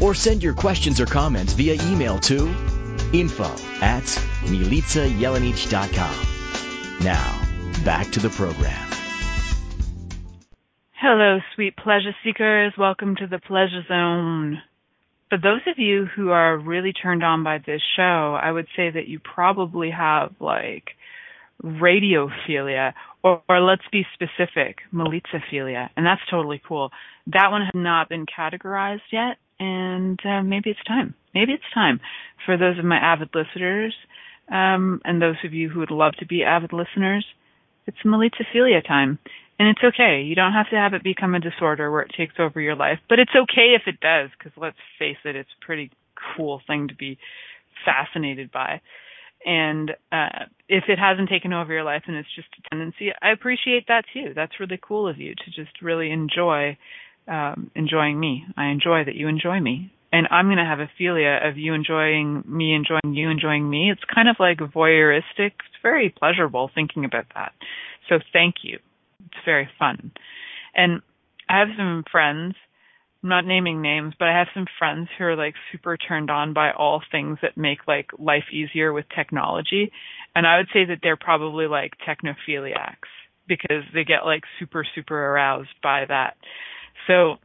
or 0.00 0.14
send 0.14 0.42
your 0.42 0.54
questions 0.54 1.00
or 1.00 1.06
comments 1.06 1.52
via 1.54 1.74
email 1.90 2.18
to 2.20 2.48
info 3.12 3.50
at 3.80 4.04
milicajelenic.com. 4.44 6.26
Now, 7.04 7.42
back 7.84 8.10
to 8.12 8.20
the 8.20 8.30
program. 8.30 8.86
Hello, 10.92 11.40
sweet 11.54 11.76
pleasure 11.76 12.14
seekers. 12.24 12.72
Welcome 12.76 13.16
to 13.16 13.26
the 13.26 13.38
Pleasure 13.38 13.82
Zone. 13.86 14.62
For 15.28 15.38
those 15.38 15.60
of 15.66 15.78
you 15.78 16.06
who 16.06 16.30
are 16.30 16.56
really 16.56 16.92
turned 16.92 17.22
on 17.22 17.44
by 17.44 17.58
this 17.58 17.82
show, 17.96 18.38
I 18.40 18.50
would 18.50 18.66
say 18.76 18.90
that 18.90 19.06
you 19.06 19.18
probably 19.18 19.90
have 19.90 20.32
like 20.40 20.96
radiophilia 21.62 22.94
or, 23.26 23.42
or 23.48 23.60
let's 23.60 23.82
be 23.90 24.06
specific, 24.14 24.78
militsaphilia, 24.94 25.88
and 25.96 26.06
that's 26.06 26.20
totally 26.30 26.62
cool. 26.66 26.90
That 27.26 27.50
one 27.50 27.62
has 27.62 27.72
not 27.74 28.08
been 28.08 28.24
categorized 28.26 29.08
yet, 29.10 29.38
and 29.58 30.18
uh, 30.24 30.42
maybe 30.42 30.70
it's 30.70 30.84
time. 30.86 31.14
Maybe 31.34 31.52
it's 31.52 31.74
time 31.74 32.00
for 32.44 32.56
those 32.56 32.78
of 32.78 32.84
my 32.84 32.98
avid 32.98 33.30
listeners 33.34 33.94
um, 34.50 35.00
and 35.04 35.20
those 35.20 35.36
of 35.44 35.52
you 35.52 35.68
who 35.68 35.80
would 35.80 35.90
love 35.90 36.12
to 36.20 36.26
be 36.26 36.44
avid 36.44 36.72
listeners. 36.72 37.26
It's 37.86 37.96
militsaphilia 38.04 38.86
time. 38.86 39.18
And 39.58 39.68
it's 39.68 39.80
okay. 39.82 40.22
You 40.22 40.34
don't 40.34 40.52
have 40.52 40.68
to 40.70 40.76
have 40.76 40.92
it 40.92 41.02
become 41.02 41.34
a 41.34 41.40
disorder 41.40 41.90
where 41.90 42.02
it 42.02 42.12
takes 42.16 42.34
over 42.38 42.60
your 42.60 42.76
life, 42.76 42.98
but 43.08 43.18
it's 43.18 43.32
okay 43.34 43.74
if 43.74 43.82
it 43.86 44.00
does, 44.00 44.28
because 44.38 44.52
let's 44.56 44.76
face 44.98 45.16
it, 45.24 45.34
it's 45.34 45.48
a 45.60 45.64
pretty 45.64 45.90
cool 46.36 46.60
thing 46.66 46.88
to 46.88 46.94
be 46.94 47.18
fascinated 47.84 48.52
by. 48.52 48.82
And 49.46 49.92
uh, 50.10 50.46
if 50.68 50.84
it 50.88 50.98
hasn't 50.98 51.28
taken 51.28 51.52
over 51.52 51.72
your 51.72 51.84
life 51.84 52.02
and 52.08 52.16
it's 52.16 52.34
just 52.34 52.48
a 52.58 52.68
tendency, 52.68 53.10
I 53.22 53.30
appreciate 53.30 53.86
that 53.86 54.04
too. 54.12 54.32
That's 54.34 54.58
really 54.58 54.78
cool 54.82 55.08
of 55.08 55.18
you 55.18 55.34
to 55.34 55.50
just 55.54 55.80
really 55.80 56.10
enjoy 56.10 56.76
um, 57.28 57.70
enjoying 57.74 58.18
me. 58.18 58.44
I 58.56 58.66
enjoy 58.66 59.04
that 59.04 59.14
you 59.14 59.28
enjoy 59.28 59.60
me. 59.60 59.92
And 60.12 60.26
I'm 60.30 60.46
going 60.46 60.58
to 60.58 60.64
have 60.64 60.80
a 60.80 60.90
philia 61.00 61.48
of 61.48 61.58
you 61.58 61.74
enjoying 61.74 62.42
me, 62.46 62.74
enjoying 62.74 63.14
you, 63.14 63.30
enjoying 63.30 63.68
me. 63.68 63.90
It's 63.90 64.02
kind 64.12 64.28
of 64.28 64.36
like 64.38 64.58
voyeuristic. 64.58 65.22
It's 65.38 65.82
very 65.82 66.10
pleasurable 66.16 66.70
thinking 66.74 67.04
about 67.04 67.26
that. 67.34 67.52
So 68.08 68.18
thank 68.32 68.56
you. 68.62 68.78
It's 69.26 69.44
very 69.44 69.68
fun. 69.78 70.12
And 70.74 71.02
I 71.48 71.60
have 71.60 71.68
some 71.76 72.04
friends 72.10 72.54
I'm 73.22 73.28
not 73.28 73.46
naming 73.46 73.82
names, 73.82 74.14
but 74.18 74.28
I 74.28 74.38
have 74.38 74.48
some 74.54 74.66
friends 74.78 75.08
who 75.16 75.24
are 75.24 75.36
like 75.36 75.54
super 75.72 75.96
turned 75.96 76.30
on 76.30 76.52
by 76.52 76.70
all 76.70 77.02
things 77.10 77.38
that 77.42 77.56
make 77.56 77.86
like 77.88 78.10
life 78.18 78.44
easier 78.52 78.92
with 78.92 79.06
technology. 79.14 79.90
And 80.34 80.46
I 80.46 80.58
would 80.58 80.68
say 80.72 80.84
that 80.86 80.98
they're 81.02 81.16
probably 81.16 81.66
like 81.66 81.92
technophiliacs 82.06 83.08
because 83.48 83.84
they 83.94 84.04
get 84.04 84.24
like 84.24 84.42
super, 84.58 84.84
super 84.94 85.16
aroused 85.16 85.70
by 85.82 86.04
that. 86.08 86.36
So, 87.06 87.36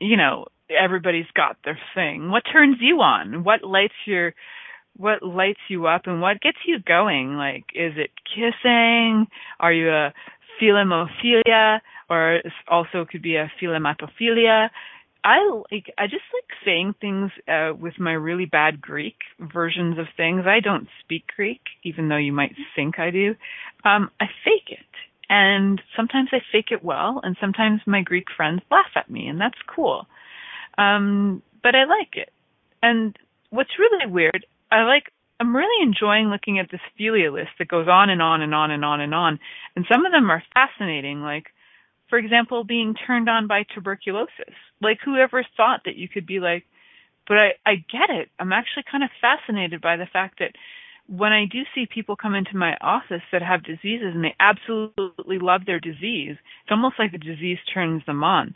you 0.00 0.16
know, 0.16 0.46
everybody's 0.70 1.30
got 1.34 1.56
their 1.64 1.78
thing. 1.94 2.30
What 2.30 2.42
turns 2.50 2.78
you 2.80 3.00
on? 3.00 3.44
What 3.44 3.62
lights 3.62 3.94
your 4.06 4.34
what 4.96 5.22
lights 5.22 5.60
you 5.68 5.86
up 5.86 6.02
and 6.06 6.20
what 6.20 6.40
gets 6.40 6.58
you 6.66 6.78
going? 6.78 7.36
Like, 7.36 7.64
is 7.74 7.94
it 7.96 8.10
kissing? 8.34 9.26
Are 9.58 9.72
you 9.72 9.90
a 9.90 10.12
philemophilia? 10.60 11.80
Or 12.12 12.42
also 12.68 13.06
could 13.10 13.22
be 13.22 13.36
a 13.36 13.50
philematophilia. 13.60 14.68
I 15.24 15.38
like 15.70 15.86
I 15.96 16.06
just 16.06 16.28
like 16.34 16.50
saying 16.64 16.94
things 17.00 17.30
uh, 17.48 17.72
with 17.78 17.98
my 17.98 18.12
really 18.12 18.44
bad 18.44 18.80
Greek 18.80 19.16
versions 19.38 19.98
of 19.98 20.06
things. 20.16 20.44
I 20.46 20.60
don't 20.60 20.88
speak 21.00 21.24
Greek, 21.36 21.60
even 21.84 22.08
though 22.08 22.16
you 22.16 22.32
might 22.32 22.54
think 22.74 22.98
I 22.98 23.10
do. 23.10 23.34
Um, 23.84 24.10
I 24.20 24.26
fake 24.44 24.68
it, 24.68 24.92
and 25.30 25.80
sometimes 25.96 26.30
I 26.32 26.40
fake 26.50 26.70
it 26.70 26.84
well, 26.84 27.20
and 27.22 27.36
sometimes 27.40 27.80
my 27.86 28.02
Greek 28.02 28.26
friends 28.36 28.62
laugh 28.70 28.92
at 28.96 29.10
me, 29.10 29.28
and 29.28 29.40
that's 29.40 29.58
cool. 29.74 30.06
Um, 30.76 31.42
but 31.62 31.74
I 31.76 31.84
like 31.84 32.14
it. 32.14 32.30
And 32.82 33.16
what's 33.50 33.78
really 33.78 34.10
weird, 34.10 34.44
I 34.72 34.82
like 34.82 35.12
I'm 35.38 35.54
really 35.54 35.82
enjoying 35.82 36.30
looking 36.30 36.58
at 36.58 36.70
this 36.70 36.80
philia 36.98 37.32
list 37.32 37.50
that 37.58 37.68
goes 37.68 37.86
on 37.88 38.10
and 38.10 38.20
on 38.20 38.42
and 38.42 38.54
on 38.54 38.70
and 38.72 38.84
on 38.84 39.00
and 39.00 39.14
on. 39.14 39.38
And 39.76 39.86
some 39.90 40.04
of 40.04 40.12
them 40.12 40.30
are 40.30 40.42
fascinating, 40.52 41.22
like 41.22 41.46
for 42.12 42.18
example, 42.18 42.62
being 42.62 42.94
turned 43.06 43.26
on 43.30 43.46
by 43.46 43.64
tuberculosis. 43.74 44.54
Like 44.82 44.98
whoever 45.02 45.46
thought 45.56 45.80
that 45.86 45.96
you 45.96 46.10
could 46.10 46.26
be 46.26 46.40
like, 46.40 46.66
but 47.26 47.38
I, 47.38 47.52
I 47.64 47.76
get 47.76 48.10
it. 48.10 48.28
I'm 48.38 48.52
actually 48.52 48.84
kind 48.92 49.02
of 49.02 49.08
fascinated 49.18 49.80
by 49.80 49.96
the 49.96 50.04
fact 50.12 50.38
that 50.40 50.52
when 51.06 51.32
I 51.32 51.46
do 51.50 51.60
see 51.74 51.86
people 51.86 52.14
come 52.14 52.34
into 52.34 52.54
my 52.54 52.76
office 52.82 53.22
that 53.32 53.40
have 53.40 53.64
diseases 53.64 54.12
and 54.14 54.22
they 54.22 54.36
absolutely 54.38 55.38
love 55.38 55.62
their 55.64 55.80
disease, 55.80 56.36
it's 56.36 56.70
almost 56.70 56.96
like 56.98 57.12
the 57.12 57.16
disease 57.18 57.56
turns 57.72 58.04
them 58.04 58.22
on. 58.22 58.54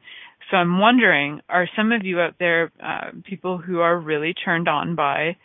So 0.51 0.59
I'm 0.59 0.79
wondering, 0.79 1.41
are 1.49 1.67
some 1.75 1.93
of 1.93 2.05
you 2.05 2.21
out 2.21 2.35
there 2.39 2.73
uh, 2.85 3.13
people 3.25 3.57
who 3.57 3.81
are 3.81 3.99
really 3.99 4.35
turned 4.35 4.69
on 4.69 4.97
by, 4.97 5.39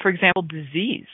for 0.00 0.10
example, 0.10 0.42
disease? 0.42 1.08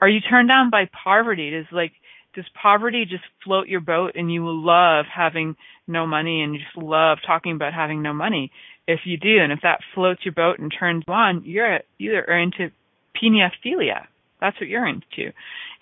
Are 0.00 0.08
you 0.08 0.20
turned 0.22 0.50
on 0.50 0.70
by 0.70 0.88
poverty? 1.04 1.50
Does 1.50 1.66
like 1.70 1.92
does 2.34 2.44
poverty 2.60 3.04
just 3.08 3.24
float 3.44 3.68
your 3.68 3.80
boat 3.80 4.12
and 4.14 4.32
you 4.32 4.42
will 4.42 4.64
love 4.64 5.06
having 5.12 5.56
no 5.86 6.06
money 6.06 6.42
and 6.42 6.54
you 6.54 6.60
just 6.60 6.76
love 6.76 7.18
talking 7.26 7.52
about 7.52 7.74
having 7.74 8.02
no 8.02 8.12
money? 8.12 8.52
If 8.86 9.00
you 9.04 9.16
do, 9.16 9.38
and 9.40 9.52
if 9.52 9.60
that 9.62 9.80
floats 9.94 10.24
your 10.24 10.34
boat 10.34 10.58
and 10.58 10.72
turns 10.76 11.04
you 11.06 11.14
on, 11.14 11.42
you're 11.44 11.80
you 11.98 12.14
are 12.14 12.38
into 12.38 12.70
peniophilia. 13.14 14.06
That's 14.40 14.58
what 14.60 14.68
you're 14.68 14.86
into. 14.86 15.32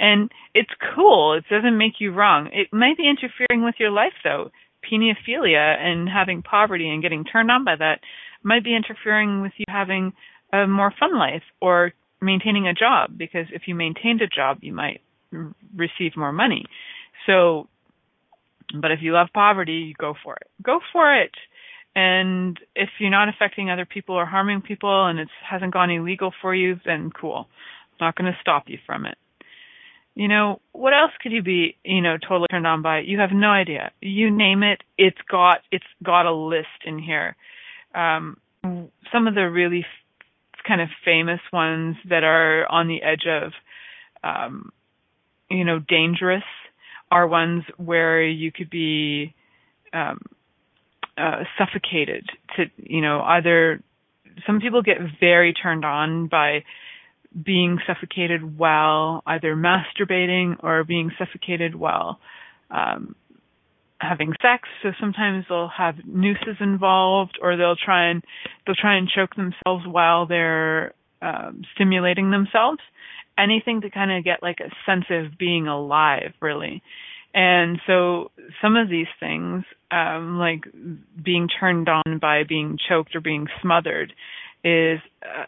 And 0.01 0.31
it's 0.55 0.71
cool. 0.95 1.35
It 1.35 1.45
doesn't 1.49 1.79
make 1.79 2.01
you 2.01 2.13
wrong. 2.13 2.49
It 2.53 2.69
might 2.73 2.97
be 2.97 3.09
interfering 3.09 3.65
with 3.65 3.77
your 3.79 3.91
life 3.91 4.13
though. 4.25 4.51
Peniophilia 4.91 5.79
and 5.79 6.09
having 6.09 6.43
poverty 6.43 6.89
and 6.89 7.03
getting 7.03 7.25
turned 7.25 7.51
on 7.51 7.65
by 7.65 7.77
that 7.77 8.01
might 8.43 8.65
be 8.65 8.77
interfering 8.77 9.43
with 9.43 9.53
you 9.57 9.65
having 9.69 10.13
a 10.53 10.67
more 10.67 10.93
fun 10.99 11.19
life 11.19 11.43
or 11.61 11.93
maintaining 12.21 12.67
a 12.67 12.75
job 12.75 13.17
because 13.17 13.47
if 13.53 13.63
you 13.67 13.75
maintained 13.75 14.23
a 14.23 14.27
job 14.27 14.59
you 14.63 14.73
might 14.73 15.01
receive 15.74 16.16
more 16.16 16.33
money. 16.33 16.64
So, 17.26 17.68
but 18.81 18.91
if 18.91 19.01
you 19.03 19.12
love 19.12 19.29
poverty, 19.33 19.95
go 19.99 20.14
for 20.22 20.37
it. 20.37 20.49
Go 20.62 20.81
for 20.93 21.14
it. 21.14 21.33
And 21.95 22.59
if 22.76 22.91
you're 23.01 23.11
not 23.11 23.29
affecting 23.29 23.70
other 23.70 23.87
people 23.87 24.14
or 24.14 24.24
harming 24.24 24.61
people 24.62 25.07
and 25.07 25.18
it 25.18 25.29
hasn't 25.49 25.72
gone 25.72 25.91
illegal 25.91 26.33
for 26.41 26.55
you, 26.55 26.79
then 26.85 27.11
cool. 27.11 27.49
I'm 28.01 28.07
not 28.07 28.16
going 28.16 28.31
to 28.31 28.39
stop 28.41 28.64
you 28.68 28.79
from 28.87 29.07
it. 29.07 29.18
You 30.14 30.29
know, 30.29 30.61
what 30.72 30.93
else 30.93 31.12
could 31.22 31.33
you 31.33 31.43
be, 31.43 31.76
you 31.85 32.01
know, 32.01 32.16
totally 32.18 32.49
turned 32.51 32.66
on 32.66 32.83
by? 32.83 33.01
You 33.01 33.20
have 33.20 33.31
no 33.33 33.49
idea. 33.49 33.93
You 34.01 34.31
name 34.31 34.62
it, 34.62 34.83
it's 34.97 35.20
got, 35.31 35.61
it's 35.70 35.85
got 36.03 36.26
a 36.26 36.35
list 36.35 36.85
in 36.85 36.99
here. 36.99 37.37
Um, 37.95 38.37
some 39.12 39.26
of 39.26 39.35
the 39.35 39.49
really 39.49 39.81
f- 39.81 40.64
kind 40.66 40.81
of 40.81 40.89
famous 41.05 41.41
ones 41.53 41.97
that 42.09 42.24
are 42.24 42.66
on 42.70 42.89
the 42.89 43.03
edge 43.03 43.26
of, 43.29 43.53
um, 44.24 44.72
you 45.51 45.65
know, 45.65 45.79
dangerous 45.79 46.45
are 47.11 47.27
ones 47.27 47.65
where 47.77 48.23
you 48.23 48.53
could 48.53 48.71
be 48.71 49.35
um, 49.93 50.21
uh, 51.17 51.45
suffocated 51.59 52.29
to, 52.57 52.65
you 52.77 53.01
know, 53.01 53.21
either 53.23 53.83
some 54.47 54.61
people 54.61 54.83
get 54.83 54.99
very 55.21 55.53
turned 55.53 55.85
on 55.85 56.29
by 56.29 56.65
being 57.45 57.79
suffocated 57.87 58.59
while 58.59 59.23
either 59.27 59.57
masturbating 59.57 60.63
or 60.63 60.85
being 60.85 61.11
suffocated 61.19 61.75
while 61.75 62.19
um, 62.71 63.15
having 64.01 64.33
sex. 64.41 64.69
So 64.83 64.91
sometimes 65.01 65.45
they'll 65.49 65.69
have 65.69 65.97
nooses 66.07 66.57
involved, 66.61 67.39
or 67.41 67.57
they'll 67.57 67.77
try 67.77 68.11
and 68.11 68.23
they'll 68.67 68.77
try 68.77 68.97
and 68.97 69.09
choke 69.09 69.35
themselves 69.35 69.85
while 69.87 70.27
they're 70.27 70.93
um, 71.21 71.63
stimulating 71.75 72.31
themselves 72.31 72.81
anything 73.39 73.82
to 73.82 73.91
kind 73.91 74.11
of 74.12 74.24
get 74.24 74.43
like 74.43 74.59
a 74.61 74.70
sense 74.84 75.05
of 75.11 75.39
being 75.39 75.68
alive, 75.68 76.32
really. 76.41 76.82
And 77.34 77.80
so 77.86 78.30
some 78.62 78.76
of 78.76 78.89
these 78.89 79.07
things, 79.20 79.64
um, 79.91 80.39
like 80.39 80.64
being 81.22 81.49
turned 81.49 81.89
on 81.89 82.18
by 82.20 82.45
being 82.45 82.78
choked 82.89 83.14
or 83.14 83.20
being 83.20 83.47
smothered, 83.62 84.12
is, 84.64 84.99
uh, 85.22 85.45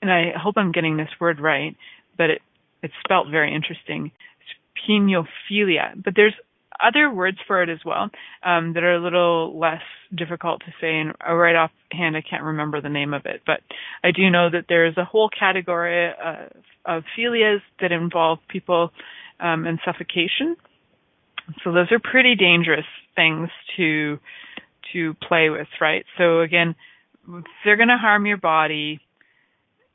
and 0.00 0.12
I 0.12 0.32
hope 0.36 0.54
I'm 0.56 0.72
getting 0.72 0.96
this 0.96 1.08
word 1.18 1.40
right, 1.40 1.76
but 2.16 2.30
it 2.30 2.42
it's 2.84 2.94
spelt 3.02 3.28
very 3.30 3.54
interesting. 3.54 4.12
It's 4.40 4.86
pnigophilia. 4.86 6.02
But 6.04 6.12
there's 6.14 6.34
other 6.82 7.10
words 7.10 7.38
for 7.46 7.62
it 7.62 7.68
as 7.68 7.78
well 7.84 8.10
um, 8.42 8.72
that 8.74 8.82
are 8.82 8.94
a 8.94 9.02
little 9.02 9.58
less 9.58 9.82
difficult 10.14 10.60
to 10.60 10.72
say, 10.80 10.98
and 10.98 11.14
right 11.20 11.56
offhand 11.56 12.16
I 12.16 12.22
can't 12.22 12.42
remember 12.42 12.80
the 12.80 12.88
name 12.88 13.14
of 13.14 13.26
it. 13.26 13.42
But 13.46 13.60
I 14.02 14.10
do 14.10 14.30
know 14.30 14.50
that 14.50 14.66
there's 14.68 14.96
a 14.96 15.04
whole 15.04 15.28
category 15.28 16.08
of, 16.08 16.52
of 16.84 17.04
philias 17.16 17.60
that 17.80 17.92
involve 17.92 18.38
people 18.48 18.90
um, 19.40 19.66
in 19.66 19.78
suffocation. 19.84 20.56
So 21.62 21.72
those 21.72 21.92
are 21.92 21.98
pretty 21.98 22.34
dangerous 22.36 22.86
things 23.14 23.48
to 23.76 24.18
to 24.92 25.14
play 25.26 25.50
with, 25.50 25.66
right? 25.80 26.04
So 26.18 26.40
again, 26.40 26.74
if 27.28 27.44
they're 27.64 27.76
going 27.76 27.88
to 27.88 27.96
harm 27.96 28.26
your 28.26 28.36
body, 28.36 29.00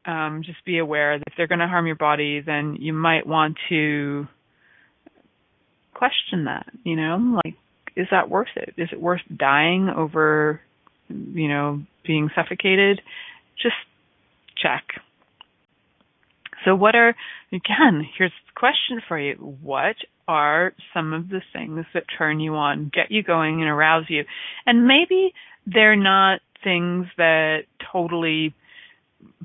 um, 0.05 0.41
just 0.45 0.63
be 0.65 0.77
aware 0.79 1.17
that 1.17 1.27
if 1.27 1.33
they're 1.37 1.47
going 1.47 1.59
to 1.59 1.67
harm 1.67 1.85
your 1.85 1.95
body, 1.95 2.41
then 2.41 2.77
you 2.79 2.93
might 2.93 3.25
want 3.25 3.57
to 3.69 4.27
question 5.99 6.45
that, 6.45 6.65
you 6.83 6.95
know, 6.95 7.39
like, 7.43 7.55
is 7.97 8.07
that 8.11 8.29
worth 8.29 8.55
it? 8.55 8.73
Is 8.77 8.87
it 8.93 9.01
worth 9.01 9.21
dying 9.35 9.89
over, 9.89 10.61
you 11.09 11.49
know, 11.49 11.81
being 12.07 12.29
suffocated? 12.33 13.01
Just 13.61 13.75
check. 14.57 14.83
So 16.63 16.73
what 16.73 16.95
are, 16.95 17.15
again, 17.51 18.07
here's 18.17 18.31
the 18.31 18.53
question 18.55 19.01
for 19.07 19.19
you. 19.19 19.57
What 19.61 19.95
are 20.25 20.73
some 20.93 21.11
of 21.11 21.27
the 21.27 21.41
things 21.51 21.85
that 21.93 22.03
turn 22.17 22.39
you 22.39 22.55
on, 22.55 22.91
get 22.93 23.11
you 23.11 23.21
going 23.21 23.61
and 23.61 23.69
arouse 23.69 24.05
you? 24.07 24.23
And 24.65 24.87
maybe 24.87 25.33
they're 25.65 25.97
not 25.97 26.39
things 26.63 27.07
that 27.17 27.63
totally 27.91 28.53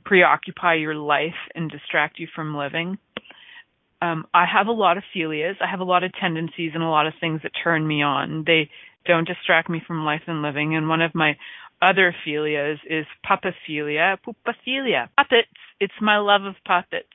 preoccupy 0.05 0.75
your 0.75 0.95
life 0.95 1.35
and 1.57 1.69
distract 1.69 2.21
you 2.21 2.29
from 2.33 2.57
living 2.57 2.99
um, 4.05 4.27
I 4.35 4.45
have 4.47 4.67
a 4.67 4.73
lot 4.73 4.97
of 4.97 5.05
philias. 5.15 5.57
I 5.61 5.71
have 5.71 5.81
a 5.81 5.85
lot 5.85 6.05
of 6.05 6.13
tendencies 6.21 6.73
and 6.75 6.83
a 6.83 6.89
lot 6.89 7.07
of 7.07 7.15
things 7.21 7.41
that 7.43 7.53
turn 7.63 7.87
me 7.87 8.03
on. 8.03 8.45
They 8.47 8.69
don't 9.07 9.27
distract 9.27 9.71
me 9.71 9.83
from 9.87 10.05
life 10.05 10.23
and 10.27 10.43
living. 10.43 10.77
And 10.77 10.89
one 10.89 11.03
of 11.03 11.15
my 11.15 11.37
other 11.81 12.15
philias 12.27 12.79
is 12.89 13.07
puppophilia. 13.29 14.19
Pupophilia. 14.27 15.09
Puppets. 15.17 15.49
It's 15.81 15.95
my 16.01 16.19
love 16.19 16.45
of 16.45 16.55
puppets. 16.67 17.09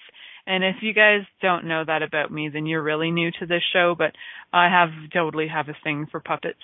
And 0.47 0.63
if 0.63 0.77
you 0.81 0.93
guys 0.93 1.21
don't 1.41 1.67
know 1.67 1.83
that 1.85 2.01
about 2.01 2.31
me, 2.31 2.49
then 2.51 2.65
you're 2.65 2.81
really 2.81 3.11
new 3.11 3.29
to 3.39 3.45
this 3.45 3.61
show, 3.71 3.93
but 3.95 4.13
I 4.51 4.67
have 4.67 4.89
totally 5.13 5.47
have 5.47 5.69
a 5.69 5.77
thing 5.83 6.07
for 6.09 6.19
puppets. 6.19 6.59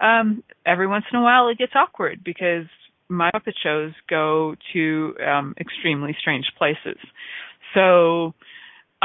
Um, 0.00 0.44
every 0.64 0.86
once 0.86 1.04
in 1.12 1.18
a 1.18 1.22
while 1.22 1.48
it 1.48 1.58
gets 1.58 1.72
awkward 1.74 2.22
because 2.24 2.66
my 3.08 3.30
puppet 3.32 3.54
shows 3.60 3.92
go 4.08 4.54
to 4.72 5.14
um, 5.26 5.54
extremely 5.58 6.16
strange 6.20 6.46
places. 6.56 6.98
So 7.74 8.34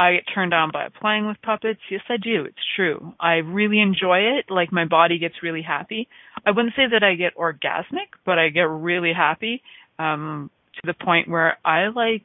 I 0.00 0.14
get 0.14 0.24
turned 0.34 0.54
on 0.54 0.70
by 0.72 0.88
playing 0.98 1.26
with 1.26 1.36
puppets. 1.42 1.80
Yes, 1.90 2.00
I 2.08 2.16
do. 2.16 2.44
It's 2.46 2.56
true. 2.74 3.12
I 3.20 3.34
really 3.34 3.80
enjoy 3.80 4.20
it. 4.38 4.46
Like 4.48 4.72
my 4.72 4.86
body 4.86 5.18
gets 5.18 5.34
really 5.42 5.60
happy. 5.60 6.08
I 6.46 6.52
wouldn't 6.52 6.74
say 6.74 6.84
that 6.90 7.02
I 7.02 7.16
get 7.16 7.36
orgasmic, 7.36 8.08
but 8.24 8.38
I 8.38 8.48
get 8.48 8.62
really 8.62 9.12
happy 9.12 9.62
um 9.98 10.50
to 10.76 10.80
the 10.86 10.94
point 10.94 11.28
where 11.28 11.58
I 11.64 11.88
like 11.88 12.22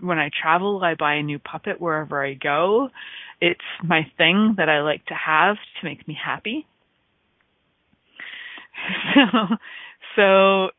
when 0.00 0.18
I 0.18 0.30
travel, 0.40 0.80
I 0.84 0.94
buy 0.94 1.14
a 1.14 1.22
new 1.22 1.40
puppet 1.40 1.80
wherever 1.80 2.24
I 2.24 2.34
go. 2.34 2.90
It's 3.40 3.60
my 3.82 4.02
thing 4.16 4.54
that 4.58 4.68
I 4.68 4.82
like 4.82 5.04
to 5.06 5.14
have 5.14 5.56
to 5.56 5.84
make 5.84 6.06
me 6.06 6.16
happy. 6.22 6.66
So, 9.14 9.56
so 10.16 10.70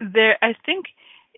there, 0.00 0.36
I 0.42 0.54
think 0.66 0.86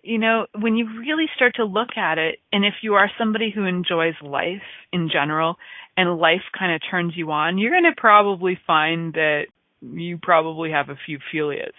you 0.03 0.17
know, 0.17 0.47
when 0.59 0.75
you 0.75 0.87
really 0.99 1.25
start 1.35 1.55
to 1.55 1.65
look 1.65 1.95
at 1.95 2.17
it, 2.17 2.39
and 2.51 2.65
if 2.65 2.75
you 2.81 2.95
are 2.95 3.09
somebody 3.17 3.51
who 3.51 3.65
enjoys 3.65 4.15
life 4.21 4.61
in 4.91 5.09
general 5.11 5.57
and 5.95 6.17
life 6.17 6.41
kind 6.57 6.73
of 6.73 6.81
turns 6.89 7.13
you 7.15 7.31
on, 7.31 7.57
you're 7.57 7.71
going 7.71 7.83
to 7.83 7.99
probably 7.99 8.59
find 8.65 9.13
that 9.13 9.45
you 9.81 10.17
probably 10.17 10.71
have 10.71 10.89
a 10.89 10.97
few 11.05 11.19
philias. 11.31 11.73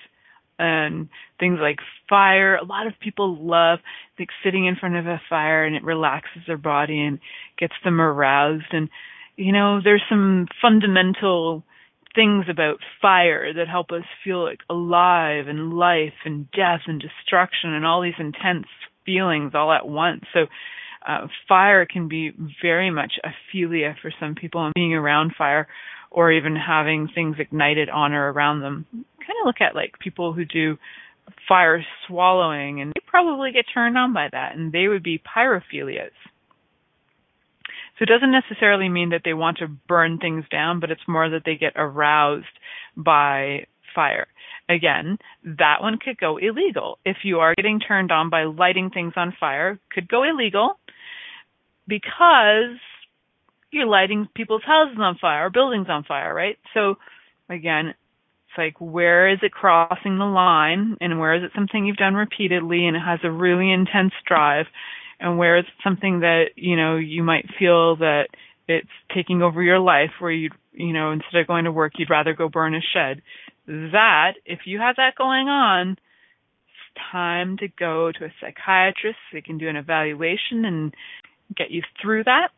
And 0.59 1.09
things 1.41 1.59
like 1.61 1.79
fire, 2.09 2.57
a 2.57 2.65
lot 2.65 2.87
of 2.87 2.93
people 3.01 3.37
love 3.41 3.81
like 4.19 4.29
sitting 4.45 4.67
in 4.67 4.77
front 4.77 4.95
of 4.95 5.07
a 5.07 5.21
fire 5.29 5.65
and 5.65 5.75
it 5.75 5.83
relaxes 5.83 6.43
their 6.47 6.59
body 6.59 7.01
and 7.01 7.19
gets 7.59 7.75
them 7.83 8.01
aroused. 8.01 8.71
And, 8.71 8.89
you 9.37 9.51
know, 9.51 9.81
there's 9.83 10.03
some 10.09 10.47
fundamental 10.61 11.65
things 12.15 12.47
about 12.51 12.79
fire 13.01 13.53
that 13.55 13.69
help 13.69 13.91
us 13.91 14.05
feel 14.25 14.45
like 14.45 14.61
alive 14.69 15.49
and 15.49 15.73
life 15.73 16.13
and 16.25 16.51
death 16.51 16.83
and 16.87 17.01
destruction 17.01 17.73
and 17.73 17.87
all 17.87 18.03
these 18.03 18.13
intense 18.19 18.67
feelings 19.05 19.53
all 19.55 19.73
at 19.73 19.87
once. 19.87 20.25
So 20.33 20.47
uh, 21.07 21.27
fire 21.49 21.87
can 21.87 22.09
be 22.09 22.33
very 22.61 22.91
much 22.91 23.15
a 23.25 23.31
philia 23.53 23.95
for 24.01 24.13
some 24.21 24.35
people 24.35 24.65
and 24.65 24.75
being 24.75 24.95
around 24.95 25.33
fire 25.37 25.67
or 26.11 26.31
even 26.31 26.55
having 26.55 27.09
things 27.13 27.37
ignited 27.39 27.89
on 27.89 28.13
or 28.13 28.31
around 28.31 28.61
them. 28.61 28.87
Kind 28.93 29.39
of 29.41 29.47
look 29.47 29.61
at 29.61 29.75
like 29.75 29.99
people 29.99 30.33
who 30.33 30.45
do 30.45 30.77
fire 31.49 31.85
swallowing 32.07 32.81
and 32.81 32.91
they 32.91 33.01
probably 33.07 33.53
get 33.53 33.65
turned 33.73 33.97
on 33.97 34.13
by 34.13 34.29
that 34.31 34.55
and 34.55 34.73
they 34.73 34.89
would 34.89 35.03
be 35.03 35.21
pyrophilias. 35.21 36.11
So 38.03 38.05
it 38.11 38.19
doesn't 38.19 38.33
necessarily 38.33 38.89
mean 38.89 39.11
that 39.11 39.21
they 39.25 39.33
want 39.33 39.59
to 39.59 39.69
burn 39.69 40.19
things 40.19 40.45
down, 40.51 40.81
but 40.81 40.91
it's 40.91 41.07
more 41.07 41.31
that 41.31 41.43
they 41.47 41.55
get 41.55 41.75
aroused 41.77 42.47
by 42.97 43.67
fire. 43.95 44.27
Again, 44.69 45.19
that 45.45 45.77
one 45.83 45.99
could 46.05 46.19
go 46.19 46.37
illegal. 46.37 46.99
If 47.05 47.19
you 47.23 47.39
are 47.39 47.55
getting 47.55 47.79
turned 47.79 48.11
on 48.11 48.29
by 48.29 48.43
lighting 48.43 48.91
things 48.91 49.13
on 49.15 49.33
fire, 49.39 49.79
could 49.95 50.09
go 50.09 50.25
illegal 50.25 50.81
because 51.87 52.77
you're 53.71 53.87
lighting 53.87 54.27
people's 54.35 54.65
houses 54.67 54.99
on 54.99 55.17
fire 55.21 55.47
or 55.47 55.51
buildings 55.51 55.87
on 55.89 56.03
fire, 56.03 56.35
right? 56.35 56.59
So 56.75 56.97
again, 57.49 57.95
it's 58.49 58.59
like 58.59 58.75
where 58.81 59.29
is 59.29 59.39
it 59.43 59.53
crossing 59.53 60.19
the 60.19 60.25
line 60.25 60.97
and 61.01 61.21
where 61.21 61.37
is 61.37 61.45
it 61.45 61.53
something 61.55 61.87
you've 61.87 61.97
done 61.99 62.15
repeatedly 62.15 62.85
and 62.85 62.97
it 62.97 63.03
has 63.07 63.21
a 63.23 63.31
really 63.31 63.71
intense 63.71 64.13
drive 64.27 64.67
and 65.23 65.39
where 65.39 65.57
it's 65.57 65.69
something 65.83 66.21
that 66.21 66.51
you 66.57 66.77
know 66.77 66.97
you 66.97 67.23
might 67.23 67.47
feel 67.59 67.97
that 67.97 68.27
it's 68.69 68.89
taking 69.15 69.41
over 69.41 69.63
your 69.63 69.79
life 69.79 70.11
where 70.19 70.33
you 70.33 70.51
you 70.73 70.93
know 70.93 71.13
instead 71.13 71.41
of 71.41 71.47
going 71.47 71.65
to 71.65 71.73
work 71.73 71.93
you'd 71.97 72.11
rather 72.11 72.35
go 72.35 72.49
burn 72.49 72.75
a 72.75 72.81
shed. 72.93 73.23
That 73.67 74.33
if 74.45 74.61
you 74.67 74.81
have 74.81 74.97
that 74.97 75.15
going 75.17 75.49
on 75.49 75.93
it's 75.93 77.01
time 77.11 77.57
to 77.59 77.69
go 77.69 78.11
to 78.13 78.25
a 78.25 78.33
psychiatrist. 78.41 79.17
So 79.31 79.37
they 79.37 79.41
can 79.41 79.59
do 79.59 79.69
an 79.69 79.77
evaluation 79.77 80.65
and 80.65 80.95
get 81.57 81.71
you 81.71 81.83
through 82.01 82.25
that. 82.25 82.49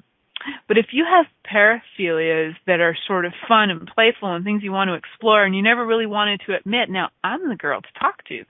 But 0.67 0.79
if 0.79 0.87
you 0.93 1.05
have 1.05 1.27
paraphilias 1.47 2.55
that 2.67 2.81
are 2.81 2.97
sort 3.07 3.25
of 3.25 3.33
fun 3.47 3.71
and 3.71 3.87
playful 3.87 4.35
and 4.35 4.45
things 4.45 4.63
you 4.63 4.73
want 4.73 4.89
to 4.89 4.95
explore 4.95 5.45
and 5.45 5.55
you 5.55 5.63
never 5.63 5.87
really 5.87 6.07
wanted 6.07 6.41
to 6.47 6.57
admit 6.57 6.91
now 6.91 7.11
i'm 7.23 7.49
the 7.49 7.57
girl 7.57 7.81
to 7.81 8.01
talk 8.01 8.25
to 8.25 8.45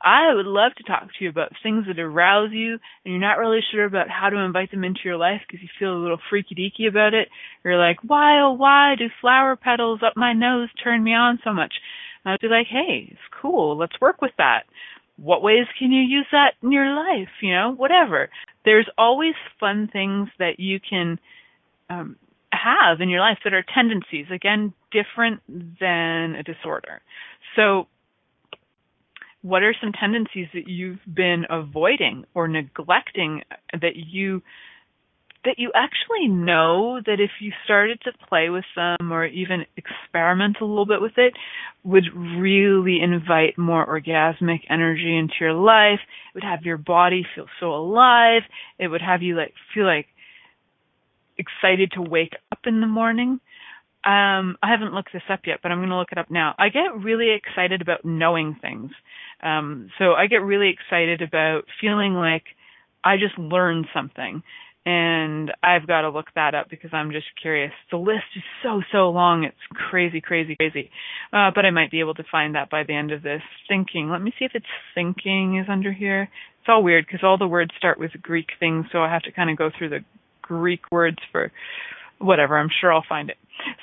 I 0.00 0.32
would 0.32 0.46
love 0.46 0.74
to 0.76 0.84
talk 0.84 1.02
to 1.04 1.24
you 1.24 1.28
about 1.28 1.52
things 1.62 1.86
that 1.86 1.98
arouse 1.98 2.50
you 2.52 2.72
and 3.04 3.12
you're 3.12 3.18
not 3.18 3.38
really 3.38 3.60
sure 3.72 3.84
about 3.84 4.08
how 4.08 4.30
to 4.30 4.36
invite 4.36 4.70
them 4.70 4.84
into 4.84 5.00
your 5.04 5.16
life 5.16 5.40
because 5.46 5.62
you 5.62 5.68
feel 5.78 5.96
a 5.96 5.98
little 6.02 6.20
freaky 6.30 6.54
deaky 6.54 6.88
about 6.88 7.14
it. 7.14 7.28
You're 7.64 7.78
like, 7.78 7.98
why, 8.06 8.40
oh, 8.40 8.52
why 8.52 8.94
do 8.96 9.06
flower 9.20 9.56
petals 9.56 10.00
up 10.06 10.14
my 10.16 10.32
nose 10.32 10.68
turn 10.82 11.02
me 11.02 11.14
on 11.14 11.40
so 11.42 11.52
much? 11.52 11.74
And 12.24 12.32
I'd 12.32 12.40
be 12.40 12.48
like, 12.48 12.66
hey, 12.68 13.08
it's 13.10 13.40
cool. 13.42 13.76
Let's 13.76 14.00
work 14.00 14.22
with 14.22 14.32
that. 14.38 14.64
What 15.16 15.42
ways 15.42 15.66
can 15.78 15.90
you 15.90 16.02
use 16.02 16.26
that 16.30 16.52
in 16.62 16.70
your 16.70 16.94
life? 16.94 17.30
You 17.42 17.52
know, 17.52 17.74
whatever. 17.76 18.30
There's 18.64 18.88
always 18.96 19.34
fun 19.58 19.88
things 19.92 20.28
that 20.38 20.60
you 20.60 20.78
can 20.78 21.18
um, 21.90 22.16
have 22.52 23.00
in 23.00 23.08
your 23.08 23.20
life 23.20 23.38
that 23.42 23.52
are 23.54 23.64
tendencies, 23.74 24.26
again, 24.32 24.72
different 24.92 25.40
than 25.48 26.36
a 26.36 26.42
disorder. 26.44 27.00
So 27.56 27.88
what 29.48 29.62
are 29.62 29.74
some 29.80 29.92
tendencies 29.92 30.46
that 30.52 30.68
you've 30.68 31.00
been 31.12 31.46
avoiding 31.48 32.24
or 32.34 32.48
neglecting 32.48 33.42
that 33.72 33.96
you 33.96 34.42
that 35.44 35.54
you 35.58 35.70
actually 35.74 36.28
know 36.28 37.00
that 37.06 37.20
if 37.20 37.30
you 37.40 37.52
started 37.64 37.98
to 38.02 38.12
play 38.28 38.50
with 38.50 38.64
them 38.76 39.12
or 39.12 39.24
even 39.24 39.64
experiment 39.76 40.56
a 40.60 40.64
little 40.64 40.84
bit 40.84 41.00
with 41.00 41.16
it 41.16 41.32
would 41.84 42.04
really 42.14 43.00
invite 43.00 43.56
more 43.56 43.86
orgasmic 43.86 44.60
energy 44.68 45.16
into 45.16 45.34
your 45.40 45.54
life? 45.54 46.00
It 46.02 46.34
would 46.34 46.44
have 46.44 46.64
your 46.64 46.76
body 46.76 47.24
feel 47.34 47.46
so 47.60 47.72
alive. 47.72 48.42
It 48.78 48.88
would 48.88 49.00
have 49.00 49.22
you 49.22 49.36
like 49.36 49.54
feel 49.72 49.86
like 49.86 50.08
excited 51.38 51.92
to 51.92 52.02
wake 52.02 52.34
up 52.52 52.58
in 52.66 52.80
the 52.80 52.86
morning 52.86 53.40
um, 54.04 54.56
I 54.62 54.70
haven't 54.70 54.94
looked 54.94 55.12
this 55.12 55.22
up 55.28 55.40
yet, 55.44 55.58
but 55.62 55.72
I'm 55.72 55.78
going 55.78 55.90
to 55.90 55.96
look 55.96 56.12
it 56.12 56.18
up 56.18 56.30
now. 56.30 56.54
I 56.58 56.68
get 56.68 57.02
really 57.02 57.30
excited 57.30 57.82
about 57.82 58.04
knowing 58.04 58.56
things. 58.60 58.92
Um, 59.42 59.90
so 59.98 60.12
I 60.12 60.26
get 60.28 60.42
really 60.42 60.70
excited 60.70 61.20
about 61.20 61.62
feeling 61.80 62.14
like 62.14 62.44
I 63.04 63.16
just 63.16 63.38
learned 63.38 63.86
something. 63.92 64.42
And 64.86 65.52
I've 65.62 65.86
got 65.86 66.02
to 66.02 66.10
look 66.10 66.26
that 66.34 66.54
up 66.54 66.70
because 66.70 66.90
I'm 66.94 67.10
just 67.10 67.26
curious. 67.42 67.72
The 67.90 67.98
list 67.98 68.24
is 68.36 68.42
so, 68.62 68.80
so 68.90 69.10
long. 69.10 69.44
It's 69.44 69.56
crazy, 69.90 70.20
crazy, 70.20 70.56
crazy. 70.56 70.90
Uh, 71.32 71.50
but 71.54 71.66
I 71.66 71.70
might 71.70 71.90
be 71.90 72.00
able 72.00 72.14
to 72.14 72.24
find 72.30 72.54
that 72.54 72.70
by 72.70 72.84
the 72.84 72.94
end 72.94 73.12
of 73.12 73.22
this. 73.22 73.42
Thinking. 73.68 74.08
Let 74.08 74.22
me 74.22 74.32
see 74.38 74.44
if 74.44 74.52
it's 74.54 74.64
thinking 74.94 75.58
is 75.58 75.66
under 75.68 75.92
here. 75.92 76.22
It's 76.22 76.68
all 76.68 76.82
weird 76.82 77.04
because 77.06 77.20
all 77.22 77.36
the 77.36 77.48
words 77.48 77.72
start 77.76 77.98
with 77.98 78.12
Greek 78.22 78.48
things, 78.58 78.86
so 78.90 79.02
I 79.02 79.12
have 79.12 79.22
to 79.22 79.32
kind 79.32 79.50
of 79.50 79.58
go 79.58 79.70
through 79.76 79.90
the 79.90 80.04
Greek 80.40 80.90
words 80.90 81.18
for 81.30 81.52
whatever. 82.18 82.58
I'm 82.58 82.70
sure 82.80 82.92
I'll 82.92 83.04
find 83.08 83.30
it. 83.30 83.36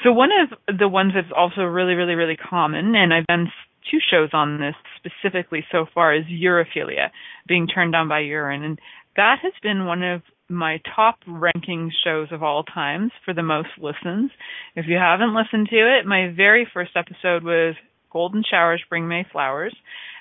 So 0.04 0.12
one 0.12 0.30
of 0.32 0.78
the 0.78 0.88
ones 0.88 1.14
that's 1.16 1.34
also 1.36 1.62
really, 1.62 1.94
really, 1.94 2.16
really 2.16 2.38
common, 2.38 2.96
and 2.96 3.14
I've 3.14 3.28
done 3.28 3.52
two 3.90 4.00
shows 4.10 4.30
on 4.34 4.60
this 4.60 4.76
specifically 4.98 5.66
so 5.72 5.86
far, 5.94 6.16
is 6.16 6.26
urophilia, 6.26 7.10
being 7.48 7.68
turned 7.68 7.96
on 7.96 8.08
by 8.08 8.20
urine, 8.20 8.64
and 8.64 8.80
that 9.16 9.38
has 9.44 9.54
been 9.62 9.86
one 9.86 10.04
of 10.04 10.22
my 10.50 10.80
top 10.96 11.18
ranking 11.28 11.92
shows 12.04 12.28
of 12.32 12.44
all 12.44 12.64
times 12.64 13.12
for 13.24 13.34
the 13.34 13.44
most 13.44 13.70
listens. 13.80 14.32
If 14.76 14.86
you 14.88 14.98
haven't 14.98 15.36
listened 15.36 15.70
to 15.70 15.98
it, 15.98 16.06
my 16.06 16.32
very 16.36 16.68
first 16.72 16.92
episode 16.96 17.44
was 17.44 17.76
Golden 18.12 18.44
Showers 18.50 18.84
Bring 18.90 19.08
May 19.08 19.26
Flowers, 19.32 19.76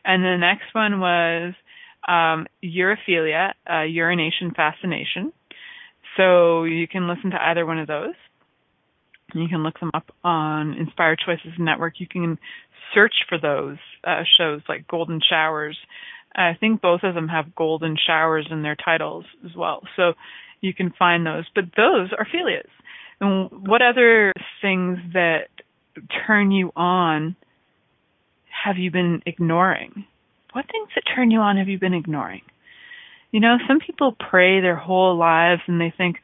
and 0.04 0.22
the 0.22 0.36
next 0.38 0.74
one 0.74 1.00
was 1.00 1.54
um, 2.08 2.46
urophilia, 2.64 3.52
uh, 3.70 3.82
urination 3.82 4.52
fascination. 4.54 5.32
So 6.16 6.64
you 6.64 6.86
can 6.86 7.08
listen 7.08 7.30
to 7.30 7.42
either 7.42 7.66
one 7.66 7.78
of 7.78 7.86
those. 7.86 8.14
You 9.34 9.48
can 9.48 9.62
look 9.62 9.80
them 9.80 9.90
up 9.94 10.10
on 10.22 10.74
Inspired 10.74 11.20
Choices 11.24 11.58
Network. 11.58 11.94
You 11.98 12.06
can 12.06 12.38
search 12.94 13.14
for 13.28 13.38
those 13.38 13.78
uh, 14.04 14.22
shows 14.38 14.60
like 14.68 14.86
Golden 14.86 15.20
Showers. 15.28 15.76
I 16.36 16.52
think 16.58 16.80
both 16.80 17.00
of 17.02 17.14
them 17.14 17.28
have 17.28 17.54
Golden 17.54 17.96
Showers 17.96 18.46
in 18.50 18.62
their 18.62 18.76
titles 18.76 19.24
as 19.44 19.52
well. 19.56 19.82
So 19.96 20.12
you 20.60 20.74
can 20.74 20.92
find 20.98 21.26
those. 21.26 21.44
But 21.54 21.64
those 21.76 22.10
are 22.16 22.26
philias. 22.26 22.68
And 23.20 23.66
what 23.66 23.82
other 23.82 24.32
things 24.60 24.98
that 25.12 25.48
turn 26.26 26.50
you 26.50 26.72
on 26.76 27.36
have 28.64 28.76
you 28.78 28.90
been 28.90 29.22
ignoring? 29.26 30.04
What 30.52 30.66
things 30.70 30.88
that 30.94 31.02
turn 31.14 31.30
you 31.30 31.40
on 31.40 31.56
have 31.56 31.68
you 31.68 31.78
been 31.78 31.94
ignoring? 31.94 32.42
You 33.34 33.40
know, 33.40 33.56
some 33.66 33.80
people 33.84 34.14
pray 34.30 34.60
their 34.60 34.76
whole 34.76 35.18
lives 35.18 35.62
and 35.66 35.80
they 35.80 35.92
think, 35.98 36.18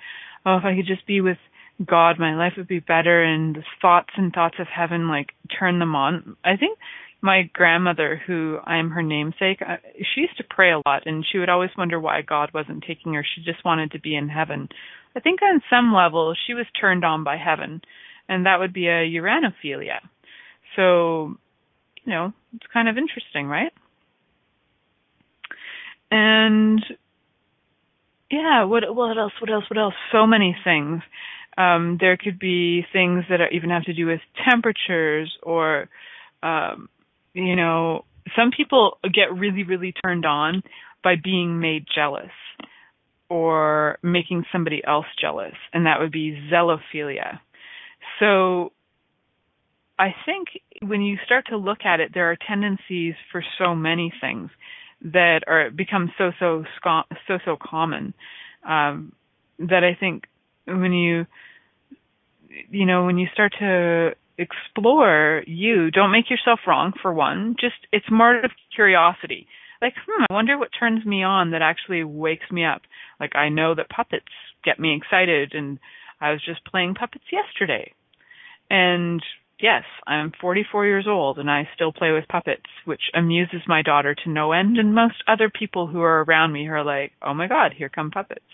oh, 0.46 0.58
if 0.58 0.64
I 0.64 0.76
could 0.76 0.86
just 0.86 1.08
be 1.08 1.20
with 1.20 1.38
God, 1.84 2.20
my 2.20 2.36
life 2.36 2.52
would 2.56 2.68
be 2.68 2.78
better, 2.78 3.24
and 3.24 3.56
the 3.56 3.64
thoughts 3.82 4.11
and 4.16 4.32
thoughts 4.32 4.54
of 4.61 4.68
heaven 4.68 5.08
like 5.08 5.30
turn 5.58 5.80
them 5.80 5.96
on. 5.96 6.36
I 6.44 6.56
think 6.56 6.78
my 7.20 7.50
grandmother, 7.52 8.22
who 8.24 8.58
I'm 8.64 8.90
her 8.90 9.02
namesake, 9.02 9.61
uh, 9.61 9.78
she 10.14 10.20
used 10.20 10.36
to 10.36 10.44
pray 10.48 10.70
a 10.70 10.82
lot, 10.86 11.02
and 11.04 11.26
she 11.28 11.38
would 11.38 11.48
always 11.48 11.70
wonder 11.76 11.98
why 11.98 12.22
God 12.22 12.50
wasn't 12.54 12.84
taking 12.86 13.14
her. 13.14 13.24
She 13.24 13.42
just 13.42 13.64
wanted 13.64 13.90
to 13.90 13.98
be 13.98 14.14
in 14.14 14.28
heaven. 14.28 14.68
I 15.16 15.18
think 15.18 15.40
on 15.42 15.62
some 15.68 15.92
level 15.92 16.36
she 16.46 16.54
was 16.54 16.66
turned 16.80 17.04
on 17.04 17.24
by 17.24 17.38
heaven, 17.38 17.82
and 18.28 18.46
that 18.46 18.61
would 18.61 18.72
be 18.72 18.86
a 18.86 19.02
uranophilia. 19.02 19.98
So, 20.76 21.34
you 22.04 22.12
know, 22.12 22.32
it's 22.54 22.72
kind 22.72 22.88
of 22.88 22.96
interesting, 22.96 23.48
right? 23.48 23.72
And 26.11 26.82
yeah, 28.30 28.64
what 28.64 28.94
what 28.94 29.18
else? 29.18 29.32
What 29.40 29.50
else? 29.50 29.64
What 29.68 29.78
else? 29.78 29.94
So 30.12 30.26
many 30.26 30.56
things. 30.64 31.02
Um, 31.58 31.98
there 32.00 32.16
could 32.16 32.38
be 32.38 32.86
things 32.92 33.24
that 33.28 33.40
are, 33.40 33.50
even 33.50 33.70
have 33.70 33.84
to 33.84 33.92
do 33.92 34.06
with 34.06 34.20
temperatures 34.48 35.36
or, 35.42 35.88
um, 36.42 36.88
you 37.34 37.56
know, 37.56 38.04
some 38.36 38.50
people 38.56 38.98
get 39.02 39.34
really, 39.34 39.64
really 39.64 39.92
turned 40.04 40.24
on 40.24 40.62
by 41.02 41.16
being 41.22 41.61
made 41.61 41.86
jealous 41.92 42.30
or 43.28 43.98
making 44.02 44.44
somebody 44.52 44.82
else 44.86 45.06
jealous, 45.20 45.54
and 45.72 45.86
that 45.86 46.00
would 46.00 46.12
be 46.12 46.38
zelophilia. 46.52 47.40
So 48.18 48.72
I 49.98 50.14
think 50.24 50.48
when 50.82 51.02
you 51.02 51.18
start 51.26 51.46
to 51.50 51.56
look 51.56 51.84
at 51.84 52.00
it, 52.00 52.12
there 52.14 52.30
are 52.30 52.36
tendencies 52.36 53.14
for 53.30 53.44
so 53.58 53.74
many 53.74 54.12
things 54.20 54.50
that 55.03 55.40
are 55.46 55.70
become 55.70 56.12
so 56.18 56.32
so 56.38 56.64
so 57.26 57.38
so 57.44 57.57
common 57.61 58.14
um, 58.68 59.12
that 59.59 59.84
I 59.84 59.96
think 59.98 60.24
when 60.66 60.92
you 60.92 61.26
you 62.70 62.86
know 62.86 63.05
when 63.05 63.18
you 63.18 63.26
start 63.32 63.55
to 63.59 64.11
explore 64.38 65.42
you 65.46 65.90
don't 65.90 66.12
make 66.12 66.30
yourself 66.30 66.61
wrong 66.66 66.92
for 67.01 67.12
one. 67.12 67.57
Just 67.61 67.76
it's 67.92 68.11
more 68.11 68.38
of 68.40 68.51
curiosity. 68.74 69.46
Like 69.82 69.94
hmm 70.07 70.24
i 70.30 70.34
wonder 70.34 70.59
what 70.59 70.70
turns 70.78 71.05
me 71.05 71.22
on 71.22 71.51
that 71.53 71.62
actually 71.62 72.05
wakes 72.05 72.51
me 72.51 72.64
up. 72.64 72.82
Like 73.18 73.34
i 73.36 73.48
know 73.48 73.74
that 73.74 73.88
puppets 73.88 74.26
get 74.64 74.78
me 74.78 74.94
excited 74.96 75.55
and 75.55 75.78
i 76.20 76.30
was 76.30 76.44
just 76.44 76.64
playing 76.64 76.94
puppets 76.94 77.24
yesterday. 77.32 77.92
And 78.68 79.22
yes, 79.62 79.84
I'm 80.06 80.32
44 80.40 80.86
years 80.86 81.06
old 81.08 81.38
and 81.38 81.50
I 81.50 81.68
still 81.74 81.92
play 81.92 82.12
with 82.12 82.28
puppets, 82.28 82.70
which 82.84 83.02
amuses 83.14 83.62
my 83.66 83.82
daughter 83.82 84.14
to 84.14 84.30
no 84.30 84.52
end 84.52 84.78
and 84.78 84.94
most 84.94 85.22
other 85.28 85.50
people 85.50 85.86
who 85.86 86.00
are 86.00 86.24
around 86.24 86.52
me 86.52 86.68
are 86.68 86.84
like, 86.84 87.12
"Oh 87.22 87.34
my 87.34 87.46
god, 87.46 87.72
here 87.72 87.88
come 87.88 88.11
puppets." 88.11 88.44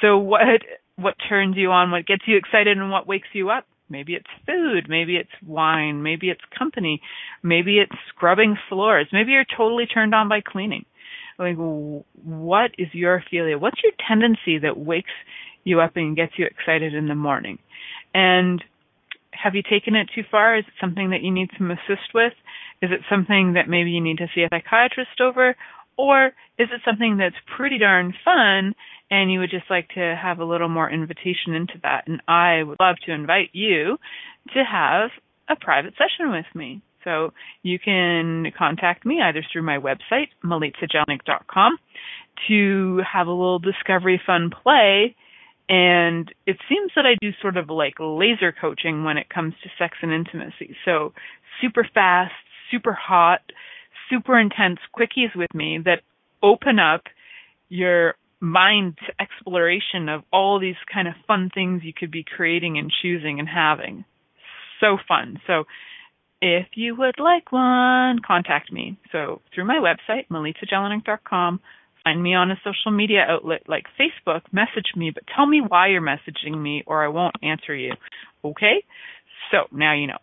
So 0.00 0.18
what 0.18 0.62
what 0.96 1.14
turns 1.28 1.56
you 1.56 1.70
on, 1.72 1.90
what 1.90 2.06
gets 2.06 2.22
you 2.26 2.36
excited 2.36 2.78
and 2.78 2.90
what 2.90 3.06
wakes 3.06 3.28
you 3.32 3.50
up? 3.50 3.66
Maybe 3.88 4.14
it's 4.14 4.30
food, 4.46 4.86
maybe 4.88 5.16
it's 5.16 5.30
wine, 5.46 6.02
maybe 6.02 6.30
it's 6.30 6.40
company, 6.56 7.00
maybe 7.42 7.78
it's 7.78 7.94
scrubbing 8.08 8.56
floors, 8.68 9.08
maybe 9.12 9.32
you're 9.32 9.44
totally 9.56 9.86
turned 9.86 10.14
on 10.14 10.28
by 10.28 10.40
cleaning. 10.40 10.84
Like 11.38 11.56
what 11.56 12.70
is 12.78 12.88
your 12.92 13.22
philia? 13.32 13.58
What's 13.58 13.82
your 13.82 13.92
tendency 14.08 14.58
that 14.58 14.78
wakes 14.78 15.10
you 15.64 15.80
up 15.80 15.96
and 15.96 16.16
gets 16.16 16.32
you 16.38 16.46
excited 16.46 16.94
in 16.94 17.08
the 17.08 17.14
morning? 17.14 17.58
And 18.14 18.62
have 19.42 19.54
you 19.54 19.62
taken 19.62 19.94
it 19.94 20.08
too 20.14 20.22
far? 20.30 20.56
Is 20.56 20.64
it 20.66 20.74
something 20.80 21.10
that 21.10 21.22
you 21.22 21.30
need 21.30 21.50
some 21.56 21.70
assist 21.70 22.14
with? 22.14 22.32
Is 22.82 22.90
it 22.90 23.00
something 23.08 23.54
that 23.54 23.68
maybe 23.68 23.90
you 23.90 24.00
need 24.00 24.18
to 24.18 24.28
see 24.34 24.42
a 24.42 24.48
psychiatrist 24.50 25.20
over? 25.20 25.56
Or 25.96 26.28
is 26.58 26.68
it 26.72 26.80
something 26.84 27.16
that's 27.18 27.36
pretty 27.56 27.78
darn 27.78 28.14
fun 28.24 28.74
and 29.10 29.30
you 29.30 29.40
would 29.40 29.50
just 29.50 29.70
like 29.70 29.88
to 29.90 30.16
have 30.20 30.38
a 30.38 30.44
little 30.44 30.68
more 30.68 30.90
invitation 30.90 31.54
into 31.54 31.74
that? 31.82 32.04
And 32.06 32.20
I 32.26 32.62
would 32.62 32.78
love 32.80 32.96
to 33.06 33.12
invite 33.12 33.50
you 33.52 33.98
to 34.54 34.62
have 34.64 35.10
a 35.48 35.56
private 35.56 35.94
session 35.94 36.30
with 36.30 36.46
me. 36.54 36.82
So 37.04 37.32
you 37.62 37.78
can 37.78 38.46
contact 38.56 39.04
me 39.04 39.20
either 39.20 39.44
through 39.52 39.62
my 39.62 39.78
website, 39.78 40.28
milicajelenic.com, 40.42 41.76
to 42.48 43.00
have 43.12 43.26
a 43.26 43.30
little 43.30 43.58
discovery 43.58 44.20
fun 44.26 44.50
play 44.50 45.14
and 45.68 46.32
it 46.46 46.58
seems 46.68 46.92
that 46.94 47.06
I 47.06 47.16
do 47.20 47.30
sort 47.40 47.56
of 47.56 47.70
like 47.70 47.94
laser 47.98 48.52
coaching 48.52 49.04
when 49.04 49.16
it 49.16 49.30
comes 49.30 49.54
to 49.62 49.70
sex 49.78 49.96
and 50.02 50.12
intimacy. 50.12 50.76
So 50.84 51.12
super 51.60 51.88
fast, 51.94 52.32
super 52.70 52.92
hot, 52.92 53.40
super 54.10 54.38
intense 54.38 54.78
quickies 54.96 55.34
with 55.34 55.54
me 55.54 55.78
that 55.84 56.02
open 56.42 56.78
up 56.78 57.04
your 57.68 58.14
mind 58.40 58.98
to 59.06 59.22
exploration 59.22 60.10
of 60.10 60.22
all 60.30 60.60
these 60.60 60.76
kind 60.92 61.08
of 61.08 61.14
fun 61.26 61.50
things 61.54 61.82
you 61.82 61.94
could 61.98 62.10
be 62.10 62.24
creating 62.24 62.76
and 62.76 62.92
choosing 63.02 63.38
and 63.38 63.48
having. 63.48 64.04
So 64.80 64.98
fun. 65.08 65.40
So 65.46 65.64
if 66.42 66.66
you 66.74 66.94
would 66.94 67.18
like 67.18 67.52
one, 67.52 68.18
contact 68.26 68.70
me. 68.70 68.98
So 69.12 69.40
through 69.54 69.64
my 69.64 69.76
website, 69.76 70.28
milicajelenic.com 70.30 71.60
find 72.04 72.22
me 72.22 72.34
on 72.34 72.50
a 72.50 72.60
social 72.62 72.92
media 72.92 73.24
outlet 73.28 73.62
like 73.66 73.86
Facebook, 73.98 74.42
message 74.52 74.92
me, 74.94 75.10
but 75.10 75.24
tell 75.34 75.46
me 75.46 75.60
why 75.66 75.88
you're 75.88 76.02
messaging 76.02 76.60
me 76.60 76.84
or 76.86 77.02
I 77.02 77.08
won't 77.08 77.34
answer 77.42 77.74
you. 77.74 77.92
Okay? 78.44 78.84
So 79.50 79.64
now 79.72 79.94
you 79.94 80.06
know. 80.06 80.18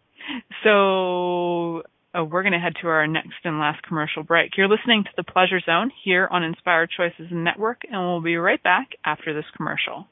So 0.63 1.83
uh, 2.17 2.23
we're 2.23 2.43
going 2.43 2.53
to 2.53 2.59
head 2.59 2.73
to 2.81 2.87
our 2.87 3.07
next 3.07 3.33
and 3.43 3.59
last 3.59 3.81
commercial 3.83 4.23
break. 4.23 4.51
You're 4.57 4.67
listening 4.67 5.03
to 5.03 5.09
The 5.17 5.23
Pleasure 5.23 5.59
Zone 5.59 5.91
here 6.03 6.27
on 6.31 6.43
Inspired 6.43 6.91
Choices 6.95 7.27
Network, 7.31 7.81
and 7.89 7.99
we'll 7.99 8.21
be 8.21 8.37
right 8.37 8.61
back 8.61 8.89
after 9.03 9.33
this 9.33 9.45
commercial. 9.57 10.07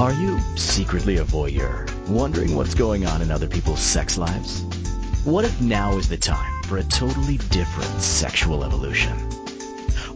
Are 0.00 0.12
you 0.12 0.38
secretly 0.56 1.16
a 1.18 1.24
voyeur, 1.24 1.90
wondering 2.08 2.54
what's 2.54 2.74
going 2.74 3.04
on 3.04 3.20
in 3.20 3.32
other 3.32 3.48
people's 3.48 3.80
sex 3.80 4.16
lives? 4.16 4.62
What 5.24 5.44
if 5.44 5.60
now 5.60 5.98
is 5.98 6.08
the 6.08 6.16
time 6.16 6.62
for 6.62 6.78
a 6.78 6.84
totally 6.84 7.38
different 7.50 8.00
sexual 8.00 8.64
evolution? 8.64 9.47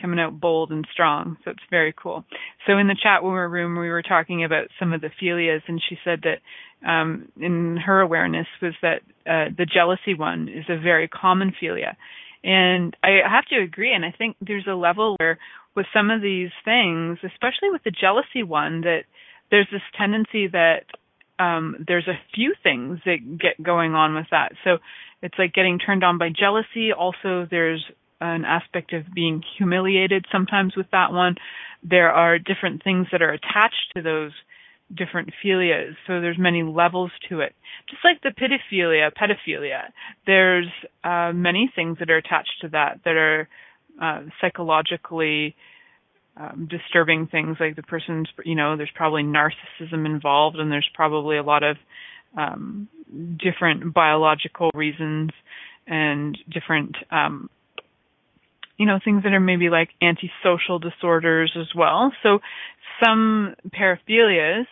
coming 0.00 0.18
out 0.18 0.40
bold 0.40 0.70
and 0.72 0.86
strong. 0.92 1.36
So 1.44 1.52
it's 1.52 1.62
very 1.70 1.94
cool. 1.96 2.24
So 2.66 2.76
in 2.76 2.88
the 2.88 2.96
chat 3.00 3.22
room, 3.22 3.78
we 3.78 3.88
were 3.88 4.02
talking 4.02 4.44
about 4.44 4.66
some 4.78 4.92
of 4.92 5.00
the 5.00 5.10
philias, 5.20 5.62
and 5.68 5.80
she 5.88 5.96
said 6.04 6.24
that 6.24 6.88
um, 6.88 7.30
in 7.40 7.76
her 7.76 8.00
awareness 8.00 8.46
was 8.60 8.74
that 8.82 9.02
uh, 9.26 9.50
the 9.56 9.66
jealousy 9.66 10.14
one 10.14 10.48
is 10.48 10.64
a 10.68 10.80
very 10.80 11.08
common 11.08 11.54
philia. 11.60 11.94
And 12.42 12.96
I 13.02 13.18
have 13.28 13.46
to 13.46 13.60
agree, 13.60 13.92
and 13.94 14.04
I 14.04 14.14
think 14.16 14.36
there's 14.40 14.66
a 14.68 14.74
level 14.74 15.16
where 15.18 15.38
with 15.76 15.86
some 15.92 16.10
of 16.10 16.22
these 16.22 16.50
things, 16.64 17.18
especially 17.22 17.70
with 17.70 17.84
the 17.84 17.90
jealousy 17.90 18.42
one, 18.42 18.80
that 18.80 19.02
there's 19.50 19.68
this 19.70 19.82
tendency 19.96 20.48
that 20.48 20.84
um, 21.38 21.76
there's 21.86 22.08
a 22.08 22.18
few 22.34 22.54
things 22.62 22.98
that 23.04 23.38
get 23.38 23.62
going 23.62 23.94
on 23.94 24.14
with 24.14 24.26
that. 24.30 24.52
So 24.64 24.78
it's 25.22 25.38
like 25.38 25.52
getting 25.52 25.78
turned 25.78 26.02
on 26.02 26.18
by 26.18 26.30
jealousy. 26.30 26.92
Also, 26.92 27.46
there's 27.50 27.84
an 28.20 28.44
aspect 28.44 28.92
of 28.92 29.02
being 29.14 29.42
humiliated 29.58 30.24
sometimes 30.32 30.74
with 30.76 30.86
that 30.92 31.12
one. 31.12 31.36
There 31.82 32.10
are 32.10 32.38
different 32.38 32.82
things 32.82 33.08
that 33.12 33.22
are 33.22 33.32
attached 33.32 33.92
to 33.94 34.02
those 34.02 34.32
different 34.94 35.30
philias. 35.42 35.94
So 36.06 36.20
there's 36.20 36.38
many 36.38 36.62
levels 36.62 37.10
to 37.28 37.40
it. 37.40 37.54
Just 37.90 38.04
like 38.04 38.22
the 38.22 38.30
pedophilia, 38.30 39.10
pedophilia, 39.12 39.90
there's 40.26 40.68
uh, 41.04 41.32
many 41.34 41.70
things 41.74 41.98
that 41.98 42.10
are 42.10 42.16
attached 42.16 42.60
to 42.62 42.68
that 42.68 43.00
that 43.04 43.16
are 43.16 43.48
uh, 44.00 44.22
psychologically 44.40 45.54
um, 46.36 46.68
disturbing 46.70 47.26
things 47.26 47.56
like 47.58 47.76
the 47.76 47.82
person's 47.82 48.28
you 48.44 48.54
know 48.54 48.76
there's 48.76 48.90
probably 48.94 49.22
narcissism 49.22 50.04
involved 50.04 50.58
and 50.58 50.70
there's 50.70 50.88
probably 50.94 51.38
a 51.38 51.42
lot 51.42 51.62
of 51.62 51.76
um, 52.36 52.88
different 53.38 53.94
biological 53.94 54.70
reasons 54.74 55.30
and 55.86 56.36
different 56.52 56.96
um, 57.10 57.48
you 58.76 58.86
know 58.86 58.98
things 59.02 59.22
that 59.22 59.32
are 59.32 59.40
maybe 59.40 59.70
like 59.70 59.90
antisocial 60.02 60.78
disorders 60.78 61.56
as 61.58 61.68
well. 61.74 62.12
So 62.22 62.40
some 63.02 63.54
paraphilias 63.68 64.66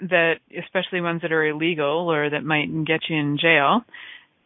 that, 0.00 0.34
especially 0.56 1.00
ones 1.00 1.22
that 1.22 1.32
are 1.32 1.46
illegal 1.46 2.10
or 2.12 2.30
that 2.30 2.44
might 2.44 2.68
get 2.84 3.00
you 3.08 3.16
in 3.16 3.38
jail, 3.40 3.82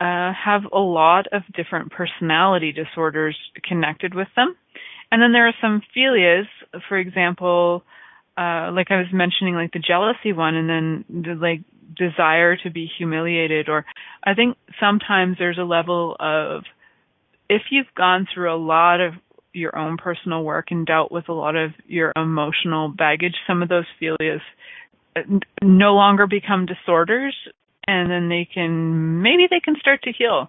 uh, 0.01 0.33
have 0.33 0.63
a 0.73 0.79
lot 0.79 1.27
of 1.33 1.43
different 1.55 1.93
personality 1.93 2.73
disorders 2.73 3.37
connected 3.63 4.15
with 4.15 4.29
them. 4.35 4.57
And 5.13 5.21
then 5.21 5.33
there 5.33 5.47
are 5.47 5.55
some 5.61 5.83
philias, 5.95 6.47
for 6.89 6.97
example, 6.97 7.83
uh, 8.39 8.71
like 8.73 8.91
I 8.91 8.97
was 8.97 9.13
mentioning, 9.13 9.55
like 9.55 9.73
the 9.73 9.79
jealousy 9.79 10.33
one, 10.33 10.55
and 10.55 10.69
then 10.69 11.05
the 11.23 11.35
like 11.35 11.61
desire 11.97 12.57
to 12.57 12.71
be 12.71 12.89
humiliated. 12.97 13.69
Or 13.69 13.85
I 14.25 14.35
think 14.35 14.57
sometimes 14.79 15.37
there's 15.39 15.59
a 15.59 15.65
level 15.65 16.17
of 16.19 16.63
if 17.49 17.63
you've 17.71 17.93
gone 17.97 18.27
through 18.33 18.55
a 18.55 18.57
lot 18.57 19.01
of 19.01 19.15
your 19.53 19.77
own 19.77 19.97
personal 19.97 20.45
work 20.45 20.67
and 20.71 20.87
dealt 20.87 21.11
with 21.11 21.29
a 21.29 21.33
lot 21.33 21.57
of 21.57 21.73
your 21.87 22.13
emotional 22.17 22.89
baggage, 22.89 23.35
some 23.47 23.63
of 23.63 23.69
those 23.69 23.87
philias 24.01 24.41
uh, 25.17 25.23
no 25.61 25.95
longer 25.95 26.27
become 26.29 26.67
disorders 26.67 27.35
and 27.91 28.11
then 28.11 28.29
they 28.29 28.49
can 28.53 29.21
maybe 29.23 29.47
they 29.51 29.61
can 29.61 29.77
start 29.81 30.03
to 30.03 30.13
heal. 30.13 30.49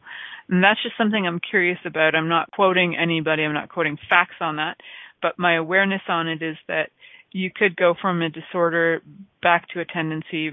And 0.50 0.64
that's 0.64 0.82
just 0.84 0.98
something 0.98 1.26
I'm 1.26 1.40
curious 1.40 1.80
about. 1.86 2.14
I'm 2.14 2.30
not 2.30 2.52
quoting 2.52 2.96
anybody, 2.96 3.44
I'm 3.44 3.54
not 3.54 3.70
quoting 3.70 3.98
facts 4.10 4.36
on 4.42 4.58
that, 4.58 4.78
but 5.22 5.40
my 5.40 5.56
awareness 5.56 6.02
on 6.08 6.28
it 6.28 6.42
is 6.42 6.58
that 6.68 6.90
you 7.32 7.50
could 7.54 7.76
go 7.76 7.96
from 8.00 8.22
a 8.22 8.30
disorder 8.30 9.02
back 9.42 9.68
to 9.70 9.80
a 9.80 9.86
tendency 9.86 10.52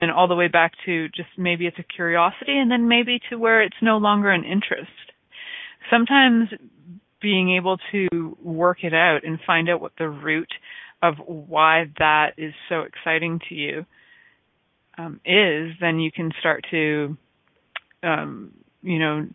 and 0.00 0.10
all 0.10 0.28
the 0.28 0.36
way 0.36 0.48
back 0.48 0.72
to 0.86 1.08
just 1.08 1.28
maybe 1.36 1.66
it's 1.66 1.78
a 1.78 1.82
curiosity 1.82 2.56
and 2.56 2.70
then 2.70 2.88
maybe 2.88 3.20
to 3.28 3.36
where 3.36 3.62
it's 3.62 3.76
no 3.82 3.98
longer 3.98 4.30
an 4.30 4.44
interest. 4.44 4.90
Sometimes 5.90 6.48
being 7.20 7.56
able 7.56 7.78
to 7.90 8.36
work 8.42 8.84
it 8.84 8.94
out 8.94 9.20
and 9.24 9.38
find 9.46 9.68
out 9.68 9.80
what 9.80 9.92
the 9.98 10.08
root 10.08 10.48
of 11.02 11.14
why 11.26 11.90
that 11.98 12.30
is 12.38 12.54
so 12.68 12.82
exciting 12.82 13.40
to 13.48 13.54
you 13.54 13.84
um, 15.02 15.20
is, 15.24 15.72
then 15.80 16.00
you 16.00 16.10
can 16.12 16.30
start 16.40 16.64
to, 16.70 17.16
um, 18.02 18.52
you 18.82 18.98
know, 18.98 19.26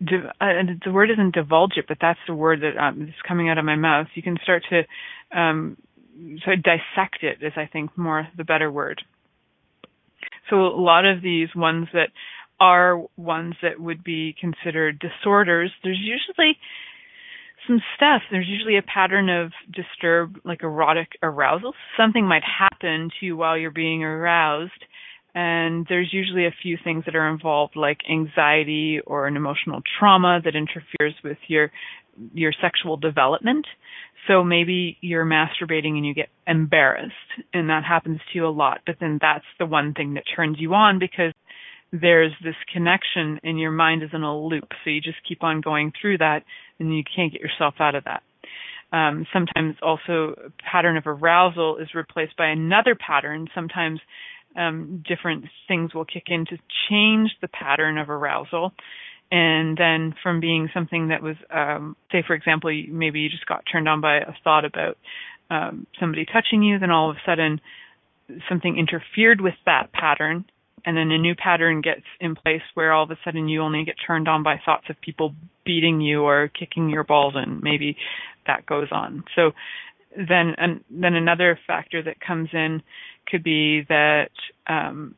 div- 0.00 0.30
uh, 0.40 0.62
the 0.84 0.92
word 0.92 1.10
isn't 1.10 1.34
divulge 1.34 1.76
it, 1.76 1.86
but 1.88 1.98
that's 2.00 2.18
the 2.26 2.34
word 2.34 2.60
that 2.62 2.76
um, 2.82 3.02
is 3.02 3.14
coming 3.26 3.48
out 3.48 3.58
of 3.58 3.64
my 3.64 3.76
mouth. 3.76 4.06
You 4.14 4.22
can 4.22 4.38
start 4.42 4.64
to 4.70 5.38
um, 5.38 5.76
sort 6.44 6.58
of 6.58 6.64
dissect 6.64 7.22
it, 7.22 7.38
is 7.42 7.52
I 7.56 7.66
think 7.66 7.96
more 7.96 8.28
the 8.36 8.44
better 8.44 8.70
word. 8.70 9.02
So 10.48 10.56
a 10.56 10.80
lot 10.80 11.04
of 11.04 11.22
these 11.22 11.48
ones 11.54 11.88
that 11.92 12.08
are 12.58 13.02
ones 13.16 13.54
that 13.62 13.80
would 13.80 14.04
be 14.04 14.34
considered 14.38 14.98
disorders, 14.98 15.70
there's 15.82 15.98
usually 15.98 16.58
some 17.70 17.80
stuff. 17.94 18.22
There's 18.30 18.48
usually 18.48 18.76
a 18.76 18.82
pattern 18.82 19.28
of 19.28 19.52
disturbed, 19.72 20.40
like 20.44 20.62
erotic 20.62 21.08
arousal. 21.22 21.72
Something 21.96 22.26
might 22.26 22.42
happen 22.42 23.10
to 23.18 23.26
you 23.26 23.36
while 23.36 23.56
you're 23.56 23.70
being 23.70 24.02
aroused. 24.02 24.72
And 25.34 25.86
there's 25.88 26.12
usually 26.12 26.46
a 26.46 26.54
few 26.62 26.76
things 26.82 27.04
that 27.06 27.14
are 27.14 27.28
involved, 27.28 27.76
like 27.76 27.98
anxiety 28.10 29.00
or 29.06 29.28
an 29.28 29.36
emotional 29.36 29.80
trauma 29.98 30.40
that 30.44 30.56
interferes 30.56 31.14
with 31.22 31.38
your 31.46 31.70
your 32.34 32.52
sexual 32.60 32.96
development. 32.96 33.64
So 34.26 34.42
maybe 34.42 34.98
you're 35.00 35.24
masturbating 35.24 35.96
and 35.96 36.04
you 36.04 36.12
get 36.12 36.28
embarrassed, 36.46 37.14
and 37.54 37.70
that 37.70 37.84
happens 37.84 38.18
to 38.18 38.38
you 38.38 38.46
a 38.46 38.50
lot. 38.50 38.80
But 38.84 38.96
then 39.00 39.18
that's 39.22 39.44
the 39.60 39.66
one 39.66 39.94
thing 39.94 40.14
that 40.14 40.24
turns 40.34 40.56
you 40.58 40.74
on 40.74 40.98
because 40.98 41.32
there's 41.92 42.32
this 42.42 42.56
connection 42.72 43.40
and 43.42 43.58
your 43.58 43.70
mind 43.70 44.02
is 44.02 44.10
in 44.12 44.22
a 44.22 44.38
loop. 44.38 44.68
So 44.84 44.90
you 44.90 45.00
just 45.00 45.18
keep 45.26 45.42
on 45.42 45.60
going 45.60 45.92
through 46.00 46.18
that 46.18 46.42
and 46.80 46.96
you 46.96 47.04
can't 47.04 47.32
get 47.32 47.40
yourself 47.40 47.74
out 47.78 47.94
of 47.94 48.04
that. 48.04 48.22
Um, 48.92 49.26
sometimes 49.32 49.76
also 49.82 50.34
a 50.46 50.50
pattern 50.68 50.96
of 50.96 51.06
arousal 51.06 51.76
is 51.76 51.94
replaced 51.94 52.36
by 52.36 52.48
another 52.48 52.96
pattern. 52.96 53.46
Sometimes 53.54 54.00
um, 54.56 55.04
different 55.06 55.44
things 55.68 55.94
will 55.94 56.04
kick 56.04 56.24
in 56.26 56.44
to 56.46 56.58
change 56.88 57.30
the 57.40 57.48
pattern 57.48 57.98
of 57.98 58.10
arousal. 58.10 58.72
And 59.30 59.78
then 59.78 60.14
from 60.24 60.40
being 60.40 60.70
something 60.74 61.08
that 61.08 61.22
was, 61.22 61.36
um, 61.54 61.94
say, 62.10 62.24
for 62.26 62.34
example, 62.34 62.70
maybe 62.88 63.20
you 63.20 63.28
just 63.28 63.46
got 63.46 63.62
turned 63.70 63.88
on 63.88 64.00
by 64.00 64.16
a 64.16 64.34
thought 64.42 64.64
about 64.64 64.98
um, 65.50 65.86
somebody 66.00 66.24
touching 66.24 66.64
you, 66.64 66.80
then 66.80 66.90
all 66.90 67.10
of 67.10 67.16
a 67.16 67.20
sudden 67.24 67.60
something 68.48 68.76
interfered 68.76 69.40
with 69.40 69.54
that 69.66 69.92
pattern 69.92 70.44
and 70.84 70.96
then 70.96 71.10
a 71.10 71.18
new 71.18 71.34
pattern 71.34 71.80
gets 71.80 72.02
in 72.20 72.34
place 72.34 72.62
where 72.74 72.92
all 72.92 73.04
of 73.04 73.10
a 73.10 73.18
sudden 73.24 73.48
you 73.48 73.62
only 73.62 73.84
get 73.84 73.96
turned 74.06 74.28
on 74.28 74.42
by 74.42 74.60
thoughts 74.64 74.86
of 74.88 75.00
people 75.00 75.34
beating 75.64 76.00
you 76.00 76.22
or 76.22 76.48
kicking 76.48 76.88
your 76.88 77.04
balls 77.04 77.34
and 77.36 77.62
maybe 77.62 77.96
that 78.46 78.66
goes 78.66 78.88
on 78.90 79.24
so 79.36 79.52
then 80.16 80.54
and 80.58 80.82
then 80.90 81.14
another 81.14 81.58
factor 81.66 82.02
that 82.02 82.20
comes 82.20 82.48
in 82.52 82.82
could 83.26 83.42
be 83.42 83.82
that 83.88 84.30
um, 84.66 85.14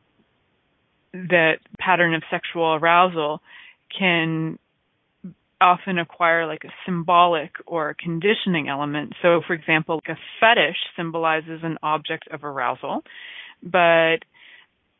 that 1.13 1.57
pattern 1.79 2.13
of 2.13 2.23
sexual 2.29 2.75
arousal 2.75 3.41
can 3.97 4.57
often 5.61 5.97
acquire 5.97 6.45
like 6.45 6.63
a 6.65 6.73
symbolic 6.85 7.51
or 7.65 7.95
conditioning 7.97 8.67
element. 8.67 9.13
So, 9.21 9.41
for 9.47 9.53
example, 9.53 10.01
like 10.05 10.17
a 10.17 10.19
fetish 10.39 10.75
symbolizes 10.97 11.61
an 11.63 11.77
object 11.81 12.27
of 12.31 12.43
arousal, 12.43 13.03
but 13.61 14.17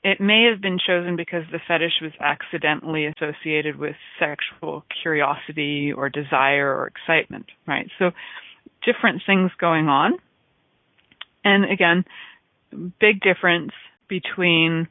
it 0.04 0.20
may 0.20 0.50
have 0.52 0.62
been 0.62 0.80
chosen 0.86 1.16
because 1.16 1.44
the 1.52 1.60
fetish 1.66 2.02
was 2.02 2.12
accidentally 2.20 3.06
associated 3.06 3.78
with 3.78 3.96
sexual 4.20 4.84
curiosity 5.02 5.94
or 5.96 6.10
desire 6.10 6.76
or 6.76 6.88
excitement, 6.88 7.46
right? 7.66 7.90
So 7.98 8.12
different 8.86 9.22
things 9.26 9.52
going 9.60 9.88
on. 9.88 10.14
And 11.46 11.72
again, 11.72 12.04
big 13.00 13.22
difference 13.22 13.72
between 14.10 14.88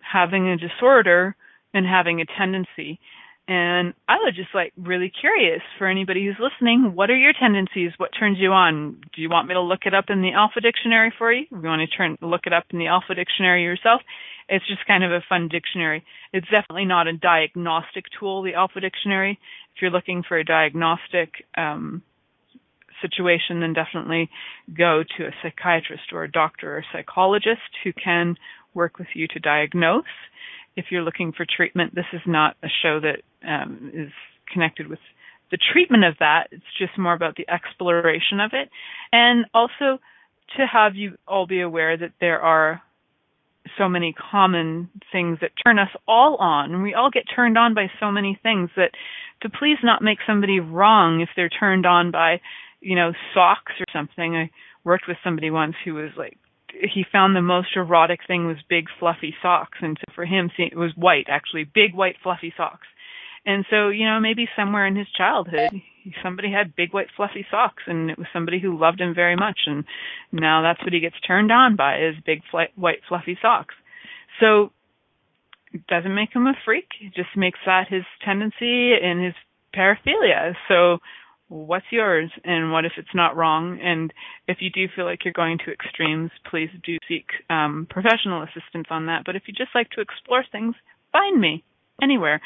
having 0.00 0.48
a 0.48 0.56
disorder 0.56 1.34
and 1.74 1.84
having 1.84 2.20
a 2.20 2.24
tendency. 2.38 3.00
And 3.48 3.94
I 4.08 4.16
was 4.16 4.34
just 4.34 4.52
like 4.54 4.72
really 4.76 5.12
curious 5.20 5.62
for 5.78 5.86
anybody 5.86 6.24
who's 6.24 6.36
listening, 6.40 6.92
what 6.96 7.10
are 7.10 7.16
your 7.16 7.32
tendencies? 7.32 7.92
What 7.96 8.10
turns 8.18 8.38
you 8.40 8.50
on? 8.50 9.00
Do 9.14 9.22
you 9.22 9.30
want 9.30 9.46
me 9.46 9.54
to 9.54 9.60
look 9.60 9.86
it 9.86 9.94
up 9.94 10.06
in 10.08 10.20
the 10.20 10.32
Alpha 10.32 10.60
Dictionary 10.60 11.12
for 11.16 11.32
you? 11.32 11.46
You 11.50 11.62
want 11.62 11.88
to 11.88 11.96
turn 11.96 12.18
look 12.20 12.46
it 12.46 12.52
up 12.52 12.64
in 12.70 12.80
the 12.80 12.88
Alpha 12.88 13.14
Dictionary 13.14 13.62
yourself, 13.62 14.02
it's 14.48 14.66
just 14.66 14.86
kind 14.86 15.02
of 15.02 15.10
a 15.10 15.24
fun 15.28 15.48
dictionary. 15.48 16.04
It's 16.32 16.48
definitely 16.48 16.84
not 16.84 17.08
a 17.08 17.12
diagnostic 17.12 18.04
tool, 18.18 18.42
the 18.42 18.54
Alpha 18.54 18.80
Dictionary. 18.80 19.38
If 19.74 19.82
you're 19.82 19.90
looking 19.90 20.22
for 20.22 20.38
a 20.38 20.44
diagnostic 20.44 21.44
um, 21.56 22.02
situation, 23.02 23.60
then 23.60 23.72
definitely 23.72 24.30
go 24.76 25.02
to 25.16 25.26
a 25.26 25.34
psychiatrist 25.42 26.12
or 26.12 26.22
a 26.22 26.30
doctor 26.30 26.76
or 26.76 26.78
a 26.78 26.86
psychologist 26.92 27.60
who 27.82 27.92
can 27.92 28.36
work 28.72 28.98
with 28.98 29.08
you 29.14 29.26
to 29.28 29.40
diagnose 29.40 30.04
if 30.76 30.86
you're 30.90 31.02
looking 31.02 31.32
for 31.32 31.44
treatment, 31.44 31.94
this 31.94 32.06
is 32.12 32.20
not 32.26 32.56
a 32.62 32.68
show 32.82 33.00
that 33.00 33.22
um, 33.48 33.90
is 33.94 34.12
connected 34.52 34.88
with 34.88 34.98
the 35.50 35.58
treatment 35.72 36.04
of 36.04 36.14
that. 36.20 36.48
It's 36.50 36.64
just 36.78 36.98
more 36.98 37.14
about 37.14 37.36
the 37.36 37.48
exploration 37.48 38.40
of 38.40 38.50
it. 38.52 38.68
And 39.12 39.46
also 39.54 39.98
to 40.56 40.66
have 40.70 40.94
you 40.94 41.16
all 41.26 41.46
be 41.46 41.60
aware 41.60 41.96
that 41.96 42.12
there 42.20 42.40
are 42.40 42.82
so 43.76 43.88
many 43.88 44.14
common 44.30 44.88
things 45.10 45.38
that 45.40 45.50
turn 45.64 45.78
us 45.78 45.88
all 46.06 46.36
on. 46.36 46.82
We 46.82 46.94
all 46.94 47.10
get 47.10 47.24
turned 47.34 47.58
on 47.58 47.74
by 47.74 47.90
so 47.98 48.12
many 48.12 48.38
things 48.42 48.70
that 48.76 48.90
to 49.42 49.50
please 49.50 49.78
not 49.82 50.02
make 50.02 50.18
somebody 50.26 50.60
wrong 50.60 51.20
if 51.20 51.28
they're 51.34 51.48
turned 51.48 51.84
on 51.84 52.10
by, 52.10 52.40
you 52.80 52.94
know, 52.94 53.12
socks 53.34 53.72
or 53.80 53.86
something. 53.92 54.36
I 54.36 54.50
worked 54.84 55.08
with 55.08 55.16
somebody 55.24 55.50
once 55.50 55.74
who 55.84 55.94
was 55.94 56.10
like 56.16 56.38
he 56.82 57.04
found 57.10 57.34
the 57.34 57.42
most 57.42 57.68
erotic 57.76 58.20
thing 58.26 58.46
was 58.46 58.56
big 58.68 58.86
fluffy 58.98 59.34
socks. 59.42 59.78
And 59.80 59.98
so 59.98 60.12
for 60.14 60.24
him 60.24 60.50
it 60.58 60.76
was 60.76 60.92
white 60.96 61.26
actually 61.28 61.64
big 61.64 61.94
white 61.94 62.16
fluffy 62.22 62.52
socks. 62.56 62.86
And 63.44 63.64
so 63.70 63.88
you 63.88 64.04
know 64.06 64.20
maybe 64.20 64.48
somewhere 64.56 64.86
in 64.86 64.96
his 64.96 65.08
childhood 65.16 65.70
somebody 66.22 66.50
had 66.50 66.76
big 66.76 66.92
white 66.92 67.08
fluffy 67.16 67.46
socks 67.50 67.82
and 67.86 68.10
it 68.10 68.18
was 68.18 68.26
somebody 68.32 68.60
who 68.60 68.78
loved 68.78 69.00
him 69.00 69.14
very 69.14 69.36
much. 69.36 69.60
And 69.66 69.84
now 70.32 70.62
that's 70.62 70.82
what 70.82 70.92
he 70.92 71.00
gets 71.00 71.18
turned 71.26 71.50
on 71.50 71.76
by 71.76 71.98
is 72.00 72.14
big 72.24 72.42
white 72.74 73.00
fluffy 73.08 73.38
socks. 73.40 73.74
So 74.40 74.70
it 75.72 75.86
doesn't 75.86 76.14
make 76.14 76.34
him 76.34 76.46
a 76.46 76.54
freak. 76.64 76.88
It 77.00 77.14
just 77.14 77.36
makes 77.36 77.58
that 77.66 77.88
his 77.88 78.04
tendency 78.24 78.92
and 78.94 79.24
his 79.24 79.34
paraphilia. 79.74 80.54
So 80.68 80.98
what's 81.48 81.86
yours 81.90 82.30
and 82.44 82.72
what 82.72 82.84
if 82.84 82.92
it's 82.96 83.14
not 83.14 83.36
wrong? 83.36 83.78
And 83.80 84.12
if 84.48 84.58
you 84.60 84.70
do 84.70 84.86
feel 84.94 85.04
like 85.04 85.24
you're 85.24 85.32
going 85.32 85.58
to 85.64 85.72
extremes 85.72 86.30
please 86.50 86.70
do 86.84 86.98
seek 87.08 87.26
um, 87.50 87.86
professional 87.88 88.42
assistance 88.42 88.86
on 88.90 89.06
that. 89.06 89.22
But 89.24 89.36
if 89.36 89.42
you 89.46 89.54
just 89.54 89.74
like 89.74 89.90
to 89.90 90.00
explore 90.00 90.44
things 90.50 90.74
find 91.12 91.40
me 91.40 91.64
anywhere. 92.02 92.40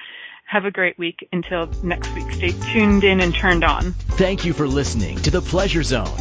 Have 0.47 0.65
a 0.65 0.71
great 0.71 0.99
week. 0.99 1.29
Until 1.33 1.69
next 1.83 2.13
week 2.15 2.31
stay 2.33 2.53
tuned 2.73 3.05
in 3.05 3.21
and 3.21 3.35
turned 3.35 3.65
on. 3.65 3.93
Thank 3.93 4.45
you 4.45 4.53
for 4.53 4.67
listening 4.67 5.17
to 5.19 5.31
the 5.31 5.41
pleasure 5.41 5.83
zone 5.83 6.19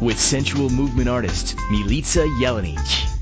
with 0.00 0.18
sensual 0.18 0.68
movement 0.70 1.08
artist 1.08 1.56
milica 1.70 2.26
jelenic 2.40 3.21